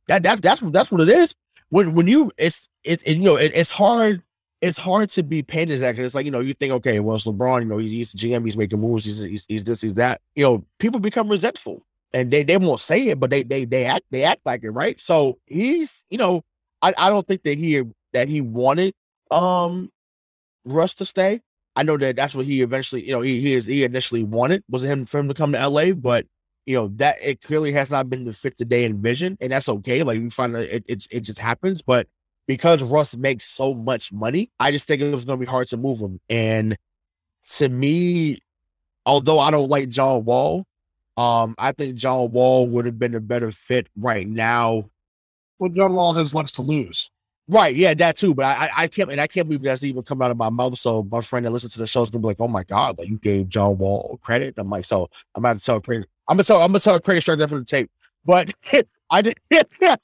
[0.08, 1.34] That that's that's that's what it is.
[1.68, 4.22] When when you it's it, it you know it, it's hard
[4.60, 7.16] it's hard to be painted that because it's like you know you think okay well
[7.16, 9.94] it's LeBron you know he's, he's GM he's making moves he's, he's, he's this he's
[9.94, 10.20] that.
[10.34, 13.84] You know people become resentful and they they won't say it but they they they
[13.84, 15.00] act they act like it right?
[15.00, 16.42] So he's you know
[16.82, 17.82] I I don't think that he
[18.14, 18.94] that he wanted
[19.30, 19.90] um
[20.64, 21.40] Russ to stay.
[21.76, 24.64] I know that that's what he eventually you know he he is he initially wanted
[24.70, 26.26] was him for him to come to LA but
[26.68, 29.70] you know that it clearly has not been the fit that they envisioned, and that's
[29.70, 30.02] okay.
[30.02, 32.06] Like we find that it, it it just happens, but
[32.46, 35.68] because Russ makes so much money, I just think it was going to be hard
[35.68, 36.20] to move him.
[36.28, 36.76] And
[37.54, 38.38] to me,
[39.06, 40.66] although I don't like John Wall,
[41.16, 44.90] um, I think John Wall would have been a better fit right now.
[45.58, 47.10] Well, John Wall has less to lose.
[47.48, 48.34] Right, yeah, that too.
[48.34, 50.78] But I, I can't, and I can't believe that's even coming out of my mouth.
[50.78, 52.98] So my friend that listens to the show is gonna be like, "Oh my god,
[52.98, 55.80] like you gave John Wall credit." I'm like, so I'm about to tell
[56.28, 57.90] I'm gonna tell I'm gonna tell Craig straight there from the tape.
[58.24, 58.52] But
[59.10, 59.38] I did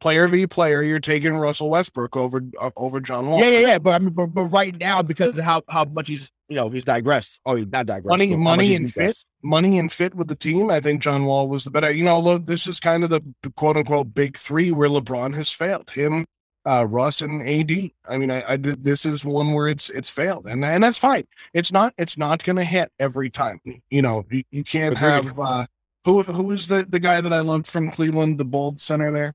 [0.00, 3.40] player v player, you're taking Russell Westbrook over uh, over John Wall.
[3.40, 3.78] Yeah, yeah, yeah.
[3.78, 6.68] But I mean, but, but right now because of how how much he's you know
[6.68, 7.40] he's digressed.
[7.46, 8.08] Oh, he's not digressed.
[8.08, 10.70] Money, money and fit, money and fit with the team.
[10.70, 11.90] I think John Wall was the better.
[11.90, 13.22] You know, look, this is kind of the
[13.56, 15.90] quote unquote big three where LeBron has failed.
[15.90, 16.26] Him,
[16.70, 17.90] uh, Russ, and AD.
[18.08, 21.24] I mean, I, I this is one where it's it's failed, and and that's fine.
[21.54, 23.60] It's not it's not going to hit every time.
[23.90, 25.38] You know, you, you can't have.
[25.38, 25.66] Uh,
[26.04, 29.34] who who is the the guy that I loved from Cleveland, the bold center there?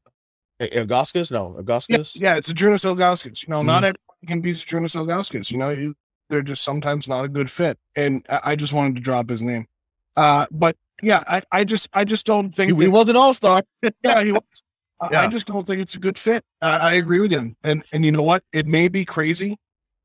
[0.62, 1.32] Ilgauskas?
[1.32, 2.22] No, Yeah, Ilgauskas.
[2.22, 3.44] yeah, it's a Jonas Ilgauskas.
[3.46, 3.88] You know, not Mhm.
[3.88, 5.52] everybody can be Jonas Ilgauskas.
[5.52, 5.94] You know,
[6.30, 7.78] they're just sometimes not a good fit.
[7.96, 9.68] And I, just wanted to drop his name.
[10.16, 13.34] Uh, but yeah, I, I just I just don't think He, he was an all
[13.34, 13.64] star.
[14.04, 14.63] yeah, he was.
[15.12, 16.44] I- I just don't think it's a good fit.
[16.62, 17.56] I, I agree with him.
[17.64, 18.44] And and you know what?
[18.54, 19.58] It may be crazy,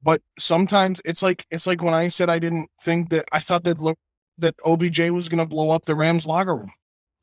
[0.02, 3.64] but sometimes it's like it's like when I said I didn't think that I thought
[3.64, 3.98] that look
[4.38, 6.70] that OBJ was going to blow up the Rams locker room.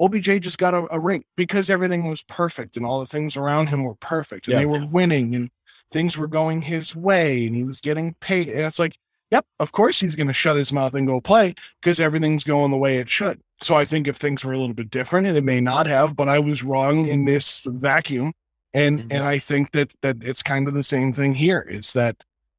[0.02, 3.70] OBJ just got a, a ring because everything was perfect and all the things around
[3.70, 4.60] him were perfect and Yeah.
[4.60, 5.50] they were winning and
[5.92, 8.50] things were going his way and he was getting paid.
[8.50, 8.98] And it's like,
[9.32, 12.72] yep, of course he's going to shut his mouth and go play because everything's going
[12.72, 13.42] the way it should.
[13.64, 16.16] So I think if things were a little bit different, and it may not have,
[16.16, 18.34] but I was wrong in this vacuum.
[18.74, 19.08] And Mhm.
[19.12, 21.62] and I think that that it's kind of the same thing here.
[21.62, 22.18] Is that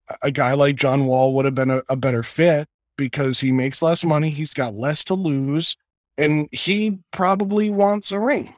[0.08, 3.52] a- a guy like John Wall would have been a, a better fit because he
[3.52, 5.76] makes less money, he's got less to lose,
[6.16, 8.54] and he probably wants a ring.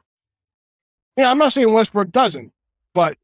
[1.16, 2.52] Yeah, I'm not saying Westbrook doesn't,
[2.94, 3.18] but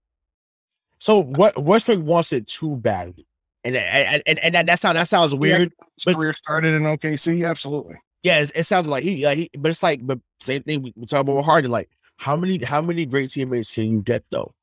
[0.98, 3.26] So what Westbrook wants it too badly,
[3.64, 5.72] and and and, and that, that sounds that sounds weird.
[6.04, 7.48] But- career started in OKC.
[7.48, 7.96] Absolutely.
[8.22, 10.94] Yeah, it, it sounds like he, like he, but it's like, but same thing we,
[10.96, 11.70] we talk about with Harden.
[11.70, 14.54] Like, how many, how many great teammates can you get though?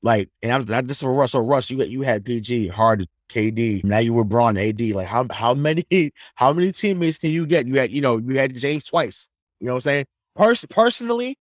[0.00, 1.32] Like, and I'm not just for Russ.
[1.32, 3.82] So Russ, you got you had PG, Harden, KD.
[3.82, 4.80] Now you were Braun, AD.
[4.80, 5.84] Like, how how many
[6.36, 7.66] how many teammates can you get?
[7.66, 9.28] You had you know you had James twice.
[9.58, 10.06] You know what I'm saying?
[10.36, 11.36] Pers- personally,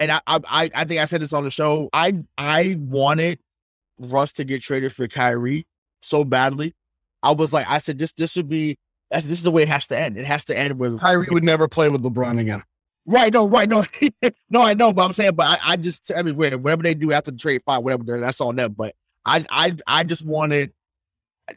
[0.00, 1.90] and I, I I I think I said this on the show.
[1.92, 3.40] I I wanted
[3.98, 5.66] Russ to get traded for Kyrie
[6.02, 6.74] so badly.
[7.22, 8.78] I was like, I said this this would be
[9.10, 10.16] that's this is the way it has to end.
[10.16, 12.62] It has to end with Kyrie would never play with LeBron again.
[13.06, 13.84] Right, no, right, no,
[14.50, 17.10] no, I know, but I'm saying, but I, I just, I mean, whatever they do
[17.10, 18.74] after the trade, fine, whatever, that's on them.
[18.76, 18.94] But
[19.24, 20.74] I, I, I just wanted,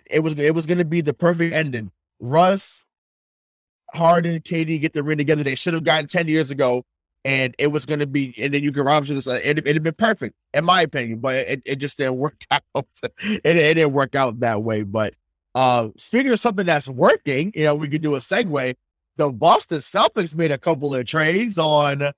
[0.09, 1.91] it was, it was going to be the perfect ending.
[2.21, 2.85] Russ,
[3.93, 5.43] Harden, KD get the ring together.
[5.43, 6.85] They should have gotten ten years ago,
[7.23, 9.27] and it was going to be, and then you can rob to this.
[9.27, 12.63] It, it'd have been perfect, in my opinion, but it, it just didn't work out.
[13.03, 14.83] It, it didn't work out that way.
[14.83, 15.13] But
[15.53, 18.75] uh speaking of something that's working, you know, we could do a segue
[19.17, 22.13] the Boston Celtics made a couple of trades on on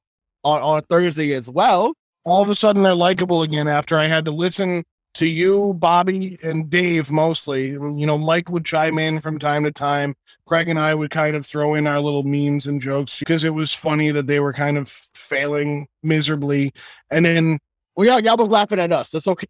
[0.62, 1.94] on Thursday as well.
[2.26, 4.84] all of a sudden they're likable again after I had to listen
[5.16, 7.70] to you, Bobby, and Dave mostly.
[7.70, 10.16] You know, Mike would chime in from time to time.
[10.46, 13.54] Craig and I would kind of throw in our little memes and jokes because it
[13.54, 16.74] was funny that they were kind of failing miserably.
[17.10, 17.60] And then,
[17.96, 19.12] Well, y'all, y'all was laughing at us.
[19.12, 19.48] That's okay.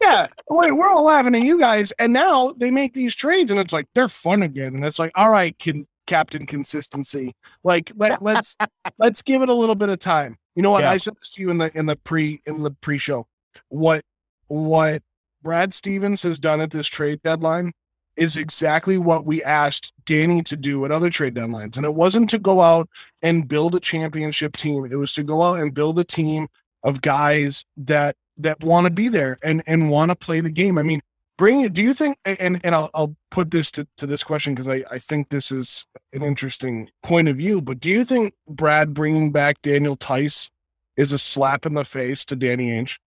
[0.00, 1.92] yeah, wait, we're all laughing at you guys.
[1.98, 4.74] And now they make these trades and it's like they're fun again.
[4.74, 7.34] And it's like, all right, can, Captain Consistency.
[7.64, 8.56] Like let let's
[8.98, 10.36] let's give it a little bit of time.
[10.54, 10.82] You know what?
[10.82, 10.92] Yeah.
[10.92, 13.26] I said this to you in the in the pre in the pre show.
[13.68, 14.04] What
[14.48, 15.02] what
[15.42, 17.72] Brad Stevens has done at this trade deadline
[18.16, 21.76] is exactly what we asked Danny to do at other trade deadlines.
[21.76, 22.88] And it wasn't to go out
[23.22, 24.86] and build a championship team.
[24.90, 26.48] It was to go out and build a team
[26.82, 30.78] of guys that that want to be there and and want to play the game.
[30.78, 31.00] I mean,
[31.36, 31.72] bring it.
[31.72, 32.18] Do you think?
[32.24, 35.50] And and I'll I'll put this to to this question because I I think this
[35.50, 37.60] is an interesting point of view.
[37.60, 40.50] But do you think Brad bringing back Daniel Theis
[40.96, 42.98] is a slap in the face to Danny Ainge?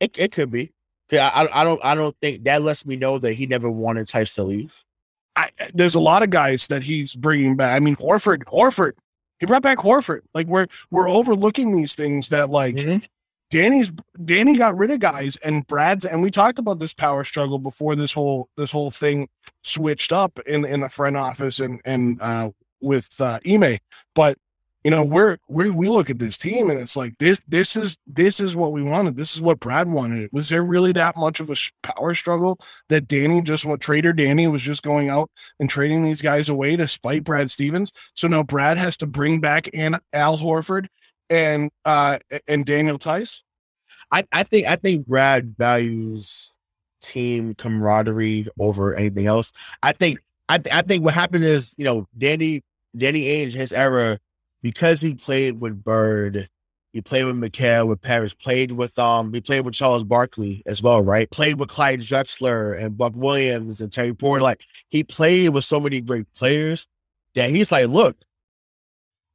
[0.00, 0.72] It, it could be.
[1.12, 4.34] I, I don't I don't think that lets me know that he never wanted Theis
[4.34, 4.82] to leave.
[5.36, 7.74] I, there's a lot of guys that he's bringing back.
[7.74, 8.92] I mean, Horford, Horford,
[9.40, 10.20] he brought back Horford.
[10.32, 12.76] Like we're we're overlooking these things that like
[13.50, 13.92] Danny's
[14.24, 17.96] Danny got rid of guys and Brad's and we talked about this power struggle before
[17.96, 19.28] this whole this whole thing
[19.62, 22.50] switched up in in the front office and and uh
[22.80, 23.78] with uh Ime.
[24.14, 24.38] But
[24.84, 27.96] you know, we're we we look at this team and it's like this this is
[28.06, 29.16] this is what we wanted.
[29.16, 30.28] This is what Brad wanted.
[30.30, 32.58] Was there really that much of a power struggle
[32.90, 36.76] that Danny just what trader Danny was just going out and trading these guys away
[36.76, 37.92] to spite Brad Stevens?
[38.12, 40.88] So now Brad has to bring back and Al Horford
[41.30, 43.40] and uh and Daniel Theis.
[44.12, 46.52] I, I think I think Brad values
[47.00, 49.50] team camaraderie over anything else.
[49.82, 52.62] I think I th- I think what happened is you know Danny
[52.94, 54.18] Danny Ainge his era
[54.64, 56.48] because he played with Bird,
[56.94, 60.82] he played with McHale, with Parish, played with um he played with Charles Barkley as
[60.82, 61.30] well, right?
[61.30, 64.42] Played with Clyde Drexler and Buck Williams and Terry Porter.
[64.42, 66.86] Like he played with so many great players
[67.34, 68.16] that he's like, look,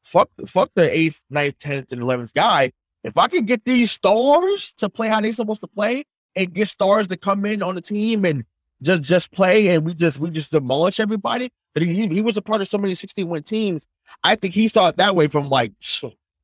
[0.03, 2.71] fuck fuck the eighth, ninth, tenth, and eleventh guy.
[3.03, 6.69] if I can get these stars to play how they're supposed to play and get
[6.69, 8.45] stars to come in on the team and
[8.81, 11.51] just just play and we just we just demolish everybody.
[11.75, 13.85] But he he was a part of so many 61 teams.
[14.23, 15.73] I think he saw it that way from like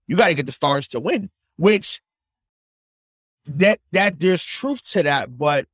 [0.07, 2.01] you got to get the stars to win, which
[3.47, 5.65] that that there's truth to that, but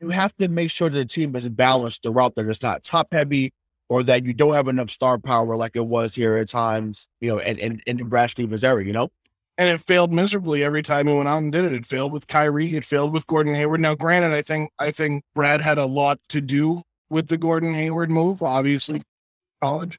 [0.00, 3.08] you have to make sure that the team is balanced throughout that it's not top
[3.12, 3.52] heavy
[3.88, 7.28] or that you don't have enough star power like it was here at times, you
[7.28, 9.10] know, and and in, Brad Stevens era, you know?
[9.58, 11.74] And it failed miserably every time he went out and did it.
[11.74, 12.74] It failed with Kyrie.
[12.74, 13.80] It failed with Gordon Hayward.
[13.80, 17.74] Now, granted, I think I think Brad had a lot to do with the Gordon
[17.74, 18.42] Hayward move.
[18.42, 19.02] Obviously,
[19.60, 19.98] college,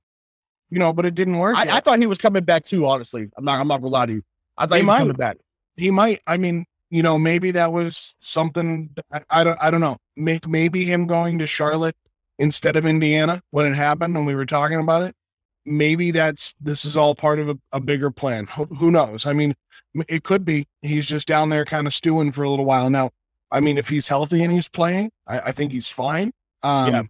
[0.74, 1.56] you know, but it didn't work.
[1.56, 2.88] I, I thought he was coming back too.
[2.88, 3.60] Honestly, I'm not.
[3.60, 4.24] I'm not gonna lie to you.
[4.58, 5.38] I thought he, he was coming back.
[5.78, 6.20] He might.
[6.26, 8.90] I mean, you know, maybe that was something.
[9.12, 9.58] I, I don't.
[9.62, 9.98] I don't know.
[10.16, 11.96] Maybe him going to Charlotte
[12.40, 15.16] instead of Indiana when it happened and we were talking about it.
[15.66, 18.48] Maybe that's this is all part of a, a bigger plan.
[18.48, 19.28] Who, who knows?
[19.28, 19.54] I mean,
[20.10, 23.12] it could be he's just down there kind of stewing for a little while now.
[23.52, 26.32] I mean, if he's healthy and he's playing, I, I think he's fine.
[26.64, 27.04] Um, yeah.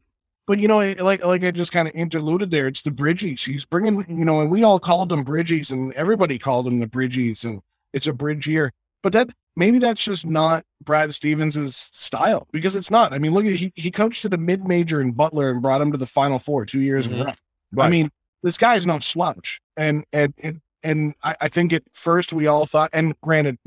[0.45, 3.45] But you know, like like I just kind of interluded there, it's the Bridgies.
[3.45, 6.87] He's bringing, you know, and we all called them Bridgies, and everybody called them the
[6.87, 7.61] Bridgies, and
[7.93, 8.71] it's a bridge year.
[9.01, 13.13] But that maybe that's just not Brad Stevens' style because it's not.
[13.13, 15.81] I mean, look at he he coached at a mid major in Butler and brought
[15.81, 17.15] him to the Final Four two years mm-hmm.
[17.15, 17.33] in a row.
[17.71, 17.87] Right.
[17.87, 18.11] I mean,
[18.41, 22.47] this guy is no slouch, and and and, and I, I think at first we
[22.47, 23.57] all thought, and granted,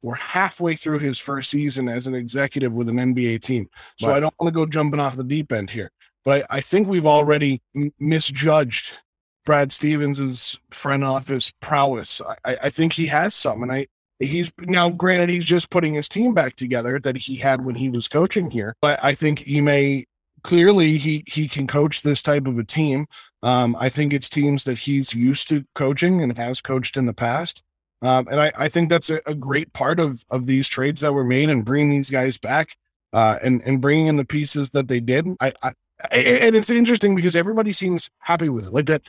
[0.00, 3.68] we're halfway through his first season as an executive with an NBA team,
[3.98, 4.16] so right.
[4.16, 5.90] I don't want to go jumping off the deep end here.
[6.24, 8.98] But I, I think we've already m- misjudged
[9.44, 12.20] Brad Stevens's front office prowess.
[12.44, 13.86] I, I think he has some, and I
[14.22, 17.88] He's now granted he's just putting his team back together that he had when he
[17.88, 20.06] was coaching here, but I think he may
[20.44, 23.06] clearly he he can coach this type of a team.
[23.42, 27.12] Um, I think it's teams that he's used to coaching and has coached in the
[27.12, 27.62] past.
[28.00, 31.12] Um, and I, I think that's a, a, great part of of these trades that
[31.12, 32.76] were made and bringing these guys back
[33.12, 35.26] uh, and and bringing in the pieces that they did.
[35.40, 35.72] I, I
[36.10, 38.72] and it's interesting because everybody seems happy with it.
[38.72, 39.02] Like that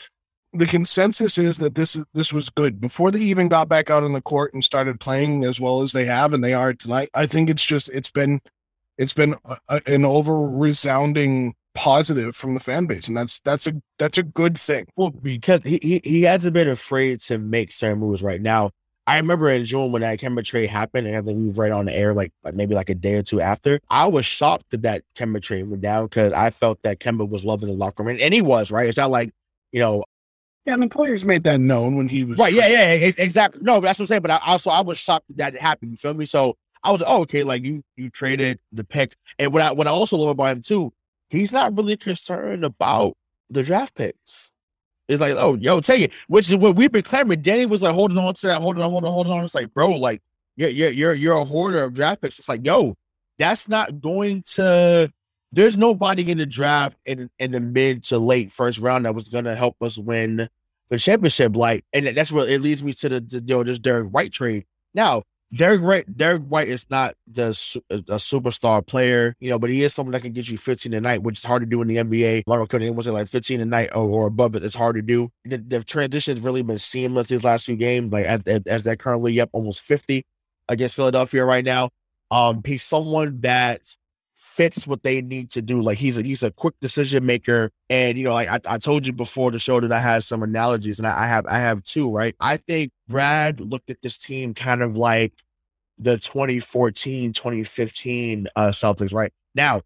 [0.53, 4.13] the consensus is that this this was good before they even got back out on
[4.13, 7.09] the court and started playing as well as they have and they are tonight.
[7.13, 8.41] I think it's just it's been
[8.97, 9.35] it's been
[9.69, 14.23] a, an over resounding positive from the fan base, and that's that's a that's a
[14.23, 14.85] good thing.
[14.95, 18.71] Well, because he he, he hasn't been afraid to make certain moves right now.
[19.05, 21.71] I remember in June when that Kemba trade happened, and I think we were right
[21.71, 23.79] on the air like, like maybe like a day or two after.
[23.89, 27.43] I was shocked that that Kemba trade went down because I felt that Kemba was
[27.43, 28.87] loving the locker room, and he was right.
[28.87, 29.31] It's not like
[29.71, 30.03] you know
[30.65, 32.53] yeah, and the players made that known when he was right.
[32.53, 33.61] Yeah, yeah, exactly.
[33.63, 34.21] No, that's what I'm saying.
[34.21, 35.91] But I also I was shocked that that happened.
[35.91, 36.25] You feel me?
[36.25, 39.87] So I was oh okay, like you you traded the pick, and what I what
[39.87, 40.93] I also love about him too,
[41.29, 43.17] he's not really concerned about
[43.49, 44.51] the draft picks.
[45.07, 47.41] It's like oh yo take it, which is what we've been clamoring.
[47.41, 49.43] Danny was like holding on to that, holding on, holding on, holding on.
[49.43, 50.21] It's like bro, like
[50.55, 52.39] you're you're you're you're a hoarder of draft picks.
[52.39, 52.95] It's like yo,
[53.37, 55.11] that's not going to
[55.51, 59.29] there's nobody in the draft in in the mid to late first round that was
[59.29, 60.49] going to help us win
[60.89, 61.55] the championship.
[61.55, 64.31] Like, and that's what it leads me to the, the you know this Derrick White
[64.31, 64.65] trade.
[64.93, 65.23] Now,
[65.55, 67.49] Derrick White, Derrick White is not the
[67.89, 71.01] a superstar player, you know, but he is someone that can get you 15 a
[71.01, 72.43] night, which is hard to do in the NBA.
[72.47, 74.63] Lauren Cunningham was like 15 a night or, or above it.
[74.63, 75.31] It's hard to do.
[75.45, 78.11] The, the transition has really been seamless these last few games.
[78.11, 80.25] Like as, as, they're currently up almost 50
[80.69, 81.89] against Philadelphia right now.
[82.31, 83.95] Um, he's someone that
[84.53, 85.81] fits what they need to do.
[85.81, 89.07] Like he's a he's a quick decision maker, and you know, like I, I told
[89.07, 91.83] you before the show that I had some analogies, and I, I have I have
[91.83, 92.11] two.
[92.11, 95.33] Right, I think Brad looked at this team kind of like
[96.03, 99.13] the 2014 2015 uh, Celtics.
[99.13, 99.81] Right now,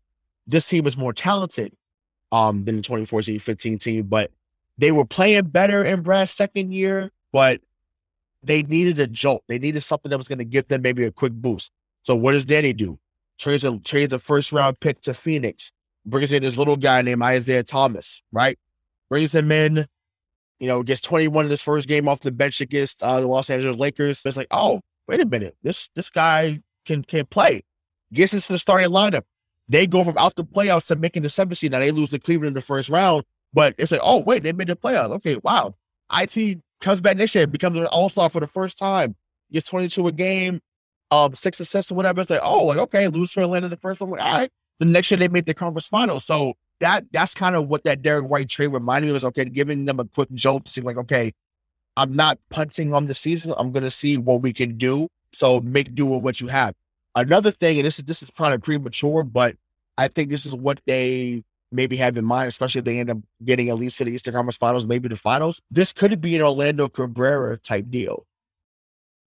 [0.46, 1.74] this team is more talented
[2.32, 4.32] um than the 2014 15 team, but
[4.78, 7.62] they were playing better in Brad's second year, but
[8.44, 9.44] they needed a jolt.
[9.48, 11.72] They needed something that was going to give them maybe a quick boost.
[12.04, 13.00] So what does Danny do?
[13.38, 15.72] trades a trades a first round pick to Phoenix,
[16.06, 18.58] brings in this little guy named Isaiah Thomas, right?
[19.10, 19.86] Brings him in,
[20.60, 23.50] you know, gets 21 in his first game off the bench against uh, the Los
[23.50, 24.24] Angeles Lakers.
[24.26, 27.62] It's like, oh, wait a minute, this this guy can can play.
[28.14, 29.24] Gets into the starting lineup.
[29.70, 31.72] They go from out the playoffs to making the seventh seed.
[31.72, 33.24] Now they lose to Cleveland in the first round,
[33.54, 35.10] but it's like, oh wait, they made the playoffs.
[35.12, 35.76] Okay, wow.
[36.14, 39.16] It comes back next year, becomes an all star for the first time.
[39.52, 40.62] Gets 22 a game,
[41.12, 42.22] um six assists or whatever.
[42.22, 44.12] It's like, oh, like okay, lose to Atlanta the first one.
[44.12, 44.50] All right.
[44.80, 46.20] The next year they made the conference final.
[46.20, 49.86] So that that's kind of what that Derrick White trade reminded me was okay, giving
[49.86, 51.32] them a quick jolt to see like, okay,
[51.98, 53.54] I'm not punting on the season.
[53.58, 55.10] I'm gonna see what we can do.
[55.34, 56.74] So make do with what you have.
[57.16, 59.56] Another thing, and this is this is probably premature, but
[59.98, 63.18] I think this is what they maybe have in mind, especially if they end up
[63.44, 65.62] getting at least to the Eastern Conference Finals, maybe the finals.
[65.70, 68.26] This could be an Orlando Cabrera type deal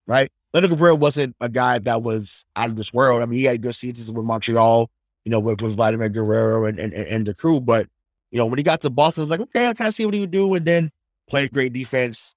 [0.07, 0.31] right?
[0.53, 3.23] Leonard Cabrera wasn't a guy that was out of this world.
[3.23, 4.91] I mean, he had good seasons with Montreal,
[5.25, 7.61] you know, with, with Vladimir Guerrero and, and, and the crew.
[7.61, 7.89] But,
[8.31, 10.05] you know, when he got to Boston, I was like, okay, I kind of see
[10.05, 10.55] what he would do.
[10.55, 10.91] And then
[11.29, 12.35] played great defense,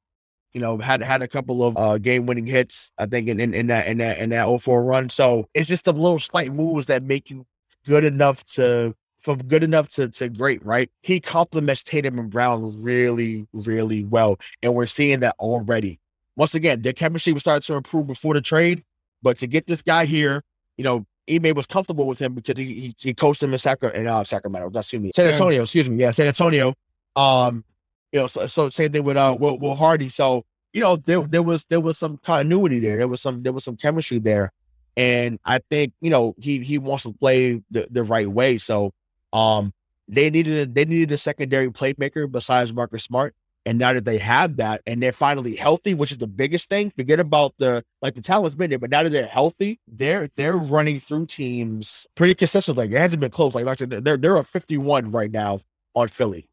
[0.54, 3.54] you know, had had a couple of uh, game winning hits, I think, in, in,
[3.54, 5.10] in that in that in that 04 run.
[5.10, 7.46] So it's just the little slight moves that make you
[7.86, 10.90] good enough to from good enough to, to great, right?
[11.02, 14.40] He complements Tatum and Brown really, really well.
[14.64, 16.00] And we're seeing that already.
[16.36, 18.84] Once again, their chemistry was starting to improve before the trade.
[19.22, 20.42] But to get this guy here,
[20.78, 23.92] you know, Ime was comfortable with him because he he, he coached him in, Sacra-
[23.92, 26.74] in uh, Sacramento, excuse me, San Antonio, excuse me, yeah, San Antonio.
[27.16, 27.64] Um,
[28.12, 30.10] you know, so, so same thing with uh Will, Will Hardy.
[30.10, 32.98] So you know, there there was there was some continuity there.
[32.98, 34.52] There was some there was some chemistry there,
[34.96, 38.58] and I think you know he he wants to play the, the right way.
[38.58, 38.94] So
[39.34, 39.74] um,
[40.08, 43.36] they needed a, they needed a secondary playmaker besides Marcus Smart.
[43.66, 46.92] And now that they have that and they're finally healthy, which is the biggest thing,
[46.92, 50.56] forget about the like the talent's been there, but now that they're healthy, they're they're
[50.56, 52.86] running through teams pretty consistently.
[52.86, 53.54] It hasn't been close.
[53.54, 55.60] Like, like I said, they're they're a 51 right now
[55.94, 56.48] on Philly.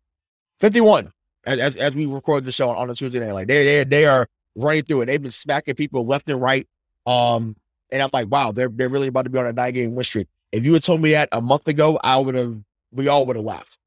[0.61, 1.13] 51
[1.47, 3.33] as, as, we record the show on a Tuesday night.
[3.33, 5.07] Like they they they are running through it.
[5.07, 6.67] They've been smacking people left and right.
[7.07, 7.57] Um,
[7.91, 10.05] and I'm like, wow, they're they're really about to be on a nine game win
[10.05, 10.29] streak.
[10.53, 12.59] If you had told me that a month ago, I would have
[12.93, 13.79] we all would have laughed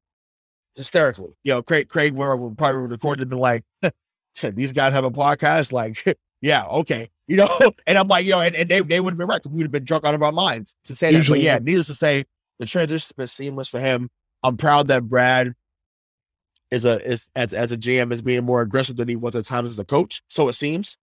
[0.76, 1.32] hysterically.
[1.44, 3.64] You know, Craig Craig where would probably recorded and been like,
[4.42, 5.72] these guys have a podcast.
[5.72, 7.10] Like, yeah, okay.
[7.26, 9.44] You know, and I'm like, you know, and, and they, they would have been right.
[9.46, 11.40] We would have been drunk out of our minds to say Usually.
[11.42, 11.44] that.
[11.44, 12.24] But yeah, needless to say,
[12.58, 14.10] the transition's been seamless for him.
[14.42, 15.54] I'm proud that Brad
[16.70, 19.44] is a is as as a GM is being more aggressive than he was at
[19.44, 20.22] times as a coach.
[20.28, 20.96] So it seems.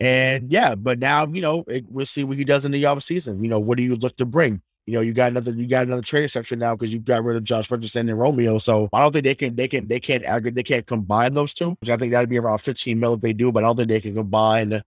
[0.00, 3.02] And yeah, but now you know it, we'll see what he does in the off
[3.02, 3.42] season.
[3.42, 4.62] You know, what do you look to bring?
[4.86, 7.36] You know, you got another you got another trading section now because you got rid
[7.36, 8.58] of Josh Richardson and Romeo.
[8.58, 11.52] So I don't think they can they can they can't aggregate they can't combine those
[11.52, 11.76] two.
[11.80, 13.88] Which I think that'd be around 15 mil if they do, but I don't think
[13.88, 14.82] they can combine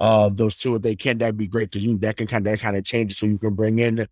[0.00, 0.76] uh those two.
[0.76, 2.84] If they can, that'd be great because you that can kind of that kind of
[2.84, 4.08] change so you can bring in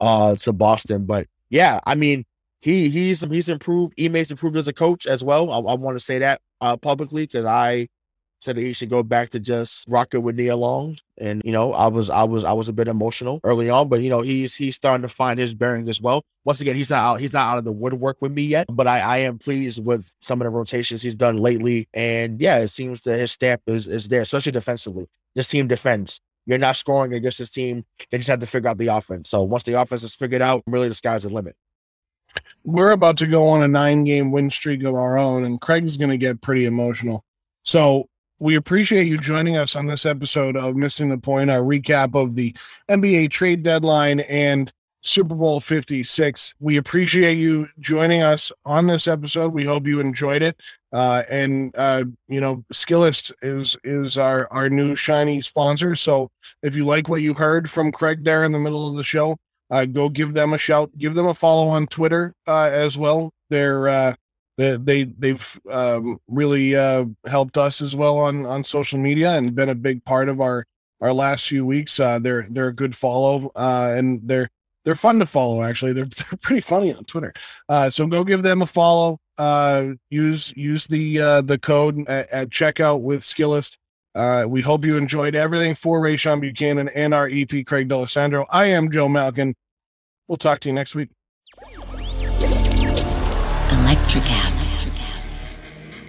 [0.00, 1.06] uh to Boston.
[1.06, 2.26] But yeah, I mean
[2.66, 3.94] he he's he's improved.
[4.00, 5.52] Ime's improved as a coach as well.
[5.52, 7.86] I, I want to say that uh publicly because I
[8.40, 10.98] said that he should go back to just rocking with Nia Long.
[11.16, 14.02] And you know, I was I was I was a bit emotional early on, but
[14.02, 16.24] you know, he's he's starting to find his bearing as well.
[16.44, 18.88] Once again, he's not out, he's not out of the woodwork with me yet, but
[18.88, 21.88] I, I am pleased with some of the rotations he's done lately.
[21.94, 25.06] And yeah, it seems that his stamp is, is there, especially defensively.
[25.36, 26.20] This team defends.
[26.46, 27.84] You're not scoring against this team.
[28.10, 29.30] They just have to figure out the offense.
[29.30, 31.56] So once the offense is figured out, really the sky's the limit.
[32.64, 35.96] We're about to go on a nine game win streak of our own, and Craig's
[35.96, 37.24] going to get pretty emotional.
[37.62, 38.08] So
[38.38, 42.34] we appreciate you joining us on this episode of Missing the Point, our recap of
[42.34, 42.54] the
[42.88, 44.72] NBA trade deadline and
[45.06, 46.54] Super Bowl 56.
[46.58, 49.52] We appreciate you joining us on this episode.
[49.52, 50.60] We hope you enjoyed it.
[50.92, 55.94] Uh, and uh, you know, Skillest is is our our new shiny sponsor.
[55.94, 56.30] So
[56.62, 59.38] if you like what you heard from Craig there in the middle of the show,
[59.70, 60.90] uh, go give them a shout.
[60.96, 63.32] Give them a follow on Twitter uh, as well.
[63.50, 64.14] They're uh,
[64.56, 69.54] they, they they've um, really uh, helped us as well on on social media and
[69.54, 70.64] been a big part of our
[71.00, 71.98] our last few weeks.
[71.98, 74.48] Uh, they're they're a good follow uh, and they're
[74.84, 75.62] they're fun to follow.
[75.62, 77.32] Actually, they're they're pretty funny on Twitter.
[77.90, 79.18] So go give them a follow.
[80.10, 83.78] Use use the the code at, at checkout with Skillest.
[84.16, 88.46] Uh, we hope you enjoyed everything for Rayshawn Buchanan and our EP Craig D'Alessandro.
[88.48, 89.54] I am Joe Malkin.
[90.26, 91.10] We'll talk to you next week.
[93.68, 95.46] Electricast.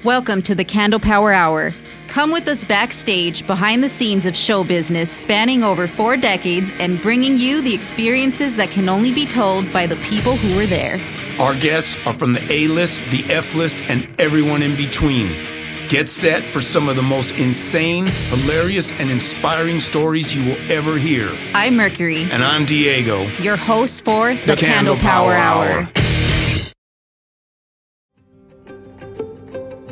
[0.06, 1.74] Welcome to the Candle Power Hour.
[2.08, 7.02] Come with us backstage behind the scenes of show business spanning over four decades and
[7.02, 10.98] bringing you the experiences that can only be told by the people who were there.
[11.42, 15.57] Our guests are from the A list, the F list, and everyone in between.
[15.90, 20.98] Get set for some of the most insane, hilarious, and inspiring stories you will ever
[20.98, 21.34] hear.
[21.54, 22.24] I'm Mercury.
[22.24, 25.70] And I'm Diego, your host for the, the Candle, Candle, Power, Power Hour.
[25.70, 25.92] Hour.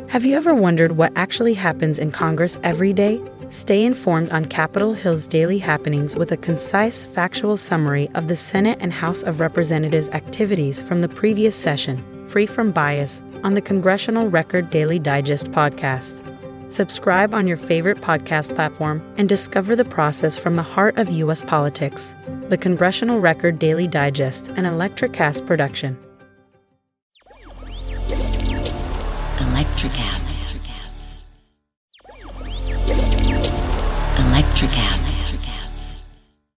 [0.08, 3.18] Have you ever wondered what actually happens in Congress every day?
[3.48, 8.76] Stay informed on Capitol Hill's daily happenings with a concise, factual summary of the Senate
[8.82, 14.28] and House of Representatives activities from the previous session, free from bias, on the Congressional
[14.28, 16.22] Record Daily Digest podcast.
[16.70, 21.42] Subscribe on your favorite podcast platform and discover the process from the heart of U.S.
[21.42, 22.14] politics.
[22.48, 25.98] The Congressional Record Daily Digest, an Electricast production.